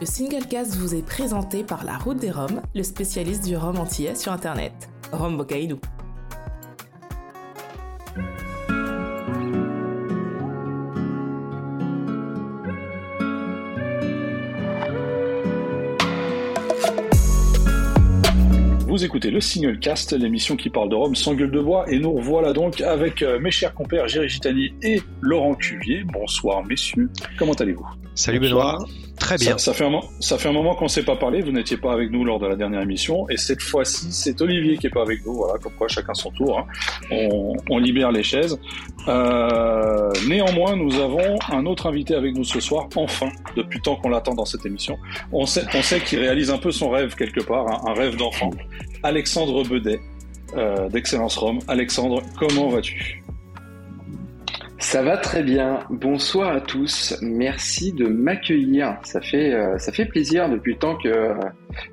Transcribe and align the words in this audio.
Le 0.00 0.06
Singlecast 0.06 0.76
vous 0.76 0.94
est 0.94 1.04
présenté 1.04 1.62
par 1.62 1.84
La 1.84 1.98
Route 1.98 2.16
des 2.16 2.30
Roms, 2.30 2.62
le 2.74 2.82
spécialiste 2.82 3.44
du 3.44 3.54
rhum 3.54 3.78
antillais 3.78 4.14
sur 4.14 4.32
Internet. 4.32 4.72
Rome 5.12 5.36
Bocaïdou. 5.36 5.78
Vous 18.88 19.04
écoutez 19.04 19.30
le 19.30 19.42
Single 19.42 19.78
Cast, 19.80 20.12
l'émission 20.14 20.56
qui 20.56 20.70
parle 20.70 20.88
de 20.88 20.94
Rome 20.94 21.14
sans 21.14 21.34
gueule 21.34 21.50
de 21.50 21.60
bois, 21.60 21.84
et 21.92 21.98
nous 21.98 22.14
revoilà 22.14 22.54
donc 22.54 22.80
avec 22.80 23.20
euh, 23.20 23.38
mes 23.38 23.50
chers 23.50 23.74
compères 23.74 24.08
Géry 24.08 24.30
Gitani 24.30 24.72
et 24.82 25.02
Laurent 25.20 25.54
Cuvier. 25.54 26.04
Bonsoir 26.04 26.64
messieurs, 26.64 27.10
comment 27.38 27.52
allez-vous? 27.52 27.86
Salut 28.14 28.40
Benoît. 28.40 28.78
Très 29.30 29.38
bien. 29.38 29.58
Ça, 29.58 29.72
fait, 29.72 29.84
un, 29.84 30.00
ça 30.18 30.38
fait 30.38 30.48
un 30.48 30.52
moment 30.52 30.74
qu'on 30.74 30.86
ne 30.86 30.90
s'est 30.90 31.04
pas 31.04 31.14
parlé, 31.14 31.40
vous 31.40 31.52
n'étiez 31.52 31.76
pas 31.76 31.92
avec 31.92 32.10
nous 32.10 32.24
lors 32.24 32.40
de 32.40 32.48
la 32.48 32.56
dernière 32.56 32.80
émission, 32.80 33.28
et 33.28 33.36
cette 33.36 33.62
fois-ci, 33.62 34.08
c'est 34.10 34.40
Olivier 34.40 34.76
qui 34.76 34.88
est 34.88 34.90
pas 34.90 35.02
avec 35.02 35.24
nous, 35.24 35.34
voilà, 35.34 35.56
comme 35.60 35.70
quoi 35.74 35.86
chacun 35.86 36.14
son 36.14 36.32
tour, 36.32 36.58
hein. 36.58 36.66
on, 37.12 37.54
on, 37.70 37.78
libère 37.78 38.10
les 38.10 38.24
chaises. 38.24 38.58
Euh, 39.06 40.10
néanmoins, 40.26 40.74
nous 40.74 40.96
avons 40.98 41.38
un 41.48 41.64
autre 41.64 41.86
invité 41.86 42.16
avec 42.16 42.34
nous 42.34 42.42
ce 42.42 42.58
soir, 42.58 42.88
enfin, 42.96 43.28
depuis 43.54 43.80
tant 43.80 43.94
qu'on 43.94 44.08
l'attend 44.08 44.34
dans 44.34 44.44
cette 44.44 44.66
émission. 44.66 44.98
On 45.30 45.46
sait, 45.46 45.62
on 45.74 45.82
sait 45.82 46.00
qu'il 46.00 46.18
réalise 46.18 46.50
un 46.50 46.58
peu 46.58 46.72
son 46.72 46.90
rêve 46.90 47.14
quelque 47.14 47.40
part, 47.40 47.68
hein, 47.68 47.80
un 47.86 47.94
rêve 47.94 48.16
d'enfant. 48.16 48.50
Alexandre 49.04 49.62
Bedet, 49.62 50.00
euh, 50.56 50.88
d'Excellence 50.88 51.36
Rome. 51.36 51.60
Alexandre, 51.68 52.20
comment 52.36 52.68
vas-tu? 52.68 53.19
Ça 54.80 55.02
va 55.02 55.16
très 55.18 55.42
bien. 55.42 55.80
Bonsoir 55.90 56.52
à 56.52 56.60
tous. 56.60 57.14
Merci 57.20 57.92
de 57.92 58.06
m'accueillir. 58.06 58.96
Ça 59.04 59.20
fait 59.20 59.52
euh, 59.52 59.78
ça 59.78 59.92
fait 59.92 60.06
plaisir 60.06 60.48
depuis 60.48 60.72
le 60.72 60.78
temps 60.78 60.96
que 60.96 61.08
euh, 61.08 61.34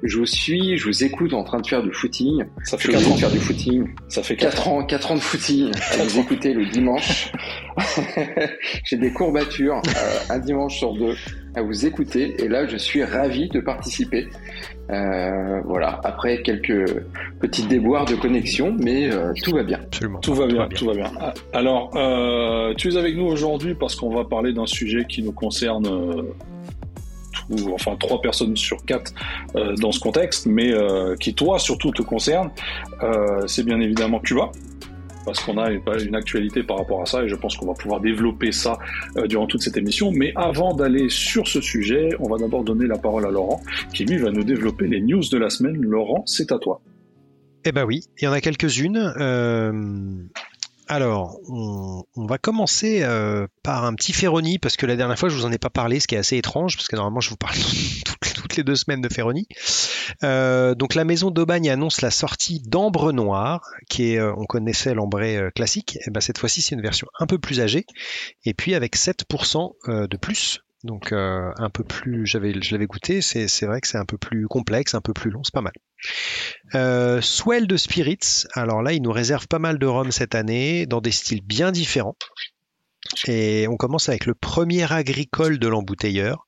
je 0.03 0.17
vous 0.17 0.25
suis, 0.25 0.77
je 0.77 0.85
vous 0.87 1.03
écoute 1.03 1.33
en 1.33 1.43
train 1.43 1.59
de 1.59 1.67
faire 1.67 1.83
du 1.83 1.93
footing. 1.93 2.45
Ça 2.63 2.77
fait 2.77 2.91
4 2.91 3.11
ans 3.11 3.15
de 3.15 3.19
faire 3.19 3.31
du 3.31 3.39
footing. 3.39 3.87
Ça 4.07 4.23
fait 4.23 4.35
4, 4.35 4.67
ans, 4.69 4.85
4 4.85 5.11
ans 5.11 5.15
de 5.15 5.19
footing. 5.19 5.71
À 5.99 6.03
vous 6.03 6.19
écouter 6.19 6.53
le 6.53 6.65
dimanche. 6.65 7.31
J'ai 8.83 8.97
des 8.97 9.11
courbatures 9.11 9.81
euh, 9.87 10.33
un 10.33 10.39
dimanche 10.39 10.77
sur 10.77 10.93
deux 10.93 11.15
à 11.55 11.61
vous 11.61 11.85
écouter 11.85 12.35
et 12.39 12.47
là 12.47 12.67
je 12.67 12.77
suis 12.77 13.03
ravi 13.03 13.49
de 13.49 13.59
participer. 13.59 14.27
Euh, 14.89 15.61
voilà, 15.65 15.99
après 16.03 16.41
quelques 16.41 17.03
petites 17.39 17.67
déboires 17.67 18.05
de 18.05 18.15
connexion, 18.15 18.75
mais 18.79 19.11
euh, 19.11 19.33
tout 19.43 19.51
va 19.51 19.63
bien. 19.63 19.79
Absolument. 19.79 20.19
Tout 20.19 20.33
va 20.33 20.47
bien, 20.47 20.67
tout 20.69 20.85
va 20.85 20.93
bien. 20.93 21.11
Alors, 21.53 21.91
euh, 21.95 22.73
tu 22.75 22.89
es 22.89 22.97
avec 22.97 23.17
nous 23.17 23.25
aujourd'hui 23.25 23.75
parce 23.75 23.95
qu'on 23.95 24.15
va 24.15 24.23
parler 24.23 24.53
d'un 24.53 24.65
sujet 24.65 25.05
qui 25.05 25.21
nous 25.23 25.33
concerne 25.33 25.85
enfin 27.73 27.95
trois 27.95 28.21
personnes 28.21 28.55
sur 28.55 28.83
quatre 28.85 29.13
euh, 29.55 29.75
dans 29.75 29.91
ce 29.91 29.99
contexte, 29.99 30.45
mais 30.45 30.73
euh, 30.73 31.15
qui 31.15 31.33
toi 31.33 31.59
surtout 31.59 31.91
te 31.91 32.01
concerne. 32.01 32.51
Euh, 33.03 33.45
c'est 33.47 33.63
bien 33.63 33.79
évidemment 33.79 34.19
Cuba 34.19 34.51
parce 35.27 35.41
qu'on 35.43 35.57
a 35.57 35.69
une 35.71 36.15
actualité 36.15 36.63
par 36.63 36.77
rapport 36.77 37.01
à 37.01 37.05
ça 37.05 37.21
et 37.21 37.27
je 37.27 37.35
pense 37.35 37.57
qu'on 37.57 37.65
va 37.65 37.73
pouvoir 37.73 37.99
développer 37.99 38.53
ça 38.53 38.79
euh, 39.17 39.27
durant 39.27 39.45
toute 39.45 39.61
cette 39.61 39.75
émission. 39.75 40.09
Mais 40.09 40.31
avant 40.37 40.73
d'aller 40.73 41.09
sur 41.09 41.49
ce 41.49 41.59
sujet, 41.59 42.11
on 42.21 42.29
va 42.29 42.37
d'abord 42.37 42.63
donner 42.63 42.87
la 42.87 42.97
parole 42.97 43.25
à 43.25 43.29
Laurent 43.29 43.61
qui 43.93 44.05
lui 44.05 44.17
va 44.19 44.31
nous 44.31 44.45
développer 44.45 44.87
les 44.87 45.01
news 45.01 45.23
de 45.29 45.37
la 45.37 45.49
semaine. 45.49 45.75
Laurent, 45.81 46.23
c'est 46.25 46.53
à 46.53 46.59
toi. 46.59 46.79
Eh 47.65 47.73
ben 47.73 47.83
oui, 47.83 48.03
il 48.21 48.23
y 48.23 48.27
en 48.29 48.31
a 48.31 48.39
quelques-unes. 48.39 49.13
Euh, 49.19 49.73
alors, 50.87 51.39
on, 51.49 52.25
va 52.25 52.37
commencer 52.37 53.03
euh, 53.03 53.47
par 53.63 53.85
un 53.85 53.93
petit 53.93 54.13
Ferroni, 54.13 54.57
parce 54.57 54.77
que 54.77 54.85
la 54.85 54.95
dernière 54.95 55.17
fois, 55.19 55.29
je 55.29 55.35
vous 55.35 55.45
en 55.45 55.51
ai 55.51 55.57
pas 55.57 55.69
parlé, 55.69 55.99
ce 55.99 56.07
qui 56.07 56.15
est 56.15 56.17
assez 56.17 56.37
étrange, 56.37 56.77
parce 56.77 56.87
que 56.87 56.95
normalement, 56.95 57.19
je 57.19 57.29
vous 57.29 57.37
parle 57.37 57.55
toutes, 58.35 58.55
les 58.55 58.63
deux 58.63 58.75
semaines 58.75 59.01
de 59.01 59.09
Ferroni. 59.09 59.47
Euh, 60.23 60.75
donc, 60.75 60.95
la 60.95 61.03
maison 61.03 61.29
d'Aubagne 61.29 61.69
annonce 61.69 62.01
la 62.01 62.11
sortie 62.11 62.61
d'Ambre 62.61 63.11
Noir, 63.11 63.61
qui 63.89 64.13
est, 64.13 64.19
euh, 64.19 64.33
on 64.37 64.45
connaissait 64.45 64.93
l'ambré 64.93 65.49
classique, 65.55 65.97
et 66.05 66.09
ben 66.09 66.21
cette 66.21 66.37
fois-ci, 66.37 66.61
c'est 66.61 66.75
une 66.75 66.81
version 66.81 67.07
un 67.19 67.27
peu 67.27 67.37
plus 67.37 67.59
âgée, 67.59 67.85
et 68.45 68.53
puis 68.53 68.73
avec 68.73 68.95
7% 68.95 70.07
de 70.07 70.17
plus 70.17 70.61
donc 70.83 71.11
un 71.11 71.69
peu 71.73 71.83
plus, 71.83 72.25
j'avais, 72.25 72.53
je 72.61 72.71
l'avais 72.71 72.85
goûté, 72.85 73.21
c'est, 73.21 73.65
vrai 73.65 73.81
que 73.81 73.87
c'est 73.87 73.97
un 73.97 74.05
peu 74.05 74.17
plus 74.17 74.47
complexe, 74.47 74.93
un 74.93 75.01
peu 75.01 75.11
plus 75.13 75.31
long, 75.31 75.43
c'est 75.43 75.53
pas 75.53 75.61
mal. 75.61 75.73
Euh, 76.75 77.21
Swell 77.21 77.67
de 77.67 77.77
Spirits, 77.77 78.45
alors 78.53 78.81
là 78.81 78.93
il 78.93 79.01
nous 79.01 79.11
réserve 79.11 79.47
pas 79.47 79.59
mal 79.59 79.79
de 79.79 79.85
rhum 79.85 80.11
cette 80.11 80.35
année, 80.35 80.85
dans 80.85 81.01
des 81.01 81.11
styles 81.11 81.41
bien 81.41 81.71
différents. 81.71 82.15
Et 83.25 83.67
on 83.69 83.77
commence 83.77 84.09
avec 84.09 84.25
le 84.25 84.35
premier 84.35 84.91
agricole 84.91 85.59
de 85.59 85.67
l'embouteilleur, 85.67 86.45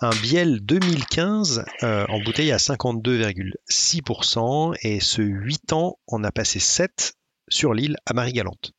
un 0.00 0.10
Biel 0.10 0.58
2015 0.60 1.64
euh, 1.82 2.04
embouteillé 2.08 2.52
à 2.52 2.56
52,6%, 2.56 4.74
et 4.82 4.98
ce 5.00 5.22
8 5.22 5.72
ans, 5.72 5.98
on 6.08 6.24
a 6.24 6.32
passé 6.32 6.58
7 6.58 7.14
sur 7.48 7.74
l'île 7.74 7.96
à 8.06 8.12
Marie-Galante. 8.12 8.72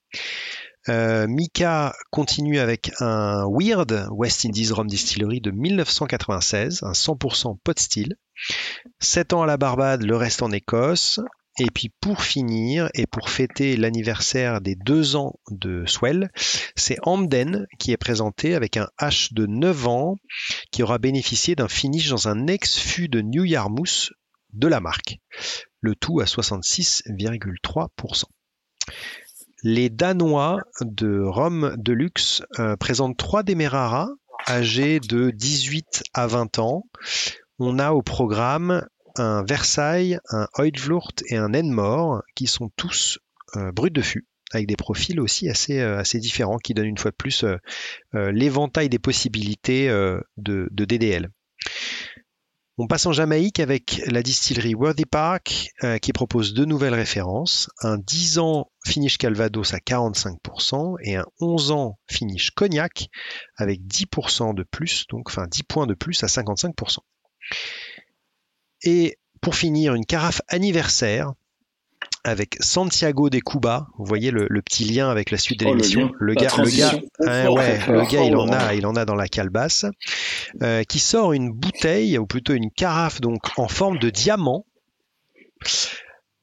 Euh, 0.89 1.27
Mika 1.27 1.93
continue 2.09 2.59
avec 2.59 2.91
un 2.99 3.45
Weird 3.47 4.07
West 4.11 4.45
Indies 4.45 4.71
Rum 4.71 4.87
Distillery 4.87 5.39
de 5.39 5.51
1996, 5.51 6.83
un 6.83 6.93
100% 6.93 7.57
pot 7.63 7.79
style. 7.79 8.15
7 8.99 9.33
ans 9.33 9.43
à 9.43 9.45
la 9.45 9.57
Barbade, 9.57 10.03
le 10.03 10.15
reste 10.15 10.41
en 10.41 10.51
Écosse. 10.51 11.19
Et 11.59 11.69
puis 11.69 11.91
pour 11.99 12.23
finir, 12.23 12.89
et 12.93 13.05
pour 13.05 13.29
fêter 13.29 13.75
l'anniversaire 13.75 14.61
des 14.61 14.75
2 14.75 15.17
ans 15.17 15.33
de 15.49 15.83
Swell, 15.85 16.31
c'est 16.75 16.97
Hamden 17.03 17.67
qui 17.77 17.91
est 17.91 17.97
présenté 17.97 18.55
avec 18.55 18.77
un 18.77 18.87
H 18.99 19.33
de 19.33 19.45
9 19.45 19.87
ans 19.87 20.15
qui 20.71 20.81
aura 20.81 20.97
bénéficié 20.97 21.55
d'un 21.55 21.67
finish 21.67 22.09
dans 22.09 22.29
un 22.29 22.47
ex-fût 22.47 23.09
de 23.09 23.19
New 23.21 23.43
Yarmouth 23.43 24.13
de 24.53 24.67
la 24.67 24.79
marque. 24.79 25.17
Le 25.81 25.93
tout 25.93 26.21
à 26.21 26.25
66,3%. 26.25 28.23
Les 29.63 29.91
Danois 29.91 30.59
de 30.81 31.21
Rome 31.21 31.75
de 31.77 31.93
luxe 31.93 32.41
euh, 32.57 32.75
présentent 32.77 33.17
trois 33.17 33.43
Demerara 33.43 34.09
âgés 34.49 34.99
de 34.99 35.29
18 35.29 36.01
à 36.15 36.25
20 36.25 36.57
ans. 36.57 36.85
On 37.59 37.77
a 37.77 37.91
au 37.91 38.01
programme 38.01 38.87
un 39.17 39.43
Versailles, 39.43 40.17
un 40.31 40.47
Heudvlurt 40.57 41.21
et 41.27 41.37
un 41.37 41.53
Enmore 41.53 42.23
qui 42.33 42.47
sont 42.47 42.71
tous 42.75 43.19
euh, 43.55 43.71
bruts 43.71 43.91
de 43.91 44.01
fût 44.01 44.27
avec 44.51 44.65
des 44.65 44.75
profils 44.75 45.19
aussi 45.19 45.47
assez, 45.47 45.79
euh, 45.79 45.99
assez 45.99 46.17
différents 46.17 46.57
qui 46.57 46.73
donnent 46.73 46.87
une 46.87 46.97
fois 46.97 47.11
de 47.11 47.15
plus 47.15 47.45
l'éventail 48.13 48.89
des 48.89 48.99
possibilités 48.99 49.89
de, 50.37 50.69
DDL. 50.71 51.29
On 52.83 52.87
passe 52.87 53.05
en 53.05 53.11
Jamaïque 53.11 53.59
avec 53.59 54.01
la 54.07 54.23
distillerie 54.23 54.73
Worthy 54.73 55.05
Park 55.05 55.69
euh, 55.83 55.99
qui 55.99 56.13
propose 56.13 56.55
deux 56.55 56.65
nouvelles 56.65 56.95
références, 56.95 57.69
un 57.83 57.99
10 57.99 58.39
ans 58.39 58.71
finish 58.83 59.19
Calvados 59.19 59.75
à 59.75 59.77
45% 59.77 60.95
et 61.03 61.17
un 61.17 61.25
11 61.39 61.69
ans 61.69 61.99
finish 62.09 62.49
Cognac 62.49 63.09
avec 63.55 63.81
10% 63.81 64.55
de 64.55 64.63
plus, 64.63 65.05
donc 65.11 65.29
enfin 65.29 65.45
10 65.45 65.61
points 65.61 65.85
de 65.85 65.93
plus 65.93 66.23
à 66.23 66.25
55%. 66.25 66.97
Et 68.81 69.19
pour 69.41 69.53
finir, 69.53 69.93
une 69.93 70.07
carafe 70.07 70.41
anniversaire 70.47 71.33
avec 72.23 72.57
Santiago 72.59 73.29
de 73.29 73.39
Cuba. 73.39 73.87
Vous 73.97 74.05
voyez 74.05 74.31
le, 74.31 74.47
petit 74.61 74.85
lien 74.85 75.09
avec 75.09 75.31
la 75.31 75.37
suite 75.37 75.59
de 75.59 75.65
oh, 75.65 75.69
l'émission. 75.69 76.11
le, 76.19 76.33
gars, 76.33 76.49
le 76.57 76.77
gars, 76.77 76.91
hein, 77.25 77.49
ouais, 77.49 77.79
le 77.87 78.05
gars, 78.05 78.23
il 78.23 78.35
en 78.35 78.49
a, 78.49 78.73
il 78.75 78.85
en 78.85 78.95
a 78.95 79.05
dans 79.05 79.15
la 79.15 79.27
calebasse, 79.27 79.85
euh, 80.61 80.83
qui 80.83 80.99
sort 80.99 81.33
une 81.33 81.51
bouteille 81.51 82.17
ou 82.17 82.25
plutôt 82.25 82.53
une 82.53 82.71
carafe 82.71 83.21
donc 83.21 83.41
en 83.57 83.67
forme 83.67 83.97
de 83.97 84.09
diamant 84.09 84.65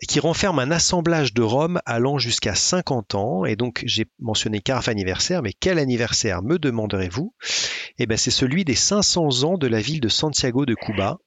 qui 0.06 0.21
renferme 0.21 0.61
un 0.61 0.71
assemblage 0.71 1.34
de 1.34 1.43
rhum 1.43 1.81
allant 1.84 2.19
jusqu'à 2.19 2.55
50 2.55 3.15
ans. 3.16 3.45
Et 3.45 3.56
donc, 3.56 3.83
j'ai 3.84 4.06
mentionné 4.21 4.60
carafe 4.60 4.89
anniversaire, 4.89 5.43
mais 5.43 5.53
quel 5.53 5.78
anniversaire 5.78 6.43
me 6.43 6.59
demanderez-vous? 6.59 7.34
Eh 7.99 8.06
bien, 8.06 8.16
c'est 8.16 8.31
celui 8.31 8.65
des 8.65 8.77
500 8.77 9.43
ans 9.45 9.59
de 9.59 9.66
la 9.66 9.81
ville 9.81 10.01
de 10.01 10.09
Santiago 10.09 10.66
de 10.66 10.74
Cuba, 10.74 11.19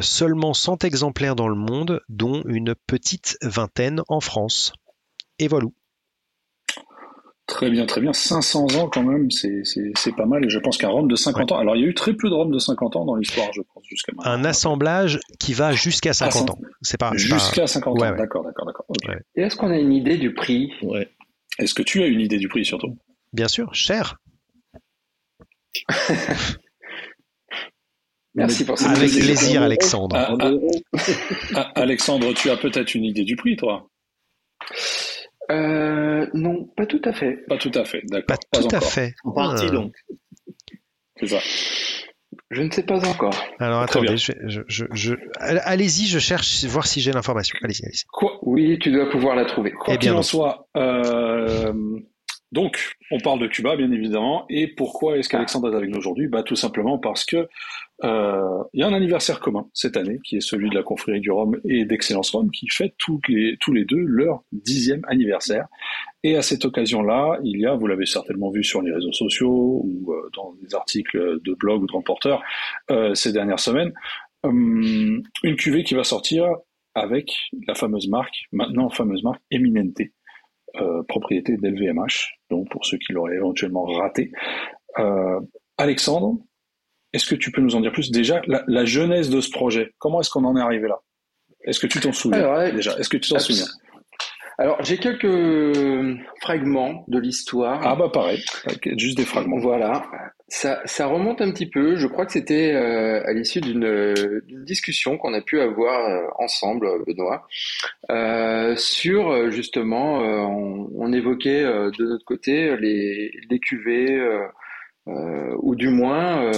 seulement 0.00 0.54
100 0.54 0.84
exemplaires 0.84 1.36
dans 1.36 1.48
le 1.48 1.56
monde, 1.56 2.00
dont 2.08 2.42
une 2.46 2.74
petite 2.86 3.36
vingtaine 3.42 4.02
en 4.08 4.20
France. 4.20 4.72
Et 5.38 5.48
voilà. 5.48 5.66
Très 7.46 7.70
bien, 7.70 7.86
très 7.86 8.02
bien. 8.02 8.12
500 8.12 8.76
ans 8.76 8.90
quand 8.92 9.02
même, 9.02 9.30
c'est 9.30 9.62
pas 10.16 10.26
mal. 10.26 10.44
Et 10.44 10.50
je 10.50 10.58
pense 10.58 10.76
qu'un 10.76 10.90
rhum 10.90 11.08
de 11.08 11.16
50 11.16 11.50
ans. 11.52 11.56
Alors, 11.56 11.76
il 11.76 11.82
y 11.82 11.84
a 11.84 11.88
eu 11.88 11.94
très 11.94 12.12
peu 12.12 12.28
de 12.28 12.34
rhum 12.34 12.50
de 12.50 12.58
50 12.58 12.96
ans 12.96 13.06
dans 13.06 13.16
l'histoire, 13.16 13.50
je 13.54 13.62
pense, 13.62 13.82
jusqu'à 13.88 14.12
maintenant. 14.14 14.30
Un 14.30 14.44
assemblage 14.44 15.18
qui 15.38 15.54
va 15.54 15.72
jusqu'à 15.72 16.12
50 16.12 16.50
ans. 16.50 16.58
C'est 16.82 16.98
pas 16.98 17.12
jusqu'à 17.14 17.66
50 17.66 17.96
ans. 17.96 18.16
D'accord, 18.16 18.44
d'accord, 18.44 18.66
d'accord. 18.66 18.86
Et 19.34 19.40
est-ce 19.40 19.56
qu'on 19.56 19.70
a 19.70 19.78
une 19.78 19.94
idée 19.94 20.18
du 20.18 20.34
prix? 20.34 20.72
Ouais. 20.82 21.08
Est-ce 21.58 21.72
que 21.72 21.82
tu 21.82 22.02
as 22.02 22.06
une 22.06 22.20
idée 22.20 22.36
du 22.36 22.48
prix 22.48 22.66
surtout? 22.66 22.98
Bien 23.32 23.48
sûr, 23.48 23.74
cher. 23.74 24.18
Merci 28.38 28.64
pour 28.64 28.78
ça. 28.78 28.90
Avec 28.90 29.10
plaisir, 29.10 29.62
Alexandre. 29.62 30.16
Ah, 30.16 30.36
ah, 30.40 30.52
ah, 31.54 31.72
Alexandre, 31.74 32.32
tu 32.34 32.50
as 32.50 32.56
peut-être 32.56 32.94
une 32.94 33.04
idée 33.04 33.24
du 33.24 33.36
prix, 33.36 33.56
toi? 33.56 33.88
Euh, 35.50 36.26
Non, 36.34 36.64
pas 36.76 36.86
tout 36.86 37.02
à 37.04 37.12
fait. 37.12 37.44
Pas 37.48 37.58
tout 37.58 37.72
à 37.74 37.84
fait, 37.84 38.02
d'accord. 38.04 38.38
Pas, 38.50 38.60
tout 38.60 38.68
à 38.74 38.80
fait. 38.80 39.14
En 39.24 39.32
partie, 39.32 39.70
donc. 39.70 39.92
C'est 41.18 41.26
ça. 41.26 41.38
Je 42.50 42.62
ne 42.62 42.70
sais 42.70 42.82
pas 42.82 43.06
encore. 43.06 43.34
Alors 43.58 43.80
attendez, 43.80 44.16
je, 44.16 45.12
allez-y, 45.38 46.06
je 46.06 46.18
cherche 46.18 46.64
voir 46.64 46.86
si 46.86 47.00
j'ai 47.00 47.12
l'information. 47.12 47.58
Allez-y, 47.62 47.84
allez-y. 47.84 48.04
Quoi? 48.10 48.38
Oui, 48.42 48.78
tu 48.78 48.90
dois 48.90 49.10
pouvoir 49.10 49.34
la 49.36 49.44
trouver. 49.44 49.72
Quoi 49.72 49.94
eh 49.94 49.98
qu'il 49.98 50.12
en 50.12 50.22
soit, 50.22 50.68
euh, 50.76 51.72
donc 52.52 52.96
on 53.10 53.18
parle 53.18 53.40
de 53.40 53.46
Cuba 53.46 53.76
bien 53.76 53.90
évidemment. 53.92 54.46
Et 54.48 54.68
pourquoi 54.68 55.18
est-ce 55.18 55.28
qu'Alexandre 55.28 55.72
est 55.72 55.76
avec 55.76 55.90
nous 55.90 55.98
aujourd'hui? 55.98 56.28
Bah 56.28 56.42
tout 56.42 56.56
simplement 56.56 56.98
parce 56.98 57.24
que 57.24 57.48
euh, 58.04 58.62
il 58.72 58.80
y 58.80 58.82
a 58.82 58.86
un 58.86 58.94
anniversaire 58.94 59.40
commun 59.40 59.68
cette 59.74 59.96
année 59.96 60.18
qui 60.24 60.36
est 60.36 60.40
celui 60.40 60.70
de 60.70 60.74
la 60.74 60.82
confrérie 60.82 61.20
du 61.20 61.30
Rhum 61.30 61.60
et 61.64 61.84
d'Excellence 61.84 62.30
Rome 62.30 62.50
qui 62.50 62.68
fête 62.68 62.94
tous 62.96 63.20
les, 63.28 63.56
tous 63.60 63.72
les 63.72 63.84
deux 63.84 64.00
leur 64.00 64.42
dixième 64.52 65.02
anniversaire. 65.08 65.66
Et 66.22 66.36
à 66.36 66.42
cette 66.42 66.64
occasion-là, 66.64 67.38
il 67.44 67.60
y 67.60 67.66
a, 67.66 67.74
vous 67.74 67.86
l'avez 67.86 68.06
certainement 68.06 68.50
vu 68.50 68.64
sur 68.64 68.82
les 68.82 68.92
réseaux 68.92 69.12
sociaux 69.12 69.82
ou 69.84 70.12
euh, 70.12 70.30
dans 70.34 70.54
des 70.62 70.74
articles 70.74 71.40
de 71.42 71.54
blog 71.54 71.82
ou 71.82 71.86
de 71.86 71.92
reporters 71.92 72.40
euh, 72.90 73.14
ces 73.14 73.32
dernières 73.32 73.60
semaines, 73.60 73.92
une 74.44 75.56
cuvée 75.56 75.82
qui 75.82 75.94
va 75.94 76.04
sortir 76.04 76.46
avec 76.94 77.32
la 77.66 77.74
fameuse 77.74 78.08
marque, 78.08 78.46
maintenant 78.52 78.88
fameuse 78.88 79.22
marque 79.22 79.42
Eminente, 79.50 80.00
propriété 81.08 81.56
d'LVMH, 81.56 82.38
donc 82.50 82.68
pour 82.70 82.84
ceux 82.84 82.98
qui 82.98 83.12
l'auraient 83.12 83.36
éventuellement 83.36 83.84
raté. 83.84 84.30
Alexandre, 85.76 86.38
est-ce 87.12 87.26
que 87.26 87.34
tu 87.34 87.50
peux 87.50 87.60
nous 87.60 87.74
en 87.74 87.80
dire 87.80 87.92
plus 87.92 88.10
Déjà, 88.10 88.42
la, 88.46 88.84
genèse 88.84 89.30
de 89.30 89.40
ce 89.40 89.50
projet, 89.50 89.94
comment 89.98 90.20
est-ce 90.20 90.30
qu'on 90.30 90.44
en 90.44 90.56
est 90.56 90.60
arrivé 90.60 90.88
là? 90.88 91.00
Est-ce 91.62 91.80
que 91.80 91.86
tu 91.86 92.00
t'en 92.00 92.12
souviens 92.12 92.70
déjà? 92.72 92.98
Est-ce 92.98 93.08
que 93.08 93.16
tu 93.16 93.30
t'en 93.30 93.38
souviens? 93.38 93.66
Alors, 94.58 94.82
j'ai 94.82 94.98
quelques 94.98 96.18
fragments 96.40 97.04
de 97.06 97.18
l'histoire. 97.18 97.80
Ah 97.84 97.94
bah 97.94 98.10
pareil, 98.12 98.44
juste 98.96 99.16
des 99.16 99.24
fragments. 99.24 99.58
Voilà, 99.58 100.04
ça, 100.48 100.80
ça 100.84 101.06
remonte 101.06 101.40
un 101.40 101.52
petit 101.52 101.66
peu. 101.66 101.96
Je 101.96 102.08
crois 102.08 102.26
que 102.26 102.32
c'était 102.32 102.74
euh, 102.74 103.24
à 103.24 103.32
l'issue 103.32 103.60
d'une 103.60 104.42
discussion 104.64 105.16
qu'on 105.16 105.32
a 105.32 105.40
pu 105.40 105.60
avoir 105.60 106.10
euh, 106.10 106.26
ensemble, 106.38 106.88
Benoît, 107.06 107.46
euh, 108.10 108.74
sur 108.76 109.50
justement, 109.50 110.18
on, 110.18 110.90
on, 110.92 111.12
évoquait 111.12 111.62
de 111.62 112.04
notre 112.04 112.24
côté 112.24 112.76
les, 112.78 113.30
les 113.48 113.58
cuvées, 113.60 114.20
ou 115.06 115.76
du 115.76 115.88
moins 115.88 116.50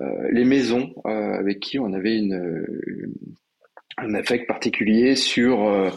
euh, 0.00 0.28
les 0.30 0.44
maisons 0.44 0.92
euh, 1.06 1.38
avec 1.38 1.60
qui 1.60 1.78
on 1.78 1.92
avait 1.94 2.18
une, 2.18 2.66
un 3.98 4.14
affect 4.14 4.46
particulier 4.46 5.16
sur, 5.16 5.68
euh, 5.68 5.90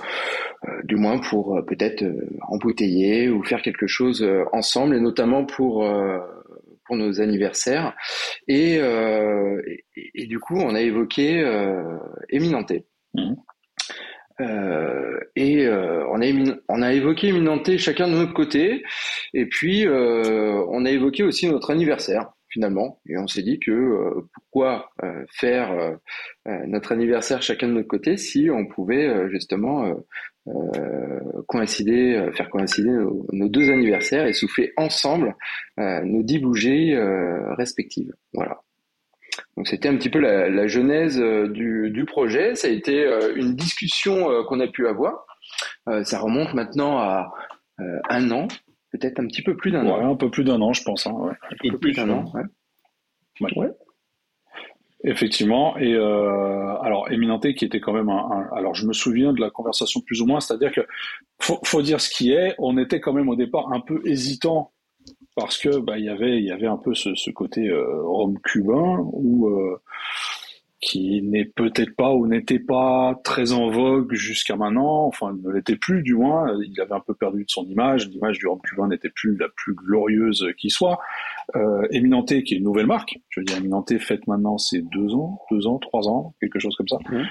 du 0.83 0.95
moins 0.95 1.19
pour 1.19 1.63
peut-être 1.65 2.03
embouteiller 2.47 3.29
ou 3.29 3.43
faire 3.43 3.61
quelque 3.61 3.87
chose 3.87 4.27
ensemble, 4.51 4.95
et 4.95 4.99
notamment 4.99 5.45
pour 5.45 5.85
pour 6.85 6.95
nos 6.97 7.21
anniversaires. 7.21 7.95
Et, 8.47 8.79
et, 9.95 10.25
du 10.25 10.39
coup, 10.39 10.57
on 10.57 10.73
a 10.73 10.81
évoqué 10.81 11.45
Éminenté. 12.29 12.85
Mmh. 13.13 13.33
et 15.35 15.69
on, 15.69 16.21
a 16.21 16.55
on 16.67 16.81
a 16.81 16.93
évoqué 16.93 17.27
Éminenté 17.27 17.77
chacun 17.77 18.07
de 18.07 18.15
notre 18.15 18.33
côté, 18.33 18.83
et 19.33 19.45
puis 19.45 19.87
on 19.87 20.85
a 20.85 20.89
évoqué 20.89 21.23
aussi 21.23 21.47
notre 21.47 21.71
anniversaire 21.71 22.31
finalement. 22.49 22.99
Et 23.07 23.17
on 23.17 23.27
s'est 23.27 23.43
dit 23.43 23.59
que 23.59 23.71
euh, 23.71 24.27
pourquoi 24.33 24.89
euh, 25.03 25.23
faire 25.31 25.71
euh, 25.71 25.95
notre 26.67 26.91
anniversaire 26.91 27.41
chacun 27.41 27.67
de 27.67 27.73
notre 27.73 27.87
côté 27.87 28.17
si 28.17 28.49
on 28.49 28.65
pouvait 28.65 29.29
justement 29.29 29.93
coïncider, 31.47 32.29
faire 32.33 32.49
coïncider 32.49 32.89
nos, 32.89 33.49
deux 33.49 33.69
anniversaires 33.69 34.25
et 34.25 34.33
souffler 34.33 34.73
ensemble 34.77 35.35
nos 35.77 36.23
dix 36.23 36.39
bougies 36.39 36.95
respectives. 37.55 38.11
Voilà. 38.33 38.61
Donc 39.55 39.67
c'était 39.67 39.89
un 39.89 39.95
petit 39.95 40.09
peu 40.09 40.19
la, 40.19 40.65
genèse 40.65 41.19
du, 41.19 42.03
projet. 42.07 42.55
Ça 42.55 42.67
a 42.67 42.71
été 42.71 43.05
une 43.35 43.55
discussion 43.55 44.43
qu'on 44.47 44.59
a 44.59 44.67
pu 44.67 44.87
avoir. 44.87 45.27
ça 46.03 46.17
remonte 46.17 46.55
maintenant 46.55 46.97
à 46.97 47.31
un 48.09 48.31
an 48.31 48.47
peut-être 48.91 49.19
un 49.19 49.27
petit 49.27 49.41
peu 49.41 49.55
plus 49.55 49.71
d'un 49.71 49.85
an. 49.85 50.11
Un 50.11 50.15
peu 50.15 50.29
plus 50.29 50.43
d'un 50.43 50.61
an, 50.61 50.73
je 50.73 50.83
pense. 50.83 51.07
Hein, 51.07 51.15
un 51.51 51.69
peu 51.69 51.77
plus, 51.77 51.93
d'un 51.93 52.09
an, 52.09 52.31
ouais. 52.33 53.69
Effectivement. 55.03 55.77
Et 55.77 55.93
euh, 55.93 56.77
alors, 56.81 57.09
Éminenté 57.11 57.55
qui 57.55 57.65
était 57.65 57.79
quand 57.79 57.93
même 57.93 58.09
un, 58.09 58.49
Alors, 58.53 58.75
je 58.75 58.85
me 58.85 58.93
souviens 58.93 59.31
de 59.33 59.39
la 59.39 59.49
conversation 59.49 60.01
plus 60.01 60.21
ou 60.21 60.25
moins, 60.25 60.39
c'est-à-dire 60.41 60.71
que 60.71 60.81
faut, 61.39 61.59
faut 61.63 61.81
dire 61.81 62.01
ce 62.01 62.09
qui 62.09 62.31
est. 62.31 62.55
On 62.57 62.77
était 62.77 62.99
quand 62.99 63.13
même 63.13 63.29
au 63.29 63.35
départ 63.35 63.71
un 63.71 63.79
peu 63.79 64.01
hésitant 64.05 64.73
parce 65.35 65.57
que 65.57 65.79
bah, 65.79 65.97
il 65.97 66.05
y 66.05 66.09
avait 66.09 66.37
il 66.37 66.45
y 66.45 66.51
avait 66.51 66.67
un 66.67 66.77
peu 66.77 66.93
ce, 66.93 67.15
ce 67.15 67.31
côté 67.31 67.69
euh, 67.69 68.01
rhum 68.03 68.37
cubain 68.41 68.97
où 69.13 69.47
euh, 69.47 69.81
qui 70.81 71.21
n'est 71.23 71.45
peut-être 71.45 71.95
pas 71.95 72.13
ou 72.13 72.25
n'était 72.25 72.59
pas 72.59 73.19
très 73.23 73.51
en 73.51 73.69
vogue 73.69 74.13
jusqu'à 74.13 74.55
maintenant, 74.55 75.05
enfin 75.05 75.35
ne 75.43 75.51
l'était 75.51 75.75
plus 75.75 76.03
du 76.03 76.15
moins, 76.15 76.57
il 76.65 76.79
avait 76.79 76.93
un 76.93 77.01
peu 77.01 77.13
perdu 77.13 77.43
de 77.43 77.49
son 77.49 77.65
image, 77.65 78.07
l'image 78.07 78.39
du 78.39 78.47
rhum 78.47 78.61
cubain 78.61 78.87
n'était 78.87 79.09
plus 79.09 79.35
la 79.37 79.47
plus 79.55 79.73
glorieuse 79.73 80.47
qui 80.57 80.69
soit. 80.69 80.99
Euh, 81.55 81.85
Eminente, 81.91 82.43
qui 82.43 82.53
est 82.53 82.57
une 82.57 82.63
nouvelle 82.63 82.85
marque, 82.85 83.17
je 83.29 83.41
veux 83.41 83.45
dire 83.45 83.57
Eminente 83.57 83.97
faite 83.99 84.25
maintenant 84.27 84.57
c'est 84.57 84.81
deux 84.81 85.13
ans, 85.15 85.39
deux 85.51 85.67
ans, 85.67 85.79
trois 85.79 86.07
ans, 86.07 86.33
quelque 86.39 86.59
chose 86.59 86.75
comme 86.77 86.87
ça, 86.87 86.99
mmh. 87.09 87.23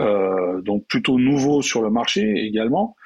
euh, 0.00 0.60
donc 0.60 0.86
plutôt 0.86 1.18
nouveau 1.18 1.62
sur 1.62 1.80
le 1.82 1.90
marché 1.90 2.34
également. 2.36 2.96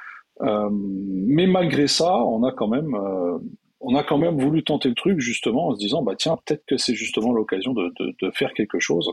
Euh, 0.42 0.68
mais 0.72 1.46
malgré 1.46 1.86
ça, 1.86 2.16
on 2.16 2.42
a 2.42 2.50
quand 2.50 2.66
même 2.66 2.94
euh, 2.94 3.38
on 3.80 3.94
a 3.94 4.02
quand 4.02 4.18
même 4.18 4.36
voulu 4.36 4.64
tenter 4.64 4.88
le 4.88 4.94
truc 4.94 5.20
justement 5.20 5.68
en 5.68 5.74
se 5.74 5.78
disant 5.78 6.02
bah 6.02 6.14
tiens 6.18 6.36
peut-être 6.44 6.64
que 6.66 6.76
c'est 6.76 6.94
justement 6.94 7.32
l'occasion 7.32 7.72
de, 7.72 7.92
de, 8.00 8.14
de, 8.20 8.30
faire 8.32 8.52
quelque 8.54 8.80
chose 8.80 9.12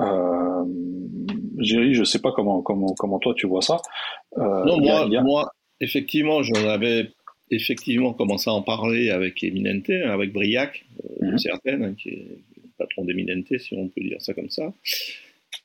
euh, 0.00 0.64
Géry, 1.58 1.94
je 1.94 2.04
sais 2.04 2.20
pas 2.20 2.32
comment, 2.32 2.62
comment, 2.62 2.94
comment 2.98 3.18
toi 3.18 3.34
tu 3.36 3.46
vois 3.46 3.62
ça. 3.62 3.78
Euh, 4.38 4.64
non, 4.64 4.80
moi, 4.80 5.08
moi, 5.22 5.52
effectivement, 5.80 6.42
j'en 6.42 6.68
avais 6.68 7.10
effectivement 7.50 8.12
commencé 8.12 8.50
à 8.50 8.52
en 8.52 8.62
parler 8.62 9.10
avec 9.10 9.42
Eminente, 9.44 9.90
avec 9.90 10.32
Briac, 10.32 10.84
euh, 11.22 11.30
mhm. 11.30 11.38
certaine, 11.38 11.84
hein, 11.84 11.94
qui 11.94 12.08
est 12.10 12.38
patron 12.78 13.04
d'Eminente, 13.04 13.58
si 13.58 13.74
on 13.74 13.88
peut 13.88 14.00
dire 14.00 14.20
ça 14.20 14.34
comme 14.34 14.50
ça. 14.50 14.72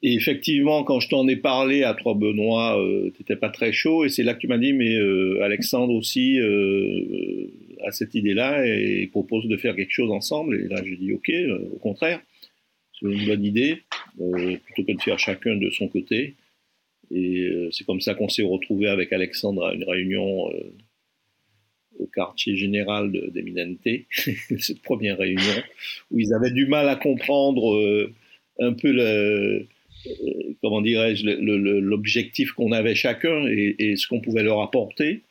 Et 0.02 0.14
effectivement, 0.14 0.84
quand 0.84 1.00
je 1.00 1.10
t'en 1.10 1.28
ai 1.28 1.36
parlé 1.36 1.84
à 1.84 1.94
Trois 1.94 2.14
Benoît, 2.14 2.80
euh, 2.80 3.12
t'étais 3.18 3.36
pas 3.36 3.50
très 3.50 3.74
chaud, 3.74 4.06
et 4.06 4.10
c'est 4.10 4.24
là 4.24 4.34
que 4.34 4.40
tu 4.40 4.48
m'as 4.48 4.58
dit, 4.58 4.72
mais 4.72 4.96
euh, 4.96 5.44
Alexandre 5.44 5.94
aussi 5.94 6.40
euh, 6.40 7.48
a 7.86 7.92
cette 7.92 8.16
idée-là 8.16 8.66
et 8.66 9.08
propose 9.08 9.48
de 9.48 9.58
faire 9.58 9.76
quelque 9.76 9.92
chose 9.92 10.12
ensemble. 10.12 10.56
Et 10.56 10.68
là, 10.68 10.82
j'ai 10.86 10.96
dit, 10.96 11.12
ok, 11.12 11.32
au 11.74 11.78
contraire 11.78 12.22
c'est 13.00 13.08
une 13.08 13.26
bonne 13.26 13.46
idée, 13.46 13.84
euh, 14.20 14.58
plutôt 14.58 14.84
que 14.84 14.98
de 14.98 15.02
faire 15.02 15.20
chacun 15.20 15.56
de 15.56 15.70
son 15.70 15.88
côté. 15.88 16.36
Et 17.12 17.40
euh, 17.40 17.70
c'est 17.72 17.86
comme 17.86 18.02
ça 18.02 18.14
qu'on 18.14 18.30
s'est 18.30 18.44
retrouvé 18.44 18.88
avec 18.88 19.14
Alexandre 19.14 19.66
à 19.66 19.74
une 19.74 19.84
réunion 19.84 20.50
euh, 20.52 20.74
au 22.00 22.06
quartier 22.08 22.56
général 22.56 23.12
d'Eminente, 23.32 23.80
cette 24.60 24.82
première 24.82 25.18
réunion, 25.18 25.64
où 26.12 26.20
ils 26.20 26.34
avaient 26.34 26.52
du 26.52 26.66
mal 26.66 26.88
à 26.88 26.96
comprendre 26.96 28.10
un 28.60 28.74
peu 28.74 29.68
comment 30.62 30.82
dirais-je, 30.82 31.26
l'objectif 31.26 32.54
qu'on 32.54 32.72
avait 32.72 32.96
chacun 32.96 33.46
et, 33.48 33.98
ce 33.98 34.08
qu'on 34.08 34.22
pouvait 34.22 34.44
leur 34.44 34.62
apporter. 34.62 35.24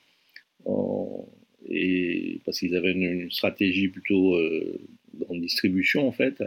parce 2.44 2.58
qu'ils 2.58 2.76
avaient 2.76 2.92
une, 2.92 3.30
stratégie 3.30 3.88
plutôt 3.88 4.38
grande 5.14 5.40
distribution 5.40 6.06
en 6.06 6.12
fait 6.12 6.42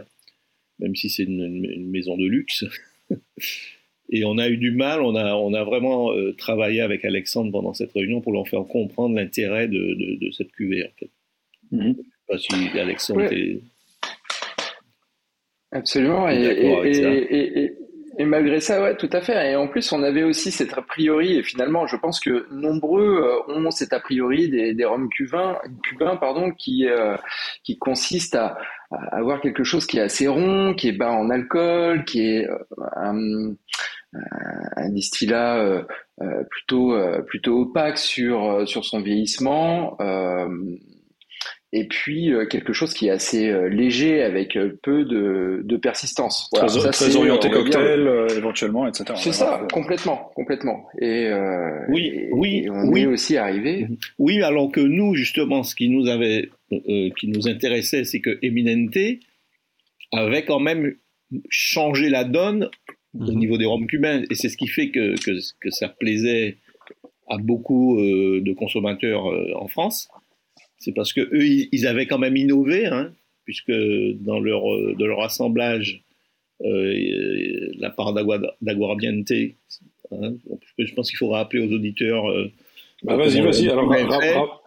même 0.82 0.96
si 0.96 1.08
c'est 1.08 1.22
une, 1.24 1.90
maison 1.90 2.16
de 2.16 2.26
luxe. 2.26 2.64
Et 4.10 4.24
on 4.24 4.36
a 4.36 4.48
eu 4.48 4.58
du 4.58 4.72
mal, 4.72 5.00
on 5.00 5.14
a, 5.16 5.34
on 5.34 5.54
a 5.54 5.64
vraiment 5.64 6.12
euh, 6.12 6.32
travaillé 6.32 6.82
avec 6.82 7.04
Alexandre 7.04 7.50
pendant 7.50 7.72
cette 7.72 7.92
réunion 7.92 8.20
pour 8.20 8.32
leur 8.32 8.46
faire 8.46 8.64
comprendre 8.64 9.14
l'intérêt 9.14 9.68
de, 9.68 10.18
de, 10.20 10.30
cette 10.32 10.52
cuvée. 10.52 10.84
En 10.84 10.90
fait. 10.98 11.10
Mm-hmm. 11.72 11.82
Je 11.82 11.88
ne 11.88 11.94
sais 11.94 12.02
pas 12.28 12.38
si 12.38 12.78
Alexandre 12.78 13.30
Absolument. 15.70 16.28
Et, 16.28 16.42
et, 16.42 17.72
malgré 18.20 18.60
ça, 18.60 18.82
ouais, 18.82 18.96
tout 18.96 19.08
à 19.12 19.20
fait. 19.20 19.52
Et 19.52 19.56
en 19.56 19.68
plus, 19.68 19.90
on 19.92 20.02
avait 20.02 20.22
aussi 20.22 20.50
cet 20.50 20.76
a 20.76 20.82
priori, 20.82 21.38
et 21.38 21.42
finalement, 21.42 21.86
je 21.86 21.96
pense 21.96 22.20
que 22.20 22.46
nombreux 22.50 23.22
euh, 23.48 23.54
ont 23.54 23.70
cet 23.70 23.92
a 23.92 24.00
priori 24.00 24.48
des, 24.48 24.74
des 24.74 24.84
roms 24.84 25.08
cubains, 25.08 25.58
cubains 25.82 26.16
pardon, 26.16 26.50
qui, 26.50 26.86
euh, 26.86 27.16
qui 27.64 27.78
consiste 27.78 28.34
à, 28.34 28.58
avoir 29.10 29.40
quelque 29.40 29.64
chose 29.64 29.86
qui 29.86 29.98
est 29.98 30.02
assez 30.02 30.28
rond, 30.28 30.74
qui 30.74 30.88
est 30.88 30.92
bas 30.92 31.12
en 31.12 31.30
alcool, 31.30 32.04
qui 32.04 32.20
est 32.26 32.48
euh, 32.48 32.58
un, 32.96 33.54
un, 34.76 34.90
distillat 34.90 35.56
euh, 35.58 35.82
euh, 36.20 36.44
plutôt 36.50 36.94
plutôt 37.26 37.60
opaque 37.62 37.98
sur 37.98 38.68
sur 38.68 38.84
son 38.84 39.00
vieillissement. 39.00 39.96
Et 41.72 41.86
puis 41.86 42.32
quelque 42.50 42.72
chose 42.72 42.92
qui 42.92 43.06
est 43.06 43.10
assez 43.10 43.50
léger 43.70 44.22
avec 44.22 44.58
peu 44.82 45.04
de, 45.04 45.62
de 45.64 45.76
persistance. 45.76 46.48
Voilà, 46.52 46.68
très, 46.68 46.90
très 46.90 47.16
orienté 47.16 47.50
cocktail 47.50 48.26
éventuellement, 48.36 48.86
etc. 48.86 49.14
C'est 49.16 49.32
ça, 49.32 49.66
complètement, 49.72 50.30
complètement. 50.34 50.86
Et 51.00 51.30
oui, 51.88 52.28
oui, 52.32 52.66
on 52.70 52.88
oui. 52.88 53.02
est 53.02 53.06
aussi 53.06 53.36
arrivé. 53.36 53.88
Oui, 54.18 54.42
alors 54.42 54.70
que 54.70 54.80
nous, 54.80 55.14
justement, 55.14 55.62
ce 55.62 55.74
qui 55.74 55.88
nous 55.88 56.08
avait 56.08 56.50
euh, 56.72 57.10
qui 57.18 57.28
nous 57.28 57.48
intéressait, 57.48 58.04
c'est 58.04 58.20
que 58.20 58.38
Eminente 58.40 59.20
avait 60.10 60.44
quand 60.44 60.60
même 60.60 60.94
changer 61.50 62.08
la 62.08 62.24
donne 62.24 62.70
au 63.14 63.30
mhm. 63.30 63.38
niveau 63.38 63.58
des 63.58 63.66
rhums 63.66 63.86
cubains. 63.86 64.22
Et 64.30 64.34
c'est 64.34 64.48
ce 64.48 64.56
qui 64.56 64.68
fait 64.68 64.90
que, 64.90 65.14
que, 65.22 65.70
ça 65.70 65.88
plaisait 65.88 66.56
à 67.28 67.36
beaucoup 67.36 67.98
euh, 67.98 68.40
de 68.40 68.52
consommateurs 68.54 69.30
euh, 69.30 69.52
en 69.54 69.68
France. 69.68 70.08
C'est 70.82 70.92
parce 70.92 71.12
que 71.12 71.20
eux, 71.20 71.68
ils 71.72 71.86
avaient 71.86 72.06
quand 72.06 72.18
même 72.18 72.36
innové, 72.36 72.86
hein, 72.86 73.12
puisque 73.44 73.72
dans 74.20 74.40
leur, 74.40 74.70
euh, 74.72 74.94
de 74.98 75.04
leur 75.04 75.22
assemblage, 75.22 76.02
la 76.60 77.90
part 77.90 78.12
d'aguardiente, 78.12 79.32
hein, 80.12 80.34
je 80.78 80.94
pense 80.94 81.10
qu'il 81.10 81.16
faudra 81.18 81.38
rappeler 81.38 81.60
aux 81.60 81.72
auditeurs. 81.72 82.24
Bah, 83.02 83.16
vas-y, 83.16 83.40
vas-y. 83.40 83.68
Alors, 83.68 84.61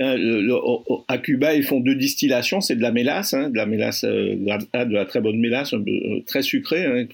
euh, 0.00 1.02
à 1.08 1.18
Cuba, 1.18 1.54
ils 1.54 1.64
font 1.64 1.80
deux 1.80 1.94
distillations, 1.94 2.60
c'est 2.60 2.76
de 2.76 2.82
la 2.82 2.92
mélasse, 2.92 3.34
hein, 3.34 3.50
de 3.50 3.56
la 3.56 3.66
mélasse, 3.66 4.04
euh, 4.04 4.36
de 4.36 4.94
la 4.94 5.04
très 5.04 5.20
bonne 5.20 5.38
mélasse, 5.38 5.74
euh, 5.74 6.22
très 6.26 6.42
sucrée. 6.42 6.84
Hein, 6.84 7.06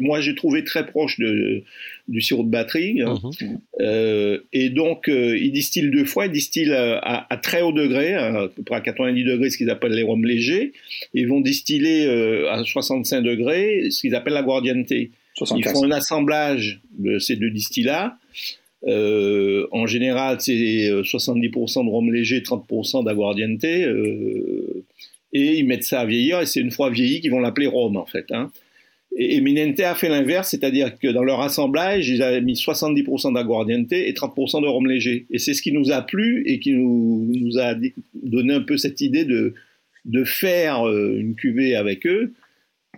moi, 0.00 0.20
j'ai 0.20 0.34
trouvé 0.34 0.64
très 0.64 0.86
proche 0.86 1.18
de, 1.18 1.62
du 2.08 2.20
sirop 2.20 2.44
de 2.44 2.50
batterie. 2.50 3.00
Hein. 3.02 3.18
Mhm. 3.40 4.40
et 4.52 4.70
donc, 4.70 5.08
ils 5.08 5.52
distillent 5.52 5.90
deux 5.90 6.04
fois. 6.04 6.26
Ils 6.26 6.32
distillent 6.32 6.72
à, 6.72 7.40
très 7.42 7.62
haut 7.62 7.72
degré, 7.72 8.14
à 8.14 8.48
peu 8.54 8.62
près 8.62 8.76
à 8.76 8.80
90 8.80 9.24
degrés, 9.24 9.50
ce 9.50 9.58
qu'ils 9.58 9.70
appellent 9.70 9.92
les 9.92 10.02
rhums 10.02 10.24
légers. 10.24 10.72
Ils 11.14 11.28
vont 11.28 11.40
distiller 11.40 12.06
à 12.48 12.62
65 12.64 13.22
degrés, 13.22 13.88
ce 13.90 14.00
qu'ils 14.00 14.14
appellent 14.14 14.34
la 14.34 14.42
guardiente. 14.42 14.90
Ils 14.90 15.10
font 15.64 15.84
un 15.84 15.90
assemblage 15.90 16.80
de 16.98 17.18
ces 17.18 17.36
deux 17.36 17.50
distillats. 17.50 18.16
Euh, 18.84 19.66
en 19.72 19.86
général, 19.86 20.40
c'est 20.40 20.52
70% 20.52 21.84
de 21.84 21.90
rhum 21.90 22.12
léger, 22.12 22.40
30% 22.40 23.04
d'aguardiente. 23.04 23.64
Euh, 23.64 24.84
et 25.32 25.58
ils 25.58 25.66
mettent 25.66 25.84
ça 25.84 26.00
à 26.00 26.06
vieillir, 26.06 26.40
et 26.40 26.46
c'est 26.46 26.60
une 26.60 26.70
fois 26.70 26.90
vieilli 26.90 27.20
qu'ils 27.20 27.30
vont 27.30 27.40
l'appeler 27.40 27.66
rhum, 27.66 27.96
en 27.96 28.06
fait. 28.06 28.26
Hein. 28.30 28.50
Et 29.18 29.36
Eminente 29.36 29.80
a 29.80 29.94
fait 29.94 30.08
l'inverse, 30.08 30.50
c'est-à-dire 30.50 30.98
que 30.98 31.08
dans 31.08 31.22
leur 31.22 31.40
assemblage, 31.40 32.08
ils 32.08 32.22
avaient 32.22 32.42
mis 32.42 32.54
70% 32.54 33.34
d'aguardiente 33.34 33.92
et 33.92 34.12
30% 34.12 34.62
de 34.62 34.66
rhum 34.66 34.86
léger. 34.86 35.26
Et 35.30 35.38
c'est 35.38 35.54
ce 35.54 35.62
qui 35.62 35.72
nous 35.72 35.90
a 35.90 36.02
plu 36.02 36.42
et 36.46 36.60
qui 36.60 36.72
nous, 36.72 37.58
a 37.58 37.74
donné 38.14 38.54
un 38.54 38.60
peu 38.60 38.76
cette 38.76 39.00
idée 39.00 39.24
de, 39.24 39.54
de 40.04 40.24
faire 40.24 40.86
euh, 40.86 41.16
une 41.18 41.34
cuvée 41.34 41.74
avec 41.76 42.06
eux 42.06 42.34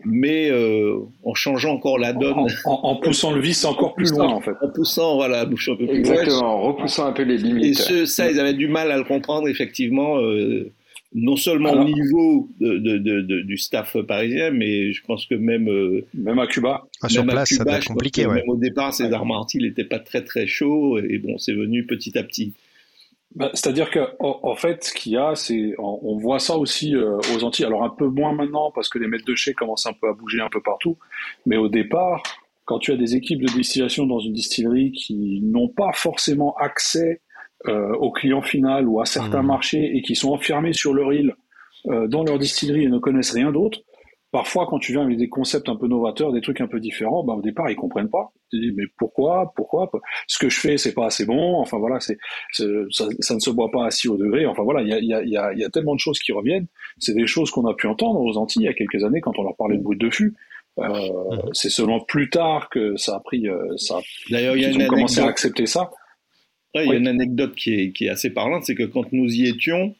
mais 0.05 0.51
euh, 0.51 0.99
en 1.25 1.35
changeant 1.35 1.75
encore 1.75 1.99
la 1.99 2.13
donne. 2.13 2.47
En, 2.65 2.97
poussant 2.97 3.33
le 3.33 3.41
vice 3.41 3.65
encore 3.65 3.95
plus 3.95 4.11
loin, 4.13 4.29
en 4.29 4.41
fait. 4.41 4.55
En 4.63 4.69
poussant, 4.69 5.17
voilà, 5.17 5.43
un 5.43 5.47
peu 5.47 5.55
plus 5.55 5.89
Exactement, 5.91 6.55
en 6.55 6.63
repoussant 6.69 7.07
un 7.07 7.13
peu 7.13 7.23
les 7.23 7.39
limites. 7.39 7.91
Et 7.91 8.07
ça, 8.07 8.31
ils 8.31 8.39
avaient 8.41 8.55
du 8.55 8.69
mal 8.69 8.91
à 8.91 8.97
le 8.97 9.05
comprendre, 9.05 9.49
effectivement, 9.49 10.19
euh, 10.19 10.71
non 11.15 11.37
seulement 11.37 11.73
au 11.73 11.85
niveau 11.85 12.49
de, 12.61 13.43
du 13.43 13.57
staff 13.57 13.97
parisien, 14.07 14.51
mais 14.51 14.93
je 14.93 15.03
pense 15.05 15.27
que 15.27 15.35
même. 15.35 15.69
Euh, 15.69 16.07
même 16.15 16.39
à 16.39 16.47
Cuba. 16.47 16.87
Ah, 17.03 17.09
sur 17.09 17.25
place, 17.27 17.51
ça 17.51 17.65
doit 17.65 17.77
être 17.77 17.87
compliqué, 17.87 18.27
ouais. 18.27 18.37
Même 18.37 18.49
au 18.49 18.57
départ, 18.57 18.93
César 18.93 19.25
Marty, 19.25 19.59
il 19.59 19.65
n'était 19.65 19.85
pas 19.85 19.99
très 19.99 20.23
très 20.23 20.47
chaud, 20.47 20.99
et 20.99 21.19
bon, 21.19 21.39
c'est 21.39 21.55
venu 21.55 21.85
petit 21.85 22.19
à 22.19 22.23
petit. 22.23 22.53
Bah, 23.35 23.51
c'est-à-dire 23.53 23.91
qu'en 23.91 24.41
en 24.43 24.55
fait, 24.55 24.85
ce 24.85 24.95
qu'il 24.95 25.13
y 25.13 25.17
a, 25.17 25.35
c'est 25.35 25.75
on, 25.79 26.17
voit 26.17 26.39
ça 26.39 26.57
aussi 26.57 26.95
euh, 26.95 27.19
aux 27.35 27.45
Antilles. 27.45 27.67
Alors 27.67 27.85
un 27.85 27.91
peu 27.91 28.07
moins 28.07 28.33
maintenant 28.33 28.73
parce 28.75 28.89
que 28.89 28.99
les 28.99 29.07
maîtres 29.07 29.27
de 29.27 29.35
chez 29.35 29.53
commencent 29.53 29.87
un 29.87 29.93
peu 29.93 30.09
à 30.09 30.13
bouger 30.13 30.41
un 30.41 30.49
peu 30.49 30.63
partout. 30.63 30.99
Mais 31.45 31.57
au 31.57 31.69
départ, 31.69 32.23
quand 32.65 32.79
tu 32.79 32.93
as 32.93 32.97
des 32.97 33.17
équipes 33.17 33.43
de 33.43 33.53
distillation 33.53 34.07
dans 34.07 34.19
une 34.19 34.33
distillerie 34.33 34.93
qui 34.93 35.41
n'ont 35.43 35.69
pas 35.69 35.93
forcément 35.93 36.55
accès 36.57 37.21
euh, 37.67 37.93
au 37.95 38.13
client 38.13 38.43
final 38.43 38.89
ou 38.89 39.01
à 39.01 39.05
certains 39.05 39.43
mmh. 39.43 39.47
marchés 39.47 39.97
et 39.97 40.03
qui 40.03 40.15
sont 40.15 40.31
enfermés 40.31 40.73
sur 40.73 40.95
leur 40.95 41.13
île 41.13 41.35
euh, 41.87 42.07
dans 42.07 42.25
leur 42.25 42.39
distillerie 42.39 42.85
et 42.85 42.89
ne 42.89 42.99
connaissent 42.99 43.33
rien 43.33 43.53
d'autre, 43.53 43.81
parfois 44.31 44.67
quand 44.67 44.79
tu 44.79 44.93
viens 44.93 45.03
avec 45.03 45.17
des 45.17 45.29
concepts 45.29 45.69
un 45.69 45.77
peu 45.77 45.89
novateurs, 45.89 46.33
des 46.33 46.41
trucs 46.41 46.61
un 46.61 46.67
peu 46.67 46.81
différents, 46.81 47.25
bah, 47.25 47.35
au 47.35 47.43
départ 47.43 47.71
ils 47.71 47.77
comprennent 47.77 48.11
pas. 48.11 48.33
Tu 48.51 48.61
dis 48.61 48.73
mais 48.73 48.85
pourquoi, 48.99 49.53
pourquoi? 49.57 49.91
Ce 50.27 50.39
que 50.39 50.49
je 50.49 50.59
fais 50.59 50.79
c'est 50.79 50.95
pas 50.95 51.07
assez 51.07 51.27
bon. 51.27 51.57
Enfin 51.57 51.79
voilà, 51.79 52.01
c'est 52.01 52.19
ça, 52.53 52.65
ça, 53.21 53.35
ne 53.35 53.41
se 53.41 53.51
boit 53.51 53.71
pas 53.71 53.87
à 53.87 53.91
si 53.91 54.09
haut 54.09 54.17
degré. 54.17 54.47
Enfin 54.47 54.63
voilà, 54.63 54.83
il 54.83 54.89
y 54.89 54.93
a, 54.93 55.01
y, 55.01 55.15
a, 55.15 55.23
y, 55.23 55.37
a, 55.37 55.53
y 55.55 55.65
a 55.65 55.69
tellement 55.71 55.95
de 55.95 56.01
choses 56.01 56.19
qui 56.19 56.33
reviennent. 56.33 56.67
C'est 56.99 57.15
des 57.15 57.27
choses 57.27 57.51
qu'on 57.51 57.67
a 57.67 57.75
pu 57.75 57.87
entendre 57.87 58.21
aux 58.21 58.37
Antilles 58.37 58.63
il 58.63 58.67
y 58.67 58.69
a 58.69 58.75
quelques 58.75 59.05
années 59.05 59.21
quand 59.21 59.39
on 59.39 59.43
leur 59.43 59.57
parlait 59.57 59.77
de 59.77 59.83
brut 59.83 60.01
de 60.01 60.11
fût. 60.11 60.35
Euh, 60.79 60.89
mmh. 60.89 61.51
C'est 61.53 61.71
seulement 61.71 62.01
plus 62.01 62.31
tard 62.31 62.69
que 62.71 62.97
ça 62.97 63.17
a 63.17 63.21
pris, 63.21 63.49
euh, 63.49 63.77
ça. 63.77 63.99
D'ailleurs, 64.31 64.57
il 64.57 64.63
y 64.63 64.65
a 64.65 64.71
une 64.71 64.87
commencé 64.87 65.21
à 65.21 65.27
accepter 65.27 65.67
ça. 65.67 65.91
il 66.75 66.85
y 66.85 66.93
a 66.93 66.95
une 66.95 67.09
anecdote 67.09 67.55
qui 67.55 67.75
est, 67.75 67.93
qui 67.93 68.07
est 68.07 68.11
assez 68.11 68.31
parlante, 68.31 68.65
c'est 68.65 68.75
que 68.75 68.85
quand 68.85 69.13
nous 69.13 69.29
y 69.29 69.49
étions, 69.49 69.95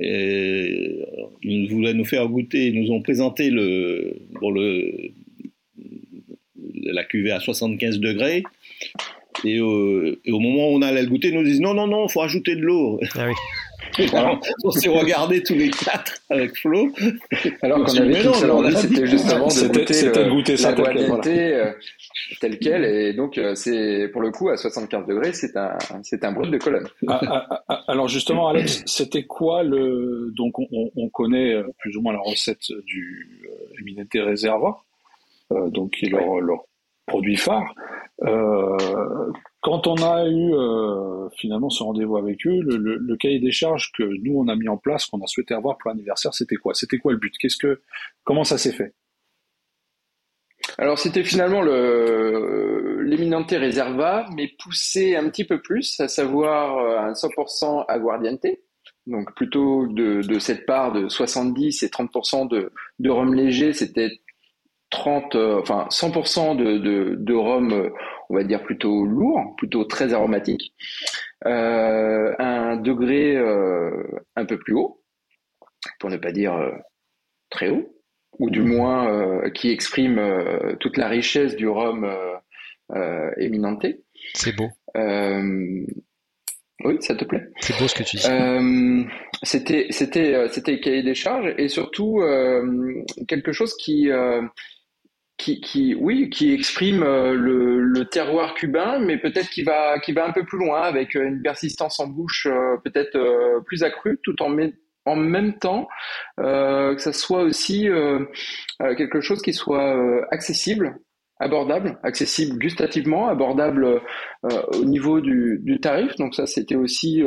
et 0.00 1.04
ils 1.42 1.68
voulaient 1.70 1.94
nous 1.94 2.04
faire 2.04 2.26
goûter, 2.28 2.68
ils 2.68 2.82
nous 2.82 2.92
ont 2.92 3.02
présenté 3.02 3.50
le, 3.50 4.16
le, 4.40 5.12
la 6.84 7.04
cuvée 7.04 7.32
à 7.32 7.40
75 7.40 7.98
degrés. 8.00 8.42
Et, 9.44 9.60
au 9.60 10.16
moment 10.28 10.70
où 10.70 10.76
on 10.76 10.82
allait 10.82 11.02
le 11.02 11.08
goûter, 11.08 11.28
ils 11.28 11.34
nous 11.34 11.42
disent 11.42 11.60
non, 11.60 11.74
non, 11.74 11.86
non, 11.86 12.06
il 12.06 12.12
faut 12.12 12.22
ajouter 12.22 12.54
de 12.56 12.62
l'eau. 12.62 13.00
Ah 13.16 13.26
oui. 13.26 13.34
on 14.64 14.70
s'est 14.70 14.88
regardé 14.88 15.42
tous 15.42 15.54
les 15.54 15.68
quatre 15.68 16.22
avec 16.30 16.56
Flo. 16.56 16.90
Alors 17.60 17.84
qu'on 17.84 17.96
avait 17.96 18.22
seule 18.22 18.50
envie, 18.50 18.76
c'était 18.76 19.06
justement 19.06 19.48
de 19.48 19.68
goûter, 19.68 20.30
goûter 20.30 20.56
ça 20.56 20.74
tel 22.40 22.58
quel. 22.58 22.84
Et 22.84 23.12
donc, 23.12 23.38
euh, 23.38 23.54
c'est 23.54 24.08
pour 24.12 24.20
le 24.20 24.30
coup, 24.30 24.48
à 24.48 24.56
75 24.56 25.06
degrés, 25.06 25.32
c'est 25.32 25.56
un, 25.56 25.76
c'est 26.02 26.24
un 26.24 26.32
brut 26.32 26.50
de 26.50 26.58
colonne. 26.58 26.88
Ah, 27.08 27.20
ah, 27.26 27.62
ah, 27.68 27.84
alors 27.88 28.08
justement, 28.08 28.48
Alex, 28.48 28.82
c'était 28.86 29.24
quoi 29.24 29.62
le... 29.62 30.30
Donc, 30.36 30.54
on, 30.58 31.08
connaît 31.10 31.54
euh, 31.54 31.64
plus 31.78 31.96
ou 31.96 32.00
moins 32.00 32.12
la 32.12 32.20
recette 32.20 32.72
du 32.86 33.44
euh, 33.44 33.80
Eminente 33.80 34.14
Reserva, 34.14 34.78
euh, 35.52 35.68
donc 35.70 35.92
qui 35.92 36.06
est 36.06 36.10
leur, 36.10 36.40
leur 36.40 36.64
produit 37.06 37.36
phare. 37.36 37.74
quand 39.60 39.86
on 39.86 39.96
a 39.96 40.26
eu 40.28 40.52
finalement 41.36 41.68
ce 41.68 41.82
rendez-vous 41.82 42.16
avec 42.16 42.46
eux, 42.46 42.60
le, 42.62 42.76
le, 42.76 43.16
cahier 43.16 43.40
des 43.40 43.50
charges 43.50 43.90
que 43.92 44.04
nous 44.22 44.38
on 44.38 44.48
a 44.48 44.56
mis 44.56 44.68
en 44.68 44.76
place, 44.76 45.06
qu'on 45.06 45.20
a 45.20 45.26
souhaité 45.26 45.54
avoir 45.54 45.76
pour 45.78 45.90
l'anniversaire, 45.90 46.32
c'était 46.32 46.56
quoi? 46.56 46.74
C'était 46.74 46.98
quoi 46.98 47.12
le 47.12 47.18
but? 47.18 47.34
Qu'est-ce 47.38 47.56
que 47.56 47.82
comment 48.24 48.44
ça 48.44 48.56
s'est 48.56 48.72
fait? 48.72 48.94
Alors 50.78 50.98
c'était 50.98 51.24
finalement 51.24 51.62
le 51.62 53.00
l'éminente 53.02 53.50
reserva, 53.50 54.26
mais 54.34 54.48
poussé 54.58 55.16
un 55.16 55.28
petit 55.28 55.44
peu 55.44 55.60
plus, 55.60 56.00
à 56.00 56.08
savoir 56.08 56.78
euh, 56.78 56.98
un 56.98 57.12
100% 57.12 57.84
aguardiente, 57.88 58.46
donc 59.06 59.34
plutôt 59.34 59.86
de, 59.88 60.22
de, 60.22 60.38
cette 60.38 60.64
part 60.66 60.92
de 60.92 61.08
70 61.08 61.82
et 61.82 61.88
30% 61.88 62.48
de, 62.48 62.72
de 62.98 63.10
rhum 63.10 63.34
léger, 63.34 63.72
c'était 63.72 64.10
30, 64.90 65.34
euh, 65.34 65.60
enfin 65.60 65.86
100% 65.90 66.56
de, 66.56 66.78
de, 66.78 67.16
de 67.16 67.34
rhum, 67.34 67.72
euh, 67.72 67.90
on 68.30 68.34
va 68.36 68.44
dire 68.44 68.62
plutôt 68.62 69.04
lourd, 69.04 69.54
plutôt 69.56 69.84
très 69.84 70.12
aromatique, 70.14 70.72
euh, 71.46 72.34
un 72.38 72.76
degré 72.76 73.36
un 74.36 74.44
peu 74.44 74.58
plus 74.58 74.74
haut, 74.74 75.02
pour 75.98 76.10
ne 76.10 76.16
pas 76.16 76.32
dire 76.32 76.54
très 77.50 77.70
haut, 77.70 77.92
ou 78.38 78.50
du 78.50 78.62
moins 78.62 79.08
euh, 79.08 79.50
qui 79.50 79.70
exprime 79.70 80.18
euh, 80.18 80.74
toute 80.80 80.96
la 80.96 81.08
richesse 81.08 81.56
du 81.56 81.68
rhum 81.68 82.04
euh, 82.94 83.30
éminente. 83.36 83.86
C'est 84.34 84.54
beau. 84.56 84.70
oui, 86.84 86.96
ça 87.00 87.14
te 87.14 87.24
plaît? 87.24 87.46
C'est 87.60 87.78
beau 87.78 87.86
ce 87.88 87.94
que 87.94 88.02
tu 88.02 88.16
dis. 88.16 89.06
c'était 89.42 89.86
c'était 89.90 90.48
c'était 90.48 90.80
cahier 90.80 91.02
des 91.02 91.14
charges 91.14 91.54
et 91.58 91.68
surtout 91.68 92.22
quelque 93.28 93.52
chose 93.52 93.76
qui 93.76 94.08
qui, 95.38 95.60
qui, 95.60 95.94
oui, 95.96 96.30
qui 96.30 96.52
exprime 96.52 97.00
le, 97.00 97.80
le 97.80 98.04
terroir 98.04 98.54
cubain, 98.54 99.00
mais 99.00 99.18
peut-être 99.18 99.50
qui 99.50 99.64
va, 99.64 99.98
qui 99.98 100.12
va 100.12 100.24
un 100.24 100.30
peu 100.30 100.44
plus 100.44 100.58
loin 100.58 100.82
avec 100.82 101.16
une 101.16 101.42
persistance 101.42 101.98
en 101.98 102.06
bouche 102.06 102.46
peut-être 102.84 103.60
plus 103.64 103.82
accrue, 103.82 104.20
tout 104.22 104.40
en, 104.40 104.56
en 105.04 105.16
même 105.16 105.58
temps 105.58 105.88
euh, 106.40 106.94
que 106.94 107.00
ça 107.00 107.12
soit 107.12 107.42
aussi 107.42 107.88
euh, 107.88 108.24
euh, 108.80 108.94
quelque 108.94 109.20
chose 109.20 109.42
qui 109.42 109.52
soit 109.52 109.96
accessible, 110.30 110.98
abordable, 111.38 111.98
accessible 112.02 112.58
gustativement, 112.58 113.28
abordable 113.28 114.00
au 114.42 114.84
niveau 114.84 115.20
du, 115.20 115.60
du, 115.62 115.80
tarif. 115.80 116.14
Donc 116.16 116.34
ça, 116.34 116.46
c'était 116.46 116.76
aussi 116.76 117.22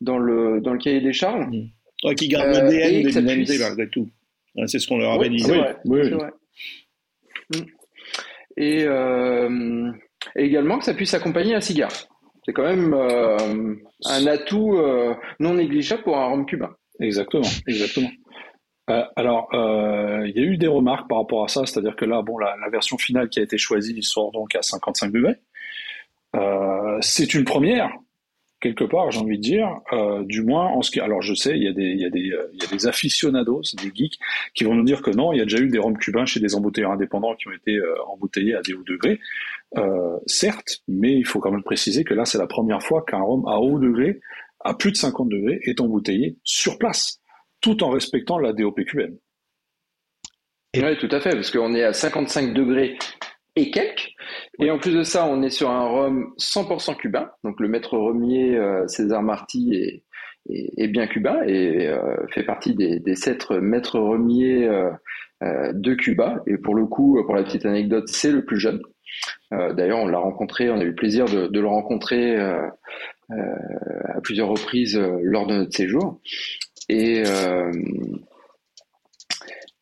dans 0.00 0.18
le 0.18 0.60
dans 0.60 0.72
le 0.72 0.78
cahier 0.78 1.00
des 1.00 1.12
charges. 1.12 1.46
Mmh. 1.46 2.14
qui 2.14 2.28
garde 2.28 2.48
l'ADN 2.48 3.02
de 3.02 3.08
l'humanité 3.08 3.58
malgré 3.58 3.88
tout. 3.88 4.08
C'est 4.66 4.78
ce 4.78 4.86
qu'on 4.86 4.98
leur 4.98 5.12
avait 5.12 5.30
dit. 5.30 5.42
Vrai, 5.42 5.76
oui, 5.84 6.10
vrai. 6.10 6.30
Mmh. 7.54 7.60
Et, 8.56 8.80
et, 10.36 10.44
également 10.44 10.78
que 10.78 10.84
ça 10.84 10.94
puisse 10.94 11.14
accompagner 11.14 11.54
un 11.54 11.60
cigare. 11.60 11.92
C'est 12.44 12.52
quand 12.52 12.64
même 12.64 12.94
un 12.94 14.26
atout 14.26 14.78
non 15.40 15.54
négligeable 15.54 16.04
pour 16.04 16.16
un 16.16 16.26
rhum 16.26 16.46
cubain. 16.46 16.74
Exactement, 17.00 17.48
exactement. 17.66 18.10
Euh, 18.90 19.04
alors, 19.16 19.48
euh, 19.54 20.26
il 20.28 20.36
y 20.36 20.40
a 20.40 20.46
eu 20.46 20.56
des 20.56 20.66
remarques 20.66 21.08
par 21.08 21.18
rapport 21.18 21.44
à 21.44 21.48
ça, 21.48 21.64
c'est-à-dire 21.64 21.96
que 21.96 22.04
là, 22.04 22.22
bon, 22.22 22.38
la, 22.38 22.56
version 22.70 22.98
finale 22.98 23.28
qui 23.28 23.40
a 23.40 23.42
été 23.42 23.56
choisie 23.56 24.02
sort 24.02 24.32
donc 24.32 24.54
à 24.54 24.62
55 24.62 25.12
degrés. 25.12 25.36
Euh, 26.36 26.98
c'est 27.00 27.34
une 27.34 27.44
première, 27.44 27.90
quelque 28.60 28.84
part, 28.84 29.10
j'ai 29.10 29.20
envie 29.20 29.38
de 29.38 29.42
dire, 29.42 29.68
euh, 29.92 30.24
du 30.24 30.42
moins 30.42 30.66
en 30.66 30.82
ce 30.82 30.90
qui. 30.90 31.00
Alors, 31.00 31.22
je 31.22 31.34
sais, 31.34 31.56
il 31.56 31.62
y 31.62 31.68
a 31.68 31.72
des, 31.72 31.84
il 31.84 32.00
y 32.00 32.04
a 32.04 32.08
il 32.08 32.62
y 32.62 32.64
a 32.64 32.68
des 32.70 32.86
aficionados, 32.86 33.62
des 33.80 33.90
geeks, 33.94 34.18
qui 34.54 34.64
vont 34.64 34.74
nous 34.74 34.84
dire 34.84 35.02
que 35.02 35.10
non, 35.10 35.32
il 35.32 35.38
y 35.38 35.42
a 35.42 35.44
déjà 35.44 35.58
eu 35.58 35.68
des 35.68 35.78
rhums 35.78 35.98
cubains 35.98 36.26
chez 36.26 36.40
des 36.40 36.54
embouteilleurs 36.54 36.92
indépendants 36.92 37.34
qui 37.34 37.48
ont 37.48 37.52
été 37.52 37.78
embouteillés 38.08 38.54
à 38.54 38.62
des 38.62 38.74
hauts 38.74 38.84
degrés. 38.84 39.20
certes, 40.26 40.82
mais 40.88 41.12
il 41.14 41.24
faut 41.24 41.40
quand 41.40 41.52
même 41.52 41.62
préciser 41.62 42.04
que 42.04 42.14
là, 42.14 42.24
c'est 42.24 42.38
la 42.38 42.48
première 42.48 42.82
fois 42.82 43.04
qu'un 43.06 43.20
rhum 43.20 43.46
à 43.46 43.58
haut 43.58 43.78
degré, 43.78 44.20
à 44.60 44.74
plus 44.74 44.92
de 44.92 44.96
50 44.96 45.28
degrés, 45.28 45.60
est 45.64 45.80
embouteillé 45.80 46.36
sur 46.44 46.78
place, 46.78 47.20
tout 47.60 47.82
en 47.82 47.90
respectant 47.90 48.38
la 48.38 48.52
DOP 48.52 48.84
cubaine. 48.84 49.16
Oui, 50.76 50.96
tout 50.98 51.08
à 51.10 51.20
fait, 51.20 51.30
parce 51.30 51.50
qu'on 51.50 51.74
est 51.74 51.82
à 51.82 51.92
55 51.92 52.54
degrés 52.54 52.96
et 53.56 53.70
quelques. 53.70 54.10
Et 54.60 54.70
en 54.70 54.78
plus 54.78 54.94
de 54.94 55.02
ça, 55.02 55.26
on 55.26 55.42
est 55.42 55.50
sur 55.50 55.70
un 55.70 55.86
rhum 55.86 56.32
100% 56.38 56.96
cubain. 56.96 57.30
Donc 57.42 57.58
le 57.58 57.68
maître 57.68 57.96
remier 57.96 58.56
euh, 58.56 58.86
César 58.86 59.22
Marty 59.22 59.74
est, 59.74 60.04
est, 60.48 60.86
bien 60.86 61.08
cubain 61.08 61.42
et 61.44 61.88
euh, 61.88 62.16
fait 62.28 62.44
partie 62.44 62.74
des, 62.74 63.00
des 63.00 63.16
sept 63.16 63.50
maîtres 63.50 63.98
remiers 63.98 64.68
euh, 64.68 65.72
de 65.72 65.94
Cuba. 65.94 66.42
Et 66.46 66.56
pour 66.56 66.76
le 66.76 66.86
coup, 66.86 67.20
pour 67.24 67.34
la 67.34 67.42
petite 67.42 67.66
anecdote, 67.66 68.08
c'est 68.08 68.30
le 68.30 68.44
plus 68.44 68.60
jeune. 68.60 68.80
D'ailleurs, 69.50 69.98
on 69.98 70.06
l'a 70.06 70.18
rencontré, 70.18 70.70
on 70.70 70.78
a 70.78 70.84
eu 70.84 70.90
le 70.90 70.94
plaisir 70.94 71.24
de, 71.24 71.48
de 71.48 71.60
le 71.60 71.66
rencontrer 71.66 72.36
à 73.30 74.20
plusieurs 74.20 74.48
reprises 74.48 74.98
lors 75.22 75.46
de 75.46 75.54
notre 75.54 75.74
séjour. 75.74 76.20
Et 76.88 77.22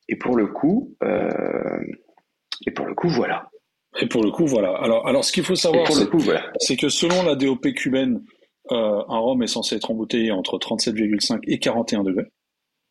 et 0.08 0.16
pour 0.16 0.36
le 0.36 0.46
coup, 0.46 0.96
euh, 1.02 1.80
et 2.66 2.70
pour 2.70 2.86
le 2.86 2.94
coup, 2.94 3.08
voilà. 3.08 3.50
Et 4.00 4.06
pour 4.06 4.22
le 4.22 4.30
coup, 4.30 4.46
voilà. 4.46 4.74
Alors, 4.76 5.06
alors 5.06 5.24
ce 5.24 5.32
qu'il 5.32 5.44
faut 5.44 5.54
savoir, 5.54 5.86
c'est 6.58 6.76
que 6.76 6.88
selon 6.88 7.22
la 7.22 7.34
DOP 7.34 7.72
cubaine, 7.74 8.22
euh, 8.70 9.02
un 9.08 9.18
rhum 9.18 9.42
est 9.42 9.48
censé 9.48 9.76
être 9.76 9.90
embouteillé 9.90 10.30
entre 10.30 10.58
37,5 10.58 11.40
et 11.46 11.58
41 11.58 12.04
degrés. 12.04 12.26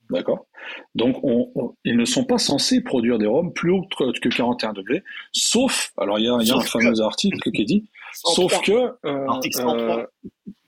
D'accord? 0.09 0.47
Donc, 0.95 1.17
on, 1.23 1.75
ils 1.83 1.97
ne 1.97 2.05
sont 2.05 2.23
pas 2.23 2.37
censés 2.37 2.81
produire 2.81 3.17
des 3.17 3.25
rhums 3.25 3.53
plus 3.53 3.71
hauts 3.71 3.85
que 3.89 4.29
41 4.29 4.73
degrés, 4.73 5.03
sauf, 5.33 5.91
alors 5.97 6.19
il 6.19 6.25
y 6.25 6.29
a, 6.29 6.37
y 6.41 6.51
a 6.51 6.55
un 6.55 6.61
fameux 6.61 7.01
article 7.01 7.51
qui 7.51 7.65
dit, 7.65 7.89
sauf 8.13 8.61
que... 8.61 8.93
Euh, 9.05 10.05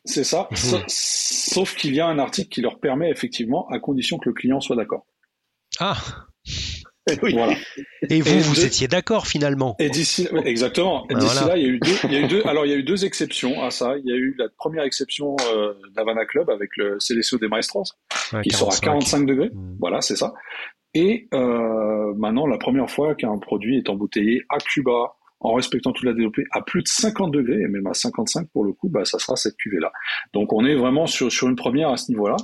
c'est 0.05 0.23
ça, 0.23 0.49
sauf 0.87 1.75
qu'il 1.75 1.93
y 1.93 1.99
a 1.99 2.07
un 2.07 2.17
article 2.17 2.49
qui 2.49 2.61
leur 2.61 2.79
permet 2.79 3.11
effectivement, 3.11 3.67
à 3.69 3.79
condition 3.79 4.17
que 4.17 4.29
le 4.29 4.33
client 4.33 4.59
soit 4.59 4.75
d'accord. 4.75 5.05
Ah 5.79 5.97
Et 8.09 8.21
vous, 8.21 8.39
vous 8.39 8.65
étiez 8.65 8.87
d'accord 8.87 9.27
finalement 9.27 9.75
Et 9.79 9.89
d'ici, 9.89 10.27
exactement. 10.45 11.05
Et 11.09 11.13
ben 11.13 11.19
d'ici 11.19 11.45
là, 11.45 11.57
il 11.57 11.63
y, 11.63 11.65
a 11.65 11.69
eu 11.69 11.79
deux, 11.79 11.95
il 12.05 12.13
y 12.13 12.15
a 12.15 12.19
eu 12.21 12.27
deux, 12.27 12.41
alors 12.45 12.65
il 12.65 12.71
y 12.71 12.73
a 12.73 12.77
eu 12.77 12.83
deux 12.83 13.05
exceptions 13.05 13.63
à 13.63 13.71
ça. 13.71 13.95
Il 13.97 14.09
y 14.09 14.13
a 14.13 14.15
eu 14.15 14.35
la 14.37 14.47
première 14.57 14.83
exception 14.83 15.35
euh, 15.53 15.73
d'Havana 15.95 16.25
Club 16.25 16.49
avec 16.49 16.69
le 16.77 16.99
Célesio 16.99 17.37
des 17.37 17.47
Maestros, 17.47 17.85
qui 18.43 18.51
sera 18.51 18.73
à 18.73 18.77
45 18.77 19.25
degrés. 19.25 19.49
Hmm. 19.49 19.77
Voilà, 19.79 20.01
c'est 20.01 20.15
ça. 20.15 20.33
Et 20.93 21.27
euh, 21.33 22.13
maintenant, 22.15 22.47
la 22.47 22.57
première 22.57 22.89
fois 22.89 23.15
qu'un 23.15 23.37
produit 23.37 23.77
est 23.77 23.89
embouteillé 23.89 24.43
à 24.49 24.57
Cuba, 24.57 25.15
en 25.41 25.53
respectant 25.53 25.91
toute 25.91 26.05
la 26.05 26.13
DOP, 26.13 26.37
à 26.51 26.61
plus 26.61 26.81
de 26.81 26.87
50 26.87 27.31
degrés, 27.31 27.61
et 27.61 27.67
même 27.67 27.87
à 27.87 27.93
55 27.93 28.47
pour 28.51 28.63
le 28.63 28.73
coup, 28.73 28.89
bah, 28.89 29.05
ça 29.05 29.19
sera 29.19 29.35
cette 29.35 29.55
cuvée-là. 29.57 29.91
Donc 30.33 30.53
on 30.53 30.65
est 30.65 30.75
vraiment 30.75 31.07
sur, 31.07 31.31
sur 31.31 31.47
une 31.47 31.55
première 31.55 31.89
à 31.89 31.97
ce 31.97 32.11
niveau-là. 32.11 32.37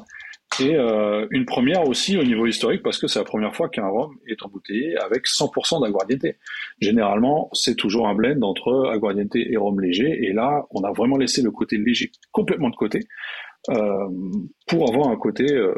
Et 0.62 0.76
euh, 0.76 1.28
une 1.32 1.46
première 1.46 1.86
aussi 1.86 2.18
au 2.18 2.24
niveau 2.24 2.46
historique 2.46 2.82
parce 2.82 2.98
que 2.98 3.08
c'est 3.08 3.20
la 3.20 3.26
première 3.26 3.54
fois 3.54 3.68
qu'un 3.68 3.88
rhum 3.88 4.16
est 4.26 4.42
embouteillé 4.42 4.96
avec 4.98 5.26
100% 5.26 5.82
d'aguardiente. 5.82 6.34
Généralement, 6.80 7.50
c'est 7.52 7.76
toujours 7.76 8.08
un 8.08 8.16
blend 8.16 8.42
entre 8.42 8.90
aguardiente 8.90 9.36
et 9.36 9.58
rhum 9.58 9.82
léger. 9.82 10.18
Et 10.24 10.32
là, 10.32 10.64
on 10.70 10.84
a 10.84 10.94
vraiment 10.94 11.18
laissé 11.18 11.42
le 11.42 11.52
côté 11.52 11.78
léger 11.78 12.12
complètement 12.32 12.70
de 12.70 12.76
côté 12.76 13.02
euh, 13.70 14.10
pour 14.68 14.90
avoir 14.90 15.10
un 15.10 15.18
côté 15.18 15.52
euh, 15.52 15.74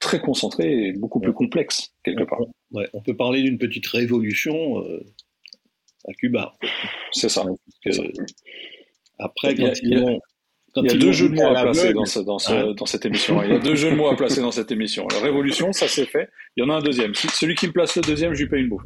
très 0.00 0.20
concentré 0.20 0.88
et 0.88 0.92
beaucoup 0.92 1.20
plus 1.20 1.32
complexe 1.32 1.92
quelque 2.02 2.24
part. 2.24 2.40
Ouais, 2.72 2.88
on 2.92 3.00
peut 3.00 3.16
parler 3.16 3.42
d'une 3.42 3.58
petite 3.58 3.86
révolution 3.86 4.82
euh, 4.82 5.04
à 6.08 6.12
Cuba. 6.14 6.56
C'est 7.12 7.28
ça. 7.28 7.44
Après, 9.18 9.54
quand 9.54 9.72
ils 9.82 9.98
vont 9.98 10.20
il 10.76 10.92
y 10.92 10.94
a 10.94 10.98
deux 10.98 11.12
jeux 11.12 11.28
de 11.28 11.34
mots 11.34 11.46
à, 11.46 11.62
placer 11.62 11.92
dans, 11.92 12.04
dans, 12.74 12.86
cette 12.86 13.06
émission. 13.06 13.42
Il 13.42 13.50
y 13.50 13.54
a 13.54 13.58
deux 13.58 13.74
jeux 13.74 13.90
de 13.90 13.96
mots 13.96 14.08
à 14.08 14.16
placer 14.16 14.40
dans 14.40 14.50
cette 14.50 14.70
émission. 14.70 15.06
La 15.10 15.20
révolution, 15.20 15.72
ça 15.72 15.88
s'est 15.88 16.06
fait. 16.06 16.28
Il 16.56 16.62
y 16.62 16.66
en 16.66 16.70
a 16.70 16.76
un 16.76 16.82
deuxième. 16.82 17.14
Celui 17.14 17.54
qui 17.54 17.66
me 17.66 17.72
place 17.72 17.96
le 17.96 18.02
deuxième, 18.02 18.34
je 18.34 18.42
lui 18.42 18.48
paye 18.48 18.62
une 18.62 18.68
bouffe. 18.68 18.82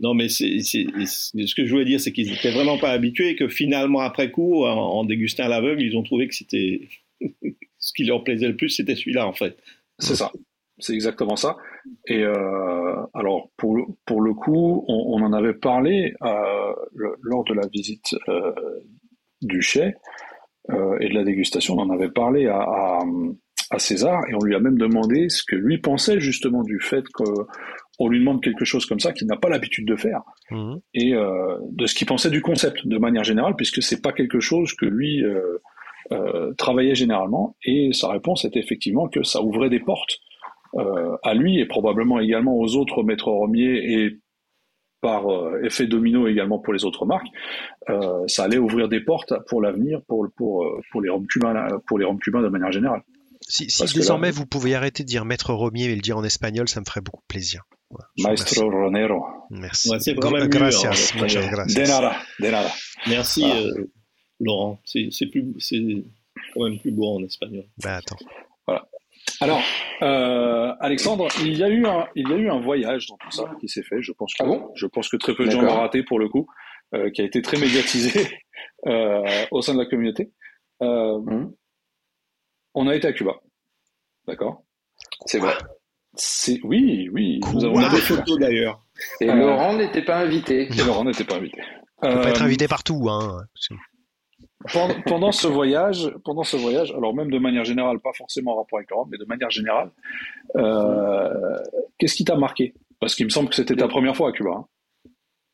Non, 0.00 0.14
mais 0.14 0.28
c'est, 0.28 0.60
ce 0.60 1.54
que 1.54 1.64
je 1.64 1.70
voulais 1.70 1.84
dire, 1.84 2.00
c'est 2.00 2.12
qu'ils 2.12 2.30
n'étaient 2.30 2.50
vraiment 2.50 2.78
pas 2.78 2.90
habitués 2.90 3.30
et 3.30 3.36
que 3.36 3.48
finalement, 3.48 4.00
après 4.00 4.30
coup, 4.30 4.64
en, 4.64 5.04
dégustant 5.04 5.44
à 5.44 5.48
l'aveugle, 5.48 5.82
ils 5.82 5.96
ont 5.96 6.02
trouvé 6.02 6.28
que 6.28 6.34
c'était 6.34 6.88
ce 7.78 7.92
qui 7.94 8.04
leur 8.04 8.22
plaisait 8.24 8.48
le 8.48 8.56
plus, 8.56 8.68
c'était 8.68 8.94
celui-là, 8.94 9.26
en 9.26 9.32
fait. 9.32 9.56
C'est 9.98 10.16
ça. 10.16 10.32
C'est 10.80 10.94
exactement 10.94 11.36
ça. 11.36 11.56
Et 12.06 12.22
euh, 12.22 12.94
alors, 13.14 13.50
pour 13.56 13.76
le, 13.76 13.82
pour 14.06 14.20
le 14.20 14.34
coup, 14.34 14.84
on, 14.88 15.22
en 15.22 15.32
avait 15.32 15.54
parlé 15.54 16.14
euh, 16.22 16.72
lors 17.20 17.44
de 17.44 17.54
la 17.54 17.66
visite 17.66 18.14
euh, 18.28 18.52
du 19.42 19.62
Chais. 19.62 19.94
Euh, 20.70 20.98
et 21.00 21.08
de 21.08 21.14
la 21.14 21.24
dégustation. 21.24 21.76
On 21.78 21.80
en 21.80 21.90
avait 21.90 22.10
parlé 22.10 22.46
à, 22.46 22.58
à, 22.58 23.02
à, 23.70 23.78
César 23.78 24.20
et 24.28 24.34
on 24.34 24.44
lui 24.44 24.54
a 24.54 24.60
même 24.60 24.76
demandé 24.76 25.30
ce 25.30 25.42
que 25.42 25.56
lui 25.56 25.78
pensait 25.78 26.20
justement 26.20 26.62
du 26.62 26.78
fait 26.78 27.04
qu'on 27.08 28.08
lui 28.08 28.18
demande 28.18 28.42
quelque 28.42 28.66
chose 28.66 28.84
comme 28.84 29.00
ça 29.00 29.14
qu'il 29.14 29.26
n'a 29.28 29.38
pas 29.38 29.48
l'habitude 29.48 29.88
de 29.88 29.96
faire 29.96 30.20
mmh. 30.50 30.74
et 30.92 31.14
de 31.14 31.86
ce 31.86 31.94
qu'il 31.94 32.06
pensait 32.06 32.28
du 32.28 32.42
concept 32.42 32.86
de 32.86 32.98
manière 32.98 33.24
générale 33.24 33.54
puisque 33.56 33.82
c'est 33.82 34.02
pas 34.02 34.12
quelque 34.12 34.40
chose 34.40 34.74
que 34.74 34.84
lui 34.84 35.24
travaillait 36.58 36.94
généralement 36.94 37.56
et 37.64 37.94
sa 37.94 38.10
réponse 38.10 38.44
était 38.44 38.60
effectivement 38.60 39.08
que 39.08 39.22
ça 39.22 39.40
ouvrait 39.40 39.70
des 39.70 39.80
portes 39.80 40.18
à 40.74 41.34
lui 41.34 41.58
et 41.58 41.66
probablement 41.66 42.20
également 42.20 42.56
aux 42.56 42.76
autres 42.76 43.02
maîtres 43.02 43.30
romiers 43.30 43.92
et 43.92 44.18
par 45.00 45.28
euh, 45.28 45.62
effet 45.64 45.86
domino 45.86 46.26
également 46.26 46.58
pour 46.58 46.72
les 46.72 46.84
autres 46.84 47.06
marques, 47.06 47.28
euh, 47.88 48.26
ça 48.26 48.44
allait 48.44 48.58
ouvrir 48.58 48.88
des 48.88 49.00
portes 49.00 49.32
pour 49.48 49.62
l'avenir 49.62 50.00
pour, 50.08 50.26
pour, 50.36 50.64
euh, 50.64 50.80
pour 50.90 51.00
les 51.00 51.08
roms 51.08 51.26
cubains 51.26 51.68
pour 51.86 51.98
les 51.98 52.04
roms 52.04 52.18
cubains 52.18 52.42
de 52.42 52.48
manière 52.48 52.72
générale. 52.72 53.02
Si, 53.40 53.70
si 53.70 53.84
désormais 53.94 54.30
vous 54.30 54.46
pouvez 54.46 54.74
arrêter 54.74 55.04
de 55.04 55.08
dire 55.08 55.24
maître 55.24 55.54
romier 55.54 55.84
et 55.84 55.94
le 55.94 56.00
dire 56.00 56.18
en 56.18 56.24
espagnol, 56.24 56.68
ça 56.68 56.80
me 56.80 56.84
ferait 56.84 57.00
beaucoup 57.00 57.22
plaisir. 57.28 57.62
Maestro 58.18 58.68
Ronero. 58.68 59.24
Merci. 59.50 59.90
c'est 60.00 60.14
quand 60.16 60.30
même 60.30 60.48
gracias, 60.48 61.14
muchas 61.18 61.48
gracias. 61.48 61.80
De 61.80 61.88
nada, 61.88 62.16
de 62.40 62.46
nada. 62.48 62.70
Merci 63.06 63.44
euh, 63.44 63.84
Laurent. 64.40 64.80
C'est 64.84 65.08
quand 66.52 66.64
même 66.64 66.78
plus 66.78 66.90
beau 66.90 67.16
en 67.16 67.24
espagnol. 67.24 67.64
Bah 67.82 67.96
attends. 67.96 68.18
Voilà. 68.66 68.86
Alors, 69.40 69.62
euh, 70.02 70.72
Alexandre, 70.80 71.28
il 71.40 71.56
y 71.56 71.62
a 71.62 71.68
eu 71.68 71.86
un, 71.86 72.06
il 72.16 72.28
y 72.28 72.32
a 72.32 72.36
eu 72.36 72.50
un 72.50 72.60
voyage 72.60 73.06
dans 73.06 73.16
tout 73.16 73.30
ça 73.30 73.44
qui 73.60 73.68
s'est 73.68 73.82
fait. 73.82 74.02
Je 74.02 74.12
pense 74.12 74.34
que, 74.34 74.42
ah 74.42 74.46
bon? 74.46 74.70
je 74.74 74.86
pense 74.86 75.08
que 75.08 75.16
très 75.16 75.34
peu 75.34 75.44
de 75.44 75.50
gens 75.50 75.62
l'ont 75.62 75.76
raté 75.76 76.02
pour 76.02 76.18
le 76.18 76.28
coup, 76.28 76.46
euh, 76.94 77.10
qui 77.10 77.22
a 77.22 77.24
été 77.24 77.40
très 77.42 77.58
médiatisé 77.58 78.28
euh, 78.86 79.46
au 79.50 79.62
sein 79.62 79.74
de 79.74 79.78
la 79.78 79.86
communauté. 79.86 80.32
Euh, 80.82 81.18
mmh. 81.20 81.52
On 82.74 82.88
a 82.88 82.94
été 82.94 83.06
à 83.06 83.12
Cuba, 83.12 83.34
d'accord? 84.26 84.64
C'est 85.26 85.38
vrai. 85.38 85.54
C'est 86.14 86.60
oui, 86.64 87.08
oui. 87.12 87.40
Nous 87.52 87.64
avons 87.64 87.78
des 87.78 87.96
photos 87.98 88.38
d'ailleurs. 88.38 88.82
Et 89.20 89.26
Laurent 89.26 89.76
n'était 89.76 90.04
pas 90.04 90.18
invité. 90.18 90.62
Et 90.62 90.84
Laurent 90.84 91.04
n'était 91.04 91.24
pas 91.24 91.36
invité. 91.36 91.60
On 92.02 92.14
peut 92.14 92.22
pas 92.22 92.30
être 92.30 92.42
invité 92.42 92.66
partout, 92.66 93.08
hein 93.08 93.38
pendant, 95.06 95.32
ce 95.32 95.46
voyage, 95.46 96.10
pendant 96.24 96.42
ce 96.42 96.56
voyage, 96.56 96.92
alors 96.92 97.14
même 97.14 97.30
de 97.30 97.38
manière 97.38 97.64
générale, 97.64 98.00
pas 98.00 98.12
forcément 98.12 98.52
en 98.52 98.56
rapport 98.56 98.78
avec 98.78 98.90
l'Europe, 98.90 99.08
mais 99.10 99.18
de 99.18 99.24
manière 99.24 99.50
générale, 99.50 99.90
euh, 100.56 101.56
qu'est-ce 101.98 102.14
qui 102.14 102.24
t'a 102.24 102.36
marqué? 102.36 102.74
Parce 103.00 103.14
qu'il 103.14 103.24
me 103.24 103.30
semble 103.30 103.48
que 103.48 103.54
c'était 103.54 103.76
ta 103.76 103.88
première 103.88 104.16
fois 104.16 104.30
à 104.30 104.32
Cuba. 104.32 104.50
Hein. 104.50 104.66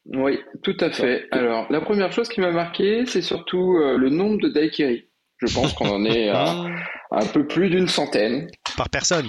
Oui, 0.07 0.39
tout 0.63 0.77
à 0.81 0.91
fait. 0.91 1.27
Alors, 1.31 1.67
la 1.71 1.81
première 1.81 2.13
chose 2.13 2.29
qui 2.29 2.41
m'a 2.41 2.51
marqué, 2.51 3.07
c'est 3.07 3.23
surtout 3.23 3.77
euh, 3.77 3.97
le 3.97 4.11
nombre 4.11 4.41
de 4.41 4.49
daiquiris. 4.49 5.05
Je 5.39 5.53
pense 5.53 5.73
qu'on 5.73 5.89
en 5.89 6.05
est 6.05 6.29
à 6.29 6.65
un 7.11 7.27
peu 7.27 7.47
plus 7.47 7.71
d'une 7.71 7.89
centaine. 7.89 8.49
Par 8.77 8.89
personne? 8.89 9.29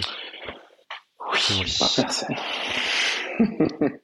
Oui, 1.33 1.75
par 1.79 1.89
personne. 1.95 2.35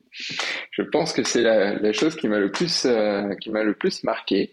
je 0.81 0.89
pense 0.89 1.13
que 1.13 1.23
c'est 1.23 1.41
la, 1.41 1.93
chose 1.93 2.15
qui 2.15 2.27
m'a 2.27 2.39
le 2.39 2.51
plus 2.51 2.85
euh, 2.85 3.35
qui 3.35 3.49
m'a 3.49 3.63
le 3.63 3.73
plus 3.73 4.03
marqué. 4.03 4.51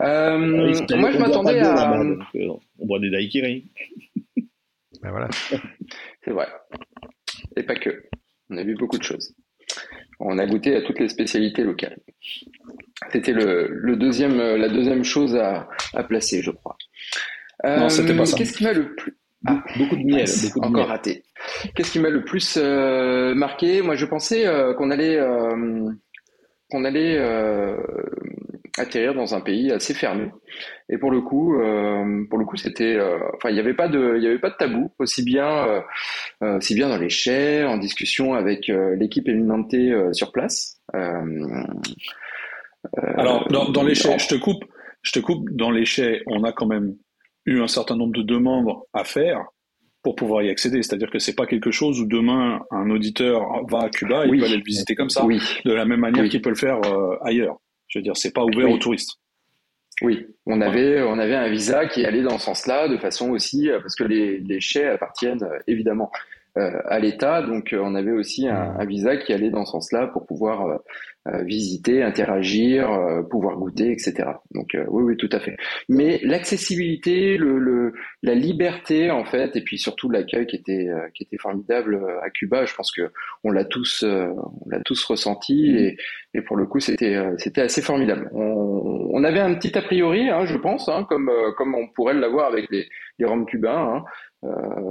Euh, 0.00 0.72
ah 0.90 0.96
moi, 0.96 1.10
je 1.10 1.18
m'attendais 1.18 1.58
à. 1.58 2.00
Euh, 2.00 2.16
on 2.78 2.86
boit 2.86 3.00
des 3.00 3.10
daiquiris. 3.10 3.64
ben 4.36 5.10
voilà. 5.10 5.28
c'est 6.24 6.30
vrai. 6.30 6.48
Et 7.56 7.62
pas 7.62 7.76
que. 7.76 8.04
On 8.50 8.56
a 8.56 8.62
vu 8.62 8.74
beaucoup 8.76 8.98
de 8.98 9.02
choses. 9.02 9.34
On 10.20 10.38
a 10.38 10.46
goûté 10.46 10.76
à 10.76 10.82
toutes 10.82 11.00
les 11.00 11.08
spécialités 11.08 11.64
locales. 11.64 11.98
C'était 13.10 13.32
le, 13.32 13.68
le, 13.68 13.96
deuxième, 13.96 14.38
la 14.38 14.68
deuxième 14.68 15.02
chose 15.02 15.34
à, 15.34 15.68
à 15.92 16.04
placer, 16.04 16.40
je 16.40 16.50
crois. 16.52 16.76
non, 17.64 17.88
c'était 17.88 18.16
pas 18.16 18.26
ça. 18.26 18.36
Qu'est-ce 18.36 18.56
qui 18.56 18.64
m'a 18.64 18.72
le 18.72 18.94
plus 18.94 19.16
ah, 19.46 19.62
beaucoup 19.76 19.96
de 19.96 20.04
miel, 20.04 20.28
encore 20.60 20.88
raté. 20.88 21.22
Qu'est-ce 21.74 21.92
qui 21.92 21.98
m'a 21.98 22.08
le 22.08 22.24
plus 22.24 22.56
euh, 22.56 23.34
marqué? 23.34 23.82
Moi, 23.82 23.94
je 23.94 24.06
pensais 24.06 24.46
euh, 24.46 24.72
qu'on 24.74 24.90
allait, 24.90 25.18
euh, 25.18 25.90
qu'on 26.70 26.84
allait 26.84 27.18
atterrir 28.78 29.14
dans 29.14 29.34
un 29.34 29.40
pays 29.40 29.70
assez 29.70 29.94
fermé. 29.94 30.30
Et 30.88 30.98
pour 30.98 31.10
le 31.10 31.20
coup, 31.20 31.54
pour 32.28 32.38
le 32.38 32.44
coup, 32.44 32.56
c'était, 32.56 32.98
enfin, 33.34 33.50
il 33.50 33.54
n'y 33.54 33.60
avait 33.60 33.74
pas 33.74 33.88
de, 33.88 34.14
il 34.16 34.22
y 34.22 34.26
avait 34.26 34.38
pas 34.38 34.50
de 34.50 34.56
tabou, 34.56 34.92
aussi 34.98 35.22
bien, 35.22 35.82
aussi 36.40 36.74
bien 36.74 36.88
dans 36.88 36.98
les 36.98 37.10
chais, 37.10 37.64
en 37.64 37.76
discussion 37.76 38.34
avec 38.34 38.68
l'équipe 38.98 39.28
éminente 39.28 39.74
sur 40.12 40.32
place. 40.32 40.80
Alors, 43.16 43.46
dans, 43.48 43.70
dans 43.70 43.82
les 43.82 43.94
chais, 43.94 44.18
je 44.18 44.28
te 44.28 44.34
coupe, 44.34 44.64
je 45.02 45.12
te 45.12 45.18
coupe. 45.20 45.50
Dans 45.50 45.70
les 45.70 45.84
chais, 45.84 46.22
on 46.26 46.42
a 46.44 46.52
quand 46.52 46.66
même 46.66 46.96
eu 47.46 47.60
un 47.60 47.68
certain 47.68 47.96
nombre 47.96 48.12
de 48.12 48.22
demandes 48.22 48.74
à 48.92 49.04
faire 49.04 49.44
pour 50.02 50.14
pouvoir 50.14 50.42
y 50.42 50.50
accéder. 50.50 50.82
C'est-à-dire 50.82 51.10
que 51.10 51.18
c'est 51.18 51.34
pas 51.34 51.46
quelque 51.46 51.70
chose 51.70 52.00
où 52.00 52.06
demain 52.06 52.60
un 52.70 52.90
auditeur 52.90 53.42
va 53.68 53.84
à 53.84 53.88
Cuba, 53.88 54.26
et 54.26 54.28
il 54.28 54.38
peut 54.38 54.44
aller 54.44 54.58
le 54.58 54.62
visiter 54.62 54.94
comme 54.94 55.10
ça, 55.10 55.24
de 55.24 55.72
la 55.72 55.84
même 55.84 56.00
manière 56.00 56.28
qu'il 56.28 56.42
peut 56.42 56.50
le 56.50 56.56
faire 56.56 56.80
euh, 56.84 57.16
ailleurs. 57.22 57.56
Je 57.88 57.98
veux 57.98 58.02
dire, 58.02 58.16
c'est 58.16 58.32
pas 58.32 58.44
ouvert 58.44 58.70
aux 58.70 58.78
touristes. 58.78 59.18
Oui, 60.02 60.26
on 60.46 60.60
avait 60.60 61.02
on 61.02 61.18
avait 61.18 61.36
un 61.36 61.48
visa 61.48 61.86
qui 61.86 62.04
allait 62.04 62.22
dans 62.22 62.38
ce 62.38 62.46
sens-là, 62.46 62.88
de 62.88 62.96
façon 62.98 63.30
aussi 63.30 63.70
euh, 63.70 63.80
parce 63.80 63.94
que 63.94 64.02
les 64.02 64.40
les 64.40 64.60
chais 64.60 64.88
appartiennent 64.88 65.44
euh, 65.44 65.58
évidemment 65.68 66.10
à 66.56 66.98
l'État, 67.00 67.42
donc 67.42 67.74
on 67.76 67.94
avait 67.94 68.12
aussi 68.12 68.46
un, 68.46 68.76
un, 68.78 68.84
visa 68.84 69.16
qui 69.16 69.32
allait 69.32 69.50
dans 69.50 69.64
ce 69.64 69.72
sens-là 69.72 70.06
pour 70.06 70.24
pouvoir 70.26 70.80
euh, 71.26 71.42
visiter, 71.42 72.02
interagir, 72.02 72.92
euh, 72.92 73.22
pouvoir 73.22 73.56
goûter, 73.56 73.92
etc. 73.92 74.28
Donc 74.50 74.74
euh, 74.74 74.84
oui, 74.88 75.04
oui, 75.04 75.16
tout 75.16 75.30
à 75.32 75.40
fait. 75.40 75.56
Mais 75.88 76.20
l'accessibilité, 76.22 77.38
le, 77.38 77.58
le, 77.58 77.94
la 78.22 78.34
liberté 78.34 79.10
en 79.10 79.24
fait, 79.24 79.56
et 79.56 79.62
puis 79.62 79.78
surtout 79.78 80.10
l'accueil 80.10 80.46
qui 80.46 80.56
était 80.56 80.86
qui 81.14 81.22
était 81.22 81.38
formidable 81.38 81.98
à 82.22 82.28
Cuba. 82.28 82.66
Je 82.66 82.74
pense 82.74 82.92
que 82.92 83.10
on 83.42 83.52
l'a 83.52 83.64
tous 83.64 84.04
on 84.04 84.68
l'a 84.68 84.80
tous 84.80 85.02
ressenti 85.04 85.74
et, 85.74 85.96
et 86.34 86.42
pour 86.42 86.58
le 86.58 86.66
coup 86.66 86.78
c'était 86.78 87.18
c'était 87.38 87.62
assez 87.62 87.80
formidable. 87.80 88.28
On, 88.34 89.08
on, 89.10 89.24
avait 89.24 89.40
un 89.40 89.54
petit 89.54 89.78
a 89.78 89.82
priori, 89.82 90.28
hein, 90.28 90.44
je 90.44 90.58
pense, 90.58 90.90
hein, 90.90 91.06
comme 91.08 91.30
comme 91.56 91.74
on 91.74 91.88
pourrait 91.88 92.12
l'avoir 92.12 92.48
avec 92.48 92.70
les 92.70 92.86
les 93.18 93.24
Roms 93.24 93.46
cubains 93.46 93.94
hein, 93.96 94.04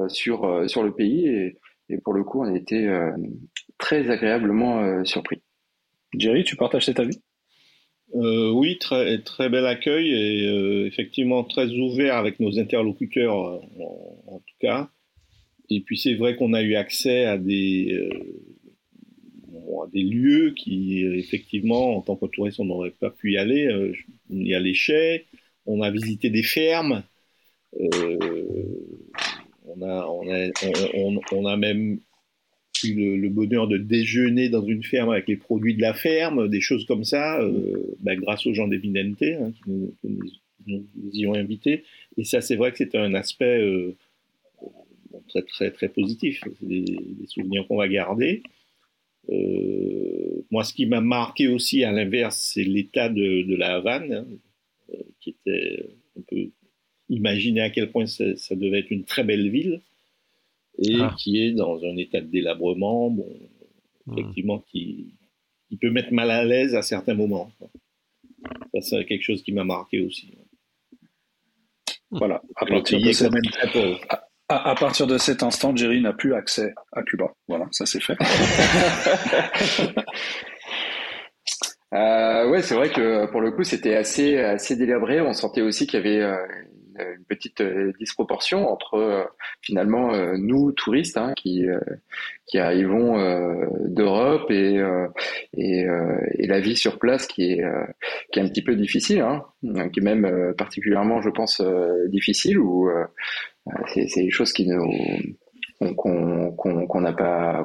sur 0.07 0.69
sur 0.69 0.83
le 0.83 0.93
pays 0.93 1.27
et, 1.27 1.57
et 1.89 1.97
pour 1.97 2.13
le 2.13 2.23
coup 2.23 2.41
on 2.41 2.53
a 2.53 2.55
été 2.55 2.89
très 3.77 4.09
agréablement 4.09 5.03
surpris. 5.05 5.41
Jerry, 6.17 6.43
tu 6.43 6.55
partages 6.55 6.85
cet 6.85 6.99
avis? 6.99 7.19
Euh, 8.15 8.51
oui, 8.51 8.77
très, 8.77 9.21
très 9.23 9.49
bel 9.49 9.65
accueil 9.65 10.11
et 10.11 10.47
euh, 10.47 10.85
effectivement 10.85 11.43
très 11.43 11.71
ouvert 11.71 12.15
avec 12.15 12.39
nos 12.39 12.59
interlocuteurs 12.59 13.47
euh, 13.47 13.59
en, 14.27 14.37
tout 14.37 14.55
cas. 14.59 14.89
Et 15.69 15.81
puis 15.81 15.97
c'est 15.97 16.13
vrai 16.13 16.35
qu'on 16.35 16.53
a 16.53 16.61
eu 16.61 16.75
accès 16.75 17.25
à 17.25 17.39
des, 17.39 18.07
des 19.91 20.03
lieux 20.03 20.53
qui 20.55 21.03
effectivement 21.03 21.97
en 21.97 22.01
tant 22.01 22.15
que 22.15 22.27
touriste 22.27 22.59
on 22.59 22.65
n'aurait 22.65 22.91
pas 22.91 23.09
pu 23.09 23.31
y 23.33 23.37
aller. 23.37 23.67
on 24.29 24.35
y 24.37 24.53
a 24.53 24.59
les 24.59 24.75
chais, 24.75 25.25
on 25.65 25.81
a 25.81 25.89
visité 25.89 26.29
des 26.29 26.43
fermes, 26.43 27.03
on 29.65 29.81
a, 29.81 30.05
on, 30.07 30.29
a, 30.29 31.31
on 31.31 31.45
a 31.45 31.57
même 31.57 31.99
le, 32.91 33.29
bonheur 33.29 33.67
de 33.67 33.77
déjeuner 33.77 34.49
dans 34.49 34.65
une 34.65 34.83
ferme 34.83 35.09
avec 35.09 35.27
les 35.27 35.37
produits 35.37 35.75
de 35.75 35.81
la 35.81 35.93
ferme, 35.93 36.49
des 36.49 36.61
choses 36.61 36.85
comme 36.85 37.03
ça, 37.03 37.41
euh, 37.41 37.95
bah, 37.99 38.15
grâce 38.15 38.45
aux 38.45 38.53
gens 38.53 38.67
d'Eminente 38.67 39.21
hein, 39.21 39.51
qui, 39.51 39.71
nous, 40.67 40.85
y 41.11 41.25
ont 41.27 41.33
invités. 41.33 41.83
Et 42.17 42.23
ça, 42.23 42.41
c'est 42.41 42.55
vrai 42.55 42.71
que 42.71 42.77
c'est 42.77 42.95
un 42.95 43.13
aspect 43.13 43.61
euh, 43.61 43.95
très, 45.29 45.43
très, 45.43 45.71
très 45.71 45.89
positif. 45.89 46.41
C'est 46.59 46.67
des, 46.67 46.85
souvenirs 47.27 47.65
qu'on 47.67 47.77
va 47.77 47.87
garder. 47.87 48.43
Euh, 49.29 50.43
moi, 50.51 50.63
ce 50.63 50.73
qui 50.73 50.85
m'a 50.85 51.01
marqué 51.01 51.47
aussi, 51.47 51.83
à 51.83 51.91
l'inverse, 51.91 52.51
c'est 52.53 52.63
l'état 52.63 53.09
de, 53.09 53.55
la 53.55 53.75
Havane, 53.75 54.13
hein, 54.13 54.97
qui 55.19 55.31
était, 55.31 55.89
on 56.15 56.21
peut 56.21 56.49
imaginer 57.09 57.61
à 57.61 57.69
quel 57.69 57.91
point 57.91 58.05
ça 58.05 58.55
devait 58.55 58.79
être 58.79 58.91
une 58.91 59.03
très 59.05 59.23
belle 59.23 59.49
ville 59.49 59.81
et 60.79 60.99
ah. 61.01 61.15
qui 61.17 61.41
est 61.41 61.51
dans 61.51 61.83
un 61.83 61.97
état 61.97 62.21
de 62.21 62.27
délabrement, 62.27 63.09
bon, 63.09 63.27
hmm. 64.07 64.17
effectivement, 64.17 64.59
qui, 64.71 65.13
qui, 65.69 65.77
peut 65.77 65.91
mettre 65.91 66.11
mal 66.13 66.31
à 66.31 66.43
l'aise 66.43 66.75
à 66.75 66.81
certains 66.81 67.13
moments. 67.13 67.51
Ça, 68.73 68.81
c'est 68.81 69.05
quelque 69.05 69.23
chose 69.23 69.43
qui 69.43 69.51
m'a 69.51 69.63
marqué 69.63 70.01
aussi. 70.01 70.31
Voilà. 72.11 72.41
À 72.55 72.65
partir, 72.65 72.99
de 72.99 73.11
cet... 73.11 73.31
à, 74.49 74.75
partir, 74.75 75.07
de 75.07 75.17
cet 75.17 75.43
instant, 75.43 75.75
Jerry 75.75 76.01
n'a 76.01 76.13
plus 76.13 76.33
accès 76.33 76.73
à 76.91 77.03
Cuba. 77.03 77.33
Voilà, 77.47 77.67
ça 77.71 77.85
c'est 77.85 78.01
fait. 78.01 78.17
euh, 81.93 82.49
ouais, 82.49 82.61
c'est 82.61 82.75
vrai 82.75 82.91
que 82.91 83.31
pour 83.31 83.41
le 83.41 83.51
coup, 83.51 83.63
c'était 83.63 83.95
assez, 83.95 84.37
assez 84.37 84.75
délabré. 84.75 85.21
On 85.21 85.33
sentait 85.33 85.61
aussi 85.61 85.87
qu'il 85.87 85.99
y 85.99 86.03
avait 86.03 86.21
euh, 86.21 86.37
une 86.99 87.25
petite 87.25 87.61
euh, 87.61 87.91
disproportion 87.99 88.69
entre 88.69 88.95
euh, 88.95 89.23
finalement 89.61 90.13
euh, 90.13 90.35
nous 90.37 90.71
touristes 90.71 91.17
hein, 91.17 91.33
qui 91.35 91.65
qui 92.45 92.59
arrivons 92.59 93.17
d'Europe 93.85 94.51
et, 94.51 94.79
et, 95.53 96.47
la 96.47 96.59
vie 96.59 96.75
sur 96.75 96.99
place 96.99 97.25
qui 97.25 97.53
est 97.53 97.63
qui 98.31 98.39
est 98.39 98.43
un 98.43 98.47
petit 98.47 98.61
peu 98.61 98.75
difficile, 98.75 99.21
hein, 99.21 99.43
qui 99.89 99.99
est 99.99 100.03
même 100.03 100.53
particulièrement, 100.57 101.21
je 101.21 101.29
pense, 101.29 101.61
difficile 102.09 102.59
ou 102.59 102.89
c'est 103.87 104.23
des 104.23 104.29
choses 104.29 104.53
qui 104.53 104.67
nous 104.67 104.85
qu'on 105.95 106.51
qu'on 106.51 106.85
connaît 106.85 107.13
pas 107.13 107.63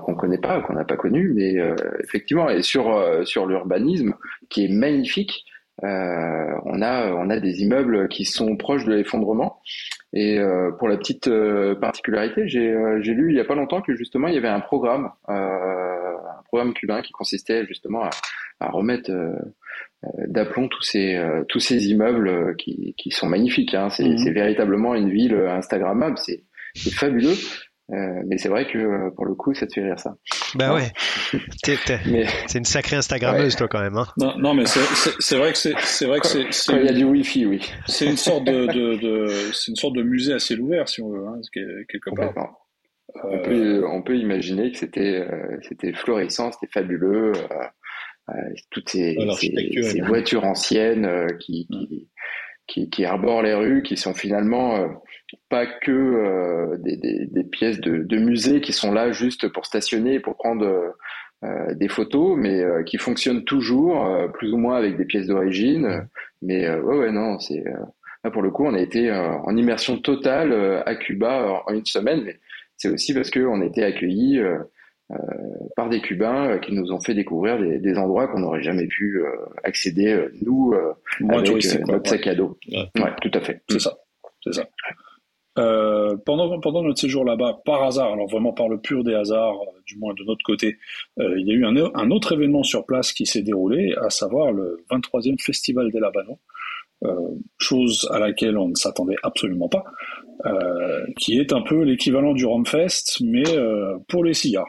qu'on 0.60 0.72
n'a 0.72 0.84
pas 0.84 0.96
connu 0.96 1.32
mais 1.34 1.56
effectivement 2.02 2.48
et 2.48 2.62
sur 2.62 3.26
sur 3.26 3.46
l'urbanisme 3.46 4.14
qui 4.48 4.64
est 4.64 4.72
magnifique 4.72 5.44
euh, 5.84 6.54
on 6.64 6.82
a 6.82 7.12
on 7.12 7.30
a 7.30 7.38
des 7.38 7.62
immeubles 7.62 8.08
qui 8.08 8.24
sont 8.24 8.56
proches 8.56 8.84
de 8.84 8.94
l'effondrement. 8.94 9.60
Et 10.12 10.38
euh, 10.38 10.72
pour 10.72 10.88
la 10.88 10.96
petite 10.96 11.28
euh, 11.28 11.74
particularité, 11.74 12.48
j'ai 12.48 12.74
j'ai 13.00 13.14
lu 13.14 13.30
il 13.30 13.36
y 13.36 13.40
a 13.40 13.44
pas 13.44 13.54
longtemps 13.54 13.80
que 13.80 13.94
justement 13.94 14.28
il 14.28 14.34
y 14.34 14.38
avait 14.38 14.48
un 14.48 14.60
programme 14.60 15.10
un 15.28 16.42
programme 16.46 16.72
cubain 16.72 17.02
qui 17.02 17.12
consistait 17.12 17.64
justement 17.66 18.04
à, 18.04 18.10
à 18.60 18.70
remettre 18.70 19.10
d'aplomb 20.26 20.68
tous 20.68 20.82
ces 20.82 21.20
tous 21.48 21.60
ces 21.60 21.88
immeubles 21.90 22.56
qui, 22.56 22.94
qui 22.96 23.10
sont 23.10 23.28
magnifiques. 23.28 23.74
Hein. 23.74 23.90
C'est 23.90 24.04
mmh. 24.04 24.32
véritablement 24.32 24.94
une 24.94 25.10
ville 25.10 25.34
Instagrammable. 25.34 26.18
C'est 26.18 26.42
fabuleux. 26.90 27.34
Euh, 27.90 28.22
mais 28.26 28.36
c'est 28.36 28.50
vrai 28.50 28.66
que 28.66 28.76
euh, 28.76 29.10
pour 29.16 29.24
le 29.24 29.34
coup, 29.34 29.54
ça 29.54 29.66
te 29.66 29.72
fait 29.72 29.82
rire 29.82 29.98
ça. 29.98 30.14
Bah 30.54 30.74
ouais. 30.74 30.92
C'est 32.46 32.58
une 32.58 32.64
sacrée 32.64 32.96
Instagrammeuse, 32.96 33.56
toi, 33.56 33.66
quand 33.66 33.80
même. 33.80 33.96
Hein. 33.96 34.06
Non, 34.18 34.36
non, 34.36 34.54
mais 34.54 34.64
c'est 34.66 35.36
vrai 35.36 35.52
que 35.52 35.58
c'est 35.58 36.06
vrai 36.06 36.20
que 36.20 36.26
c'est. 36.26 36.44
Quand 36.66 36.76
il 36.76 36.84
y 36.84 36.88
a 36.88 36.92
du 36.92 37.04
Wi-Fi, 37.04 37.46
oui. 37.46 37.70
C'est 37.86 38.06
une 38.06 38.16
sorte 38.16 38.44
de, 38.44 38.66
de, 38.66 38.96
de 39.00 39.26
c'est 39.52 39.70
une 39.70 39.76
sorte 39.76 39.94
de 39.94 40.02
musée 40.02 40.34
à 40.34 40.38
ciel 40.38 40.60
ouvert, 40.60 40.88
si 40.88 41.00
on 41.00 41.10
veut, 41.10 41.26
hein, 41.26 41.40
quelque 41.52 42.14
part. 42.14 42.36
Euh... 42.36 43.20
On, 43.24 43.42
peut, 43.42 43.86
on 43.86 44.02
peut 44.02 44.16
imaginer 44.16 44.70
que 44.70 44.78
c'était 44.78 45.20
euh, 45.20 45.56
c'était 45.62 45.94
florissant, 45.94 46.52
c'était 46.52 46.70
fabuleux. 46.70 47.32
Euh, 48.28 48.34
toutes 48.70 48.90
ces, 48.90 49.16
ces, 49.38 49.82
ces 49.82 50.00
voitures 50.02 50.44
anciennes 50.44 51.26
qui, 51.40 51.66
qui, 51.66 52.10
qui, 52.68 52.88
qui, 52.90 53.04
arborent 53.04 53.42
les 53.42 53.54
rues, 53.54 53.82
qui 53.82 53.96
sont 53.96 54.14
finalement 54.14 54.88
pas 55.48 55.66
que 55.66 55.90
euh, 55.90 56.76
des, 56.78 56.96
des, 56.96 57.26
des, 57.26 57.44
pièces 57.44 57.80
de, 57.80 57.98
de, 57.98 58.16
musée 58.18 58.60
qui 58.60 58.72
sont 58.72 58.92
là 58.92 59.12
juste 59.12 59.48
pour 59.48 59.66
stationner 59.66 60.20
pour 60.20 60.36
prendre 60.36 60.94
euh, 61.44 61.74
des 61.74 61.88
photos, 61.88 62.36
mais 62.36 62.62
euh, 62.62 62.82
qui 62.82 62.98
fonctionnent 62.98 63.44
toujours, 63.44 64.06
plus 64.34 64.52
ou 64.52 64.56
moins 64.56 64.76
avec 64.76 64.96
des 64.96 65.04
pièces 65.04 65.26
d'origine. 65.26 66.06
Mais 66.42 66.68
ouais, 66.70 66.98
ouais, 66.98 67.12
non, 67.12 67.38
c'est 67.38 67.64
là 68.24 68.30
pour 68.30 68.42
le 68.42 68.50
coup, 68.50 68.64
on 68.64 68.74
a 68.74 68.80
été 68.80 69.10
en 69.12 69.56
immersion 69.56 69.98
totale 69.98 70.82
à 70.86 70.94
Cuba 70.96 71.62
en 71.66 71.72
une 71.72 71.84
semaine, 71.84 72.22
mais 72.24 72.38
c'est 72.76 72.88
aussi 72.88 73.14
parce 73.14 73.30
qu'on 73.30 73.60
a 73.60 73.64
été 73.64 73.82
accueillis 73.82 74.40
par 75.74 75.88
des 75.88 76.00
Cubains 76.00 76.58
qui 76.58 76.74
nous 76.74 76.92
ont 76.92 77.00
fait 77.00 77.14
découvrir 77.14 77.58
des, 77.58 77.78
des 77.78 77.96
endroits 77.96 78.28
qu'on 78.28 78.40
n'aurait 78.40 78.62
jamais 78.62 78.86
pu 78.86 79.22
accéder 79.64 80.28
nous 80.42 80.74
avec 81.30 81.88
notre 81.88 82.08
sac 82.08 82.26
à 82.26 82.34
dos. 82.34 82.58
Ouais. 82.70 82.90
ouais, 82.96 83.12
tout 83.22 83.30
à 83.32 83.40
fait. 83.40 83.62
C'est 83.68 83.80
ça. 83.80 83.96
C'est 84.44 84.52
ça. 84.52 84.64
Euh, 85.58 86.16
pendant, 86.24 86.60
pendant 86.60 86.82
notre 86.82 87.00
séjour 87.00 87.24
là-bas, 87.24 87.60
par 87.64 87.82
hasard, 87.82 88.12
alors 88.12 88.28
vraiment 88.28 88.52
par 88.52 88.68
le 88.68 88.78
pur 88.78 89.02
des 89.02 89.14
hasards, 89.14 89.60
euh, 89.60 89.80
du 89.86 89.98
moins 89.98 90.14
de 90.14 90.22
notre 90.24 90.44
côté, 90.44 90.78
euh, 91.18 91.34
il 91.38 91.48
y 91.48 91.50
a 91.50 91.54
eu 91.54 91.64
un, 91.64 91.74
un, 91.76 92.10
autre 92.10 92.32
événement 92.32 92.62
sur 92.62 92.86
place 92.86 93.12
qui 93.12 93.26
s'est 93.26 93.42
déroulé, 93.42 93.92
à 94.00 94.10
savoir 94.10 94.52
le 94.52 94.84
23e 94.90 95.40
Festival 95.42 95.90
des 95.90 96.00
Labano, 96.00 96.38
chose 97.58 98.08
à 98.12 98.18
laquelle 98.18 98.58
on 98.58 98.68
ne 98.68 98.74
s'attendait 98.74 99.16
absolument 99.22 99.68
pas, 99.68 99.84
qui 101.16 101.38
est 101.38 101.52
un 101.52 101.62
peu 101.62 101.82
l'équivalent 101.82 102.34
du 102.34 102.44
Romfest, 102.44 103.20
mais 103.20 103.44
pour 104.08 104.24
les 104.24 104.34
cigares. 104.34 104.66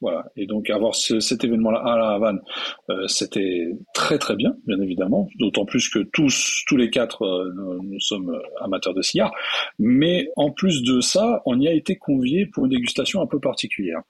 Voilà. 0.00 0.24
Et 0.36 0.46
donc 0.46 0.70
avoir 0.70 0.94
cet 0.94 1.44
événement-là 1.44 1.80
à 1.80 1.96
la 1.98 2.08
Havane, 2.10 2.40
euh, 2.88 3.06
c'était 3.06 3.70
très 3.92 4.18
très 4.18 4.34
bien, 4.34 4.56
bien 4.66 4.80
évidemment. 4.80 5.28
D'autant 5.38 5.66
plus 5.66 5.88
que 5.90 5.98
tous, 5.98 6.64
tous 6.66 6.76
les 6.76 6.90
quatre, 6.90 7.22
euh, 7.22 7.52
nous, 7.82 8.00
sommes 8.00 8.40
amateurs 8.60 8.94
de 8.94 9.02
cigares. 9.02 9.32
Mais 9.78 10.28
en 10.36 10.50
plus 10.50 10.82
de 10.82 11.00
ça, 11.00 11.42
on 11.44 11.60
y 11.60 11.68
a 11.68 11.72
été 11.72 11.96
conviés 11.96 12.46
pour 12.46 12.64
une 12.64 12.70
dégustation 12.70 13.20
un 13.20 13.26
peu 13.26 13.40
particulière. 13.40 14.00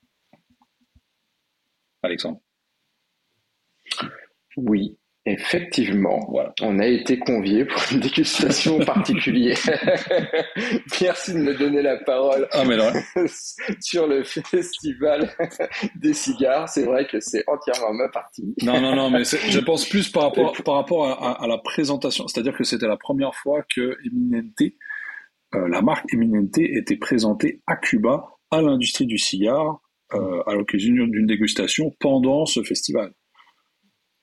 Alexandre. 2.02 2.40
Oui. 4.56 4.99
Effectivement, 5.26 6.18
voilà. 6.30 6.54
on 6.62 6.78
a 6.78 6.86
été 6.86 7.18
conviés 7.18 7.66
pour 7.66 7.82
une 7.92 8.00
dégustation 8.00 8.78
particulière. 8.86 9.58
Merci 11.00 11.34
de 11.34 11.38
me 11.38 11.54
donner 11.54 11.82
la 11.82 11.98
parole 11.98 12.48
ah, 12.52 12.64
mais 12.64 12.78
sur 13.80 14.06
le 14.06 14.24
festival 14.24 15.30
des 15.96 16.14
cigares. 16.14 16.70
C'est 16.70 16.84
vrai 16.84 17.06
que 17.06 17.20
c'est 17.20 17.44
entièrement 17.46 17.92
ma 17.92 18.08
partie. 18.08 18.54
Non, 18.62 18.80
non, 18.80 18.96
non, 18.96 19.10
mais 19.10 19.24
je 19.24 19.60
pense 19.60 19.86
plus 19.86 20.08
par 20.08 20.22
rapport, 20.22 20.56
par 20.64 20.76
rapport 20.76 21.06
à, 21.06 21.46
la 21.46 21.58
présentation. 21.58 22.26
C'est-à-dire 22.26 22.56
que 22.56 22.64
c'était 22.64 22.88
la 22.88 22.96
première 22.96 23.34
fois 23.34 23.62
que 23.74 23.98
Eminente, 24.06 24.72
euh, 25.54 25.68
la 25.68 25.82
marque 25.82 26.12
Eminente, 26.14 26.56
était 26.56 26.96
présentée 26.96 27.60
à 27.66 27.76
Cuba, 27.76 28.24
à 28.50 28.62
l'industrie 28.62 29.06
du 29.06 29.18
cigare, 29.18 29.82
euh, 30.14 30.42
à 30.46 30.54
l'occasion 30.54 31.06
d'une 31.06 31.26
dégustation 31.26 31.94
pendant 32.00 32.46
ce 32.46 32.62
festival. 32.62 33.12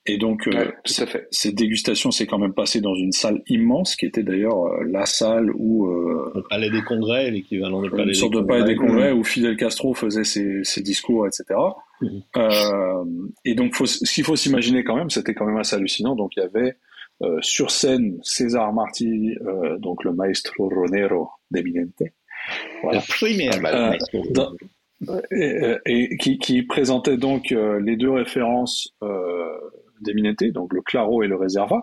Et 0.08 0.16
donc, 0.16 0.48
euh, 0.48 0.72
cette 0.84 1.54
dégustation 1.54 2.10
s'est 2.10 2.26
quand 2.26 2.38
même 2.38 2.54
passée 2.54 2.80
dans 2.80 2.94
une 2.94 3.12
salle 3.12 3.42
immense, 3.46 3.94
qui 3.94 4.06
était 4.06 4.22
d'ailleurs 4.22 4.64
euh, 4.64 4.84
la 4.88 5.04
salle 5.04 5.50
où... 5.54 5.86
Euh, 5.86 6.32
le 6.34 6.42
palais 6.48 6.70
des 6.70 6.82
congrès, 6.82 7.30
l'équivalent 7.30 7.82
du 7.82 7.90
palais 7.90 8.04
une 8.04 8.14
sorte 8.14 8.32
de 8.32 8.40
palais 8.40 8.64
des 8.64 8.76
congrès 8.76 9.12
où 9.12 9.22
Fidel 9.22 9.56
Castro 9.56 9.92
faisait 9.92 10.24
ses, 10.24 10.64
ses 10.64 10.80
discours, 10.80 11.26
etc. 11.26 11.44
Mhm. 12.00 12.22
Euh, 12.36 13.04
et 13.44 13.54
donc, 13.54 13.74
faut, 13.74 13.84
ce 13.84 14.10
qu'il 14.10 14.24
faut 14.24 14.36
s'imaginer 14.36 14.82
quand 14.82 14.96
même, 14.96 15.10
c'était 15.10 15.34
quand 15.34 15.44
même 15.44 15.58
assez 15.58 15.76
hallucinant. 15.76 16.16
Donc, 16.16 16.32
il 16.36 16.40
y 16.40 16.42
avait 16.42 16.76
euh, 17.22 17.38
sur 17.42 17.70
scène 17.70 18.18
César 18.22 18.72
Marti, 18.72 19.36
euh, 19.42 19.76
donc 19.78 20.04
le 20.04 20.12
maestro 20.12 20.70
ronero 20.70 21.28
d'Eminente. 21.50 21.92
Voilà. 22.82 23.00
Le 23.00 23.12
premier 23.12 23.50
maestro. 23.60 24.24
Et, 25.30 25.76
et 25.86 26.16
qui, 26.16 26.38
qui, 26.38 26.62
présentait 26.62 27.18
donc 27.18 27.50
les 27.50 27.96
deux 27.96 28.10
références 28.10 28.96
d'Eminente, 30.02 30.44
donc 30.52 30.72
le 30.72 30.82
Claro 30.82 31.22
et 31.22 31.28
le 31.28 31.36
Reserva. 31.36 31.82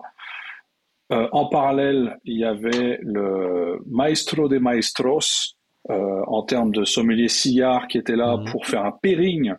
Euh, 1.12 1.28
en 1.32 1.46
parallèle, 1.46 2.18
il 2.24 2.38
y 2.38 2.44
avait 2.44 2.98
le 3.02 3.78
Maestro 3.86 4.48
de 4.48 4.58
Maestros, 4.58 5.56
euh, 5.90 6.22
en 6.26 6.42
termes 6.42 6.72
de 6.72 6.84
sommelier 6.84 7.28
cigare, 7.28 7.86
qui 7.86 7.98
était 7.98 8.16
là 8.16 8.36
mhm. 8.36 8.50
pour 8.50 8.66
faire 8.66 8.84
un 8.84 8.92
pairing 8.92 9.54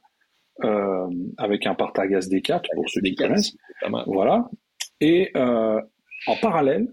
euh, 0.63 1.07
avec 1.37 1.65
un 1.65 1.73
Partagas 1.73 2.27
D4, 2.29 2.63
pour 2.75 2.89
ceux 2.89 3.01
qui 3.01 3.15
connaissent. 3.15 3.55
Voilà. 4.07 4.49
Et 4.99 5.31
en 5.35 6.35
parallèle, 6.41 6.87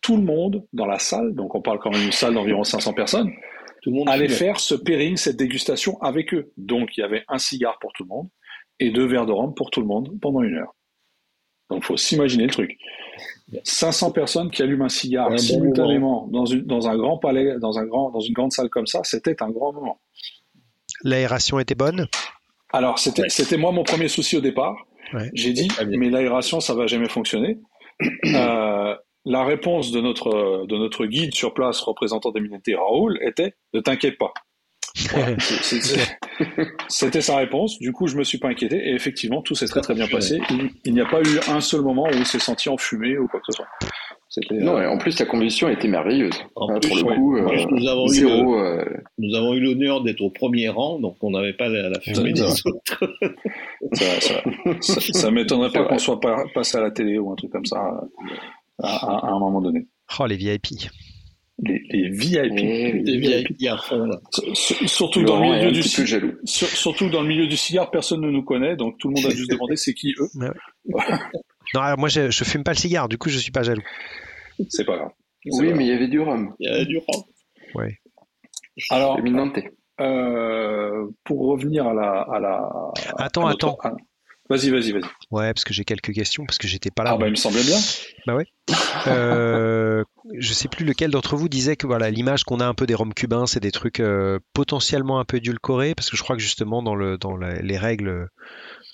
tout 0.00 0.16
le 0.16 0.22
monde 0.22 0.64
dans 0.72 0.86
la 0.86 0.98
salle, 0.98 1.34
donc 1.34 1.54
on 1.54 1.60
parle 1.60 1.78
quand 1.78 1.90
même 1.90 2.00
d'une 2.00 2.12
salle 2.12 2.34
d'environ 2.34 2.64
500 2.64 2.94
personnes, 2.94 3.30
tout 3.82 3.90
le 3.90 3.96
monde 3.96 4.08
allait 4.08 4.28
faire 4.28 4.58
ce 4.58 4.74
pairing, 4.74 5.16
cette 5.16 5.36
dégustation 5.36 6.00
avec 6.00 6.34
eux. 6.34 6.50
Donc 6.56 6.96
il 6.96 7.00
y 7.00 7.04
avait 7.04 7.24
un 7.28 7.38
cigare 7.38 7.78
pour 7.78 7.92
tout 7.92 8.02
le 8.02 8.08
monde 8.08 8.28
et 8.80 8.90
deux 8.90 9.06
verres 9.06 9.26
de 9.26 9.32
rhum 9.32 9.54
pour 9.54 9.70
tout 9.70 9.80
le 9.80 9.86
monde 9.86 10.18
pendant 10.20 10.42
une 10.42 10.54
heure. 10.54 10.74
Donc, 11.70 11.84
faut 11.84 11.96
s'imaginer 11.96 12.44
le 12.44 12.50
truc. 12.50 12.78
500 13.64 14.12
personnes 14.12 14.50
qui 14.50 14.62
allument 14.62 14.86
un 14.86 14.88
cigare 14.88 15.38
simultanément 15.38 16.28
dans, 16.28 16.46
une, 16.46 16.62
dans 16.62 16.88
un 16.88 16.96
grand 16.96 17.18
palais, 17.18 17.58
dans, 17.58 17.78
un 17.78 17.84
grand, 17.84 18.10
dans 18.10 18.20
une 18.20 18.34
grande 18.34 18.52
salle 18.52 18.68
comme 18.68 18.86
ça, 18.86 19.00
c'était 19.04 19.42
un 19.42 19.50
grand 19.50 19.72
moment. 19.72 20.00
L'aération 21.02 21.58
était 21.58 21.74
bonne? 21.74 22.08
Alors, 22.72 22.98
c'était 22.98 23.28
c'était 23.28 23.56
moi 23.56 23.72
mon 23.72 23.84
premier 23.84 24.08
souci 24.08 24.36
au 24.36 24.40
départ. 24.40 24.76
J'ai 25.34 25.52
dit, 25.52 25.68
mais 25.86 26.10
l'aération, 26.10 26.60
ça 26.60 26.74
va 26.74 26.86
jamais 26.86 27.08
fonctionner. 27.08 27.58
Euh, 28.26 28.94
la 29.24 29.44
réponse 29.44 29.90
de 29.90 30.00
notre, 30.00 30.66
de 30.66 30.76
notre 30.76 31.06
guide 31.06 31.34
sur 31.34 31.54
place, 31.54 31.80
représentant 31.80 32.30
d'Eminente 32.30 32.68
Raoul, 32.76 33.18
était 33.22 33.54
Ne 33.72 33.80
t'inquiète 33.80 34.18
pas, 34.18 34.34
C'était 36.88 37.20
sa 37.20 37.36
réponse. 37.36 37.78
Du 37.78 37.92
coup, 37.92 38.06
je 38.06 38.16
me 38.16 38.24
suis 38.24 38.38
pas 38.38 38.48
inquiété. 38.48 38.76
Et 38.88 38.94
effectivement, 38.94 39.42
tout 39.42 39.54
s'est 39.54 39.66
très 39.66 39.80
très 39.80 39.94
bien 39.94 40.08
passé. 40.08 40.40
Il, 40.84 40.94
n'y 40.94 41.00
a 41.00 41.06
pas 41.06 41.20
eu 41.20 41.38
un 41.48 41.60
seul 41.60 41.82
moment 41.82 42.04
où 42.04 42.14
il 42.16 42.26
s'est 42.26 42.38
senti 42.38 42.68
enfumé 42.68 43.18
ou 43.18 43.28
quoi 43.28 43.40
que 43.40 43.46
ce 43.52 43.56
soit. 43.56 43.66
Non, 44.50 44.80
et 44.80 44.86
en 44.86 44.98
plus, 44.98 45.18
la 45.18 45.26
condition 45.26 45.68
était 45.68 45.88
merveilleuse. 45.88 46.34
pour 46.54 46.70
le 46.70 47.14
coup, 47.14 47.38
nous, 47.70 47.88
avons 47.88 48.06
zéro, 48.08 48.58
eu, 48.58 48.84
nous 49.18 49.34
avons 49.34 49.54
eu 49.54 49.60
l'honneur 49.60 50.02
d'être 50.02 50.20
au 50.20 50.30
premier 50.30 50.68
rang, 50.68 50.98
donc 50.98 51.16
on 51.22 51.30
n'avait 51.30 51.54
pas 51.54 51.68
la, 51.68 51.98
fumée 52.00 52.32
des 52.32 52.42
autres. 52.42 52.60
ça, 53.92 55.00
ça, 55.00 55.30
m'étonnerait 55.30 55.72
pas 55.72 55.84
qu'on 55.84 55.98
soit 55.98 56.20
passé 56.52 56.76
à 56.76 56.82
la 56.82 56.90
télé 56.90 57.18
ou 57.18 57.32
un 57.32 57.36
truc 57.36 57.50
comme 57.50 57.64
ça 57.64 57.78
à, 58.82 59.26
à 59.26 59.30
un 59.30 59.38
moment 59.38 59.62
donné. 59.62 59.86
Oh, 60.18 60.26
les 60.26 60.36
VIP 60.36 60.66
les, 61.58 62.08
VIP. 62.10 62.52
les 63.04 63.18
VIP 63.18 63.68
à 63.68 63.78
fond, 63.78 64.10
Surtout 64.54 65.22
dans 65.22 65.40
le 65.40 65.56
milieu 65.56 65.72
du 65.72 65.82
cigare. 65.82 66.20
Surtout 66.44 67.08
dans 67.08 67.22
le 67.22 67.28
milieu 67.28 67.46
du 67.46 67.56
cigare, 67.56 67.90
personne 67.90 68.20
ne 68.20 68.30
nous 68.30 68.42
connaît, 68.42 68.76
donc 68.76 68.98
tout 68.98 69.08
le 69.08 69.14
monde 69.14 69.26
a 69.26 69.34
juste 69.34 69.50
demandé 69.50 69.76
c'est 69.76 69.94
qui 69.94 70.14
eux. 70.18 70.28
non, 70.84 71.80
alors 71.80 71.98
moi 71.98 72.08
je, 72.08 72.30
je 72.30 72.44
fume 72.44 72.62
pas 72.62 72.72
le 72.72 72.78
cigare, 72.78 73.08
du 73.08 73.18
coup 73.18 73.28
je 73.28 73.38
suis 73.38 73.52
pas 73.52 73.62
jaloux. 73.62 73.82
C'est 74.68 74.84
pas 74.84 74.96
grave. 74.96 75.10
Oui, 75.52 75.72
mais 75.74 75.84
il 75.84 75.88
y 75.88 75.92
avait 75.92 76.08
du 76.08 76.20
rhum. 76.20 76.54
Il 76.58 76.68
y 76.68 76.72
avait 76.72 76.86
du 76.86 76.98
rhum. 76.98 77.22
Ouais. 77.74 77.98
Alors, 78.90 79.18
euh, 79.98 81.06
pour 81.24 81.46
revenir 81.48 81.86
à 81.86 81.94
la, 81.94 82.20
à 82.20 82.38
la. 82.38 82.68
Attends, 83.16 83.46
attends. 83.46 83.78
Vas-y, 84.48 84.70
vas-y, 84.70 84.92
vas-y. 84.92 85.02
Ouais, 85.30 85.52
parce 85.52 85.64
que 85.64 85.72
j'ai 85.72 85.84
quelques 85.84 86.12
questions, 86.12 86.44
parce 86.44 86.58
que 86.58 86.68
j'étais 86.68 86.90
pas 86.90 87.02
là. 87.02 87.12
Ah, 87.14 87.18
bah, 87.18 87.26
il 87.26 87.30
me 87.30 87.36
semblait 87.36 87.64
bien. 87.64 87.78
Bah 88.26 88.36
ouais. 88.36 88.46
Euh, 89.06 90.04
je 90.34 90.52
sais 90.52 90.68
plus 90.68 90.84
lequel 90.84 91.10
d'entre 91.10 91.36
vous 91.36 91.48
disait 91.48 91.76
que 91.76 91.86
voilà 91.86 92.10
l'image 92.10 92.44
qu'on 92.44 92.60
a 92.60 92.66
un 92.66 92.74
peu 92.74 92.86
des 92.86 92.94
roms 92.94 93.14
cubains, 93.14 93.46
c'est 93.46 93.60
des 93.60 93.70
trucs 93.70 94.00
euh, 94.00 94.38
potentiellement 94.54 95.18
un 95.18 95.24
peu 95.24 95.38
édulcorés, 95.38 95.94
parce 95.94 96.10
que 96.10 96.16
je 96.16 96.22
crois 96.22 96.36
que 96.36 96.42
justement 96.42 96.82
dans, 96.82 96.94
le, 96.94 97.18
dans 97.18 97.36
les 97.36 97.78
règles 97.78 98.28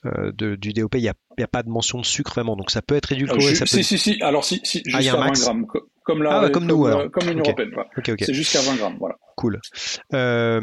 euh, 0.05 0.33
de, 0.33 0.57
du 0.57 0.73
DOP, 0.73 0.97
il 0.97 1.03
n'y 1.03 1.09
a, 1.09 1.15
a, 1.41 1.47
pas 1.47 1.63
de 1.63 1.69
mention 1.69 2.01
de 2.01 2.05
sucre 2.05 2.33
vraiment, 2.33 2.57
donc 2.57 2.71
ça 2.71 2.83
peut 2.83 2.97
être 2.97 3.13
édulcoré. 3.13 3.53
Euh, 3.53 3.55
ça 3.55 3.67
si, 3.67 3.85
si, 3.85 3.99
si, 3.99 4.23
alors 4.23 4.45
si, 4.45 4.61
si 4.65 4.83
ah, 4.93 5.01
jusqu'à 5.01 5.17
20 5.17 5.31
grammes, 5.33 5.67
comme, 6.05 6.23
la, 6.23 6.41
ah, 6.41 6.51
comme, 6.51 6.67
nous, 6.67 6.83
comme 7.11 7.29
l'Union 7.29 7.45
européenne. 7.45 7.71
Voilà. 7.73 7.89
C'est 8.19 8.35
jusqu'à 8.35 8.61
20 8.61 8.77
grammes, 8.77 8.97
voilà. 8.99 9.17
Euh, 10.15 10.61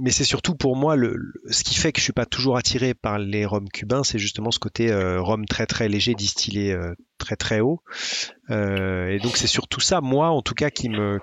mais 0.00 0.10
c'est 0.10 0.24
surtout 0.24 0.54
pour 0.54 0.76
moi 0.76 0.96
ce 1.50 1.64
qui 1.64 1.74
fait 1.74 1.92
que 1.92 1.98
je 1.98 2.04
suis 2.04 2.12
pas 2.12 2.26
toujours 2.26 2.56
attiré 2.56 2.94
par 2.94 3.18
les 3.18 3.44
rhums 3.44 3.68
cubains, 3.68 4.04
c'est 4.04 4.18
justement 4.18 4.50
ce 4.50 4.58
côté 4.58 4.90
euh, 4.90 5.20
rhum 5.20 5.46
très 5.46 5.66
très 5.66 5.88
léger, 5.88 6.14
distillé 6.14 6.72
euh, 6.72 6.94
très 7.18 7.36
très 7.36 7.60
haut. 7.60 7.82
Euh, 8.50 9.08
et 9.08 9.18
donc 9.18 9.36
c'est 9.36 9.46
surtout 9.46 9.80
ça, 9.80 10.00
moi 10.00 10.28
en 10.28 10.42
tout 10.42 10.54
cas, 10.54 10.70
qui 10.70 10.88
me 10.88 11.18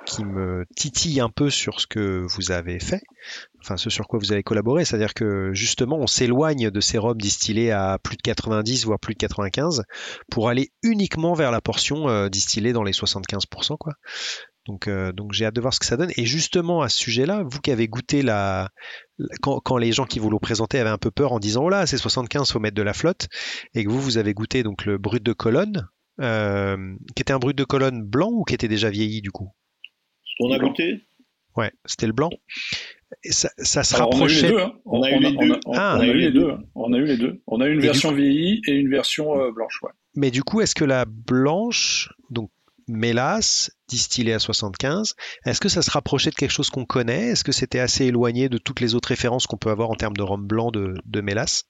titille 0.75 1.19
un 1.19 1.29
peu 1.29 1.49
sur 1.49 1.79
ce 1.79 1.87
que 1.87 2.25
vous 2.29 2.51
avez 2.51 2.79
fait, 2.79 3.01
enfin 3.61 3.77
ce 3.77 3.89
sur 3.89 4.07
quoi 4.07 4.19
vous 4.19 4.31
avez 4.31 4.43
collaboré, 4.43 4.85
c'est-à-dire 4.85 5.13
que 5.13 5.53
justement 5.53 5.97
on 5.97 6.07
s'éloigne 6.07 6.69
de 6.69 6.81
ces 6.81 6.97
rhums 6.97 7.17
distillés 7.17 7.71
à 7.71 7.99
plus 8.01 8.17
de 8.17 8.21
90 8.21 8.85
voire 8.85 8.99
plus 8.99 9.13
de 9.13 9.19
95 9.19 9.83
pour 10.29 10.49
aller 10.49 10.71
uniquement 10.81 11.33
vers 11.33 11.51
la 11.51 11.61
portion 11.61 12.27
distillée 12.27 12.73
dans 12.73 12.83
les 12.83 12.91
75% 12.91 13.77
quoi. 13.77 13.93
Donc, 14.65 14.87
euh, 14.87 15.11
donc 15.11 15.33
j'ai 15.33 15.45
hâte 15.45 15.55
de 15.55 15.61
voir 15.61 15.73
ce 15.73 15.79
que 15.79 15.85
ça 15.85 15.97
donne. 15.97 16.11
Et 16.15 16.25
justement, 16.25 16.81
à 16.81 16.89
ce 16.89 16.97
sujet-là, 16.97 17.43
vous 17.45 17.59
qui 17.59 17.71
avez 17.71 17.87
goûté 17.87 18.21
la, 18.21 18.69
quand, 19.41 19.59
quand, 19.59 19.77
les 19.77 19.91
gens 19.91 20.05
qui 20.05 20.19
vous 20.19 20.29
l'ont 20.29 20.39
présenté 20.39 20.79
avaient 20.79 20.89
un 20.89 20.97
peu 20.97 21.11
peur 21.11 21.33
en 21.33 21.39
disant 21.39 21.63
oh 21.65 21.69
là, 21.69 21.85
c'est 21.85 21.97
75, 21.97 22.51
faut 22.51 22.59
mettre 22.59 22.75
de 22.75 22.81
la 22.81 22.93
flotte, 22.93 23.27
et 23.73 23.83
que 23.83 23.89
vous, 23.89 24.01
vous 24.01 24.17
avez 24.17 24.33
goûté 24.33 24.63
donc 24.63 24.85
le 24.85 24.97
brut 24.97 25.21
de 25.21 25.33
colonne, 25.33 25.89
euh, 26.21 26.95
qui 27.15 27.21
était 27.21 27.33
un 27.33 27.39
brut 27.39 27.57
de 27.57 27.63
colonne 27.65 28.03
blanc 28.03 28.29
ou 28.31 28.43
qui 28.43 28.53
était 28.53 28.67
déjà 28.67 28.89
vieilli 28.89 29.21
du 29.21 29.31
coup? 29.31 29.51
Ce 30.23 30.31
qu'on 30.39 30.53
a 30.53 30.59
goûté 30.59 31.03
Ouais, 31.55 31.71
c'était 31.85 32.07
le 32.07 32.13
blanc. 32.13 32.31
Et 33.23 33.31
ça, 33.31 33.49
ça 33.57 33.83
se 33.83 33.95
rapprochait. 33.95 34.53
On 34.85 35.03
a 35.03 35.11
eu 35.11 35.19
les 35.19 35.33
deux. 35.33 35.59
On 35.65 35.73
a 35.77 36.05
eu 36.05 36.17
les 36.17 36.31
deux. 36.31 36.57
On 36.73 36.93
a 36.93 36.97
eu 36.97 37.05
les 37.05 37.17
deux. 37.17 37.41
On 37.45 37.61
a 37.61 37.67
eu 37.67 37.73
une 37.73 37.81
version 37.81 38.11
vieillie 38.11 38.61
et 38.67 38.71
une 38.71 38.89
version 38.89 39.39
euh, 39.39 39.51
blanche. 39.51 39.79
Ouais. 39.83 39.91
Mais 40.15 40.31
du 40.31 40.43
coup, 40.43 40.61
est-ce 40.61 40.73
que 40.73 40.85
la 40.85 41.05
blanche, 41.05 42.09
donc 42.31 42.49
mélasse, 42.87 43.71
distillé 43.87 44.33
à 44.33 44.39
75. 44.39 45.15
Est-ce 45.45 45.61
que 45.61 45.69
ça 45.69 45.81
se 45.81 45.91
rapprochait 45.91 46.29
de 46.29 46.35
quelque 46.35 46.51
chose 46.51 46.69
qu'on 46.69 46.85
connaît? 46.85 47.27
Est-ce 47.29 47.43
que 47.43 47.51
c'était 47.51 47.79
assez 47.79 48.05
éloigné 48.05 48.49
de 48.49 48.57
toutes 48.57 48.79
les 48.79 48.95
autres 48.95 49.09
références 49.09 49.47
qu'on 49.47 49.57
peut 49.57 49.69
avoir 49.69 49.89
en 49.89 49.95
termes 49.95 50.17
de 50.17 50.23
rhum 50.23 50.45
blanc 50.45 50.71
de, 50.71 50.95
de 51.05 51.21
mélasse? 51.21 51.65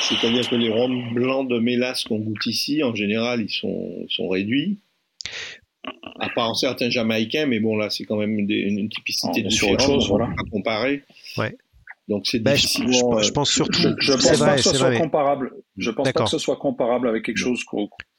C'est-à-dire 0.00 0.48
que 0.48 0.54
les 0.56 0.70
rhums 0.70 1.12
blancs 1.12 1.48
de 1.48 1.58
mélasse 1.58 2.04
qu'on 2.04 2.18
goûte 2.18 2.46
ici, 2.46 2.82
en 2.82 2.94
général, 2.94 3.42
ils 3.42 3.50
sont, 3.50 4.06
sont 4.08 4.28
réduits. 4.28 4.78
À 6.20 6.28
part 6.30 6.56
certains 6.56 6.90
jamaïcains, 6.90 7.46
mais 7.46 7.60
bon, 7.60 7.76
là, 7.76 7.90
c'est 7.90 8.04
quand 8.04 8.16
même 8.16 8.38
une 8.38 8.88
typicité 8.88 9.42
de 9.42 9.50
sur 9.50 9.70
autre 9.70 9.84
chose, 9.84 10.08
voilà. 10.08 10.26
à 10.26 10.50
comparer. 10.50 11.02
Ouais. 11.36 11.56
Donc 12.08 12.26
c'est 12.26 12.38
ben, 12.38 12.54
difficilement. 12.54 13.18
Je, 13.20 13.30
pense 13.30 13.50
surtout. 13.50 13.80
Je, 13.80 13.88
je 13.98 14.12
pense 14.12 14.38
pas 14.38 14.56
que 14.56 14.62
ce 14.62 14.74
soit 14.74 14.96
comparable. 14.96 15.52
Je 15.76 15.90
pense 15.90 16.10
pas 16.10 16.24
que 16.24 16.30
ce 16.30 16.38
soit 16.38 16.56
comparable 16.56 17.08
avec 17.08 17.24
quelque 17.24 17.36
chose. 17.36 17.62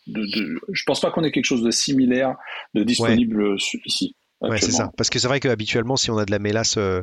De, 0.08 0.22
de, 0.22 0.60
je 0.72 0.84
pense 0.86 1.02
pas 1.02 1.12
qu'on 1.12 1.24
ait 1.24 1.32
quelque 1.32 1.46
chose 1.46 1.64
de 1.64 1.72
similaire 1.72 2.36
de 2.74 2.84
disponible 2.84 3.56
ici. 3.86 4.16
Ouais, 4.42 4.60
c'est 4.60 4.72
ça. 4.72 4.92
Parce 4.96 5.10
que 5.10 5.20
c'est 5.20 5.28
vrai 5.28 5.40
qu'habituellement, 5.40 5.98
si 5.98 6.12
on 6.12 6.18
a 6.18 6.26
de 6.26 6.32
la 6.32 6.40
mélasse 6.40 6.78
euh, 6.78 7.02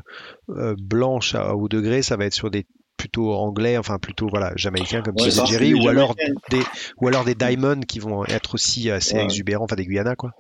euh, 0.48 0.74
blanche 0.78 1.34
à 1.34 1.54
haut 1.54 1.68
degré, 1.68 2.00
ça 2.00 2.16
va 2.16 2.24
être 2.24 2.32
sur 2.32 2.50
des 2.50 2.66
plutôt 2.96 3.34
anglais, 3.34 3.76
enfin 3.76 3.98
plutôt 3.98 4.26
voilà 4.26 4.52
jamaïcains 4.56 5.02
comme 5.02 5.16
ouais, 5.20 5.30
Jerry, 5.30 5.74
ou 5.74 5.86
alors 5.86 6.14
des 6.50 6.62
ou 6.98 7.08
alors 7.08 7.24
des 7.24 7.34
diamonds 7.34 7.80
qui 7.80 7.98
vont 7.98 8.24
être 8.24 8.54
aussi 8.54 8.90
assez 8.90 9.16
exubérants, 9.18 9.64
enfin 9.64 9.76
des 9.76 9.84
Guyana 9.84 10.16
quoi. 10.16 10.30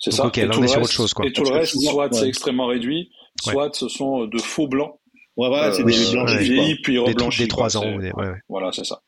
C'est 0.00 0.10
ça. 0.10 0.24
Là 0.24 0.30
on 0.58 0.62
est 0.64 0.66
sur 0.66 0.82
autre 0.82 0.90
chose 0.90 1.14
quoi. 1.14 1.26
Et 1.26 1.32
tout 1.32 1.44
le 1.44 1.50
reste, 1.50 1.80
soit 1.80 2.12
c'est 2.12 2.26
extrêmement 2.26 2.66
réduit, 2.66 3.10
soit 3.40 3.72
ce 3.74 3.88
sont 3.88 4.26
de 4.26 4.38
faux 4.38 4.66
blancs 4.66 4.98
Ouais, 5.36 5.48
voilà, 5.48 5.72
c'est 5.72 5.84
des 5.84 6.12
blanches 6.12 6.36
vieillis 6.36 6.76
puis 6.82 6.98
reblanchis. 6.98 7.42
Des 7.42 7.48
3 7.48 7.76
ans. 7.76 7.98
Voilà, 8.48 8.70
c'est 8.72 8.84
ça. 8.84 9.00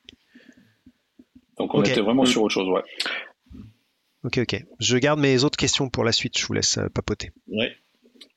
Donc 1.59 1.75
on 1.75 1.83
était 1.83 2.01
vraiment 2.01 2.25
sur 2.25 2.43
autre 2.43 2.55
chose, 2.55 2.69
ouais. 2.69 2.83
Ok, 4.25 4.39
ok. 4.39 4.65
Je 4.81 4.97
garde 4.97 5.21
mes 5.21 5.45
autres 5.45 5.59
questions 5.59 5.91
pour 5.91 6.03
la 6.03 6.13
suite. 6.13 6.39
Je 6.39 6.47
vous 6.47 6.55
laisse 6.55 6.79
papoter. 6.95 7.31
Ouais. 7.49 7.73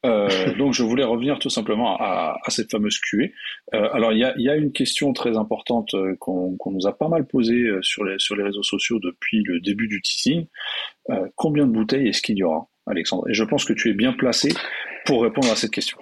Euh, 0.06 0.28
donc 0.58 0.74
je 0.74 0.84
voulais 0.84 1.04
revenir 1.04 1.40
tout 1.40 1.50
simplement 1.50 1.98
à, 2.00 2.38
cette 2.50 2.72
fameuse 2.72 3.00
QA. 3.00 3.26
Euh, 3.74 3.90
alors 3.94 4.12
il 4.12 4.20
y 4.20 4.50
a, 4.50 4.56
une 4.56 4.72
question 4.72 5.14
très 5.14 5.38
importante 5.38 5.94
euh, 5.94 6.16
qu'on 6.20 6.58
nous 6.66 6.88
a 6.88 6.98
pas 6.98 7.08
mal 7.08 7.26
posée 7.26 7.66
sur 7.82 8.04
les, 8.04 8.20
sur 8.20 8.36
les 8.36 8.44
réseaux 8.44 8.64
sociaux 8.64 9.00
depuis 9.00 9.44
le 9.44 9.60
début 9.60 9.88
du 9.88 10.02
teasing. 10.02 10.48
combien 11.36 11.66
de 11.66 11.72
bouteilles 11.72 12.10
est-ce 12.10 12.22
qu'il 12.22 12.38
y 12.38 12.44
aura, 12.44 12.68
Alexandre? 12.86 13.30
Et 13.30 13.34
je 13.34 13.44
pense 13.44 13.66
que 13.66 13.74
tu 13.74 13.90
es 13.90 13.94
bien 13.94 14.14
placé 14.14 14.50
pour 15.06 15.24
répondre 15.24 15.52
à 15.52 15.56
cette 15.56 15.72
question. 15.72 15.98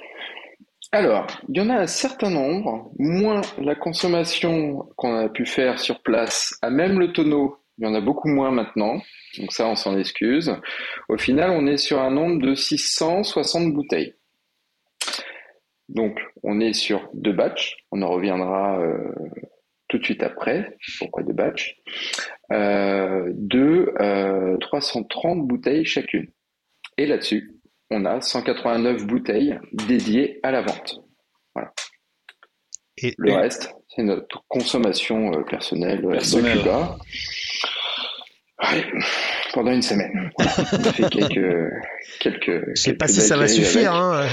Alors, 0.95 1.27
il 1.49 1.57
y 1.57 1.59
en 1.59 1.69
a 1.69 1.75
un 1.75 1.87
certain 1.87 2.29
nombre, 2.29 2.89
moins 2.97 3.41
la 3.57 3.75
consommation 3.75 4.87
qu'on 4.95 5.13
a 5.13 5.27
pu 5.27 5.45
faire 5.45 5.77
sur 5.77 6.01
place 6.01 6.57
à 6.61 6.69
même 6.69 7.01
le 7.01 7.11
tonneau, 7.11 7.57
il 7.77 7.83
y 7.83 7.87
en 7.89 7.93
a 7.93 7.99
beaucoup 7.99 8.29
moins 8.29 8.49
maintenant. 8.49 9.01
Donc 9.37 9.51
ça, 9.51 9.67
on 9.67 9.75
s'en 9.75 9.97
excuse. 9.97 10.55
Au 11.09 11.17
final, 11.17 11.49
on 11.49 11.67
est 11.67 11.75
sur 11.75 11.99
un 11.99 12.11
nombre 12.11 12.41
de 12.41 12.55
660 12.55 13.73
bouteilles. 13.73 14.13
Donc, 15.89 16.17
on 16.43 16.61
est 16.61 16.71
sur 16.71 17.09
deux 17.13 17.33
batchs. 17.33 17.75
On 17.91 18.01
en 18.01 18.07
reviendra 18.07 18.79
euh, 18.79 19.11
tout 19.89 19.97
de 19.97 20.05
suite 20.05 20.23
après. 20.23 20.77
Pourquoi 20.97 21.23
deux 21.23 21.33
batchs? 21.33 21.75
Euh, 22.53 23.33
De 23.33 23.93
330 24.61 25.39
euh, 25.39 25.41
bouteilles 25.41 25.83
chacune. 25.83 26.31
Et 26.97 27.05
là-dessus, 27.05 27.54
on 27.91 28.05
a 28.05 28.21
189 28.21 29.05
bouteilles 29.05 29.59
dédiées 29.73 30.39
à 30.43 30.51
la 30.51 30.61
vente. 30.61 30.99
Voilà. 31.53 31.71
Et, 32.97 33.13
le 33.17 33.33
reste, 33.33 33.73
c'est 33.89 34.03
notre 34.03 34.43
consommation 34.47 35.31
personnelle, 35.43 36.05
personnelle. 36.07 36.59
Ouais, 38.61 38.85
pendant 39.53 39.71
une 39.71 39.81
semaine. 39.81 40.31
On 40.39 40.43
a 40.43 40.93
fait 40.93 41.09
quelques. 41.09 41.71
quelques 42.21 42.69
Je 42.75 42.81
sais 42.81 42.93
pas 42.93 43.07
si 43.07 43.19
ça 43.19 43.37
va 43.37 43.47
suffire. 43.49 43.93
Hein. 43.93 44.27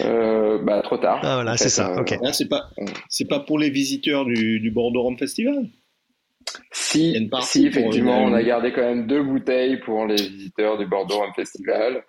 Euh, 0.00 0.58
bah, 0.62 0.82
trop 0.82 0.98
tard. 0.98 1.20
Ah, 1.22 1.34
voilà, 1.34 1.56
c'est 1.56 1.68
ça. 1.68 2.00
ok. 2.00 2.16
Ah, 2.24 2.32
c'est 2.32 2.48
pas, 2.48 2.70
c'est 3.08 3.26
pas 3.26 3.40
pour 3.40 3.58
les 3.58 3.70
visiteurs 3.70 4.24
du, 4.24 4.60
du 4.60 4.70
Bordeaux 4.70 5.02
Rome 5.02 5.18
Festival? 5.18 5.68
Si, 6.70 7.28
si 7.42 7.66
effectivement, 7.66 8.22
on 8.22 8.32
a 8.32 8.42
gardé 8.42 8.72
quand 8.72 8.82
même 8.82 9.06
deux 9.06 9.22
bouteilles 9.22 9.78
pour 9.78 10.06
les 10.06 10.16
visiteurs 10.16 10.78
du 10.78 10.86
Bordeaux 10.86 11.18
Rome 11.18 11.32
Festival. 11.34 12.04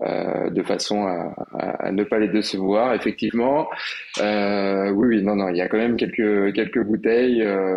Euh, 0.00 0.48
de 0.48 0.62
façon 0.62 1.04
à, 1.04 1.34
à, 1.52 1.92
ne 1.92 2.02
pas 2.02 2.18
les 2.18 2.28
décevoir. 2.28 2.94
Effectivement, 2.94 3.68
euh, 4.20 4.90
oui, 4.90 5.08
oui, 5.08 5.22
non, 5.22 5.36
non, 5.36 5.50
il 5.50 5.56
y 5.58 5.60
a 5.60 5.68
quand 5.68 5.76
même 5.76 5.96
quelques 5.96 6.54
quelques 6.54 6.82
bouteilles. 6.82 7.42
Euh, 7.42 7.76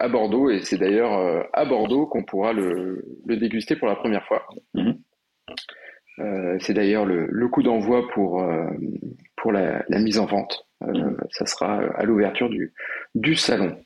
à 0.00 0.08
Bordeaux 0.08 0.48
et 0.48 0.62
c'est 0.62 0.78
d'ailleurs 0.78 1.46
à 1.52 1.66
Bordeaux 1.66 2.06
qu'on 2.06 2.24
pourra 2.24 2.54
le, 2.54 3.04
déguster 3.26 3.76
pour 3.76 3.86
la 3.86 3.96
première 3.96 4.24
fois. 4.24 4.46
Mhm. 4.72 4.96
C'est 6.60 6.72
d'ailleurs 6.72 7.04
le, 7.04 7.48
coup 7.48 7.62
d'envoi 7.62 8.08
pour, 8.14 8.42
pour 9.36 9.52
la, 9.52 9.84
mise 9.90 10.18
en 10.18 10.24
vente. 10.24 10.66
Mhm. 10.80 11.18
Ça 11.32 11.44
sera 11.44 11.82
à 11.96 12.04
l'ouverture 12.04 12.48
du, 12.48 12.72
du 13.14 13.36
salon. 13.36 13.76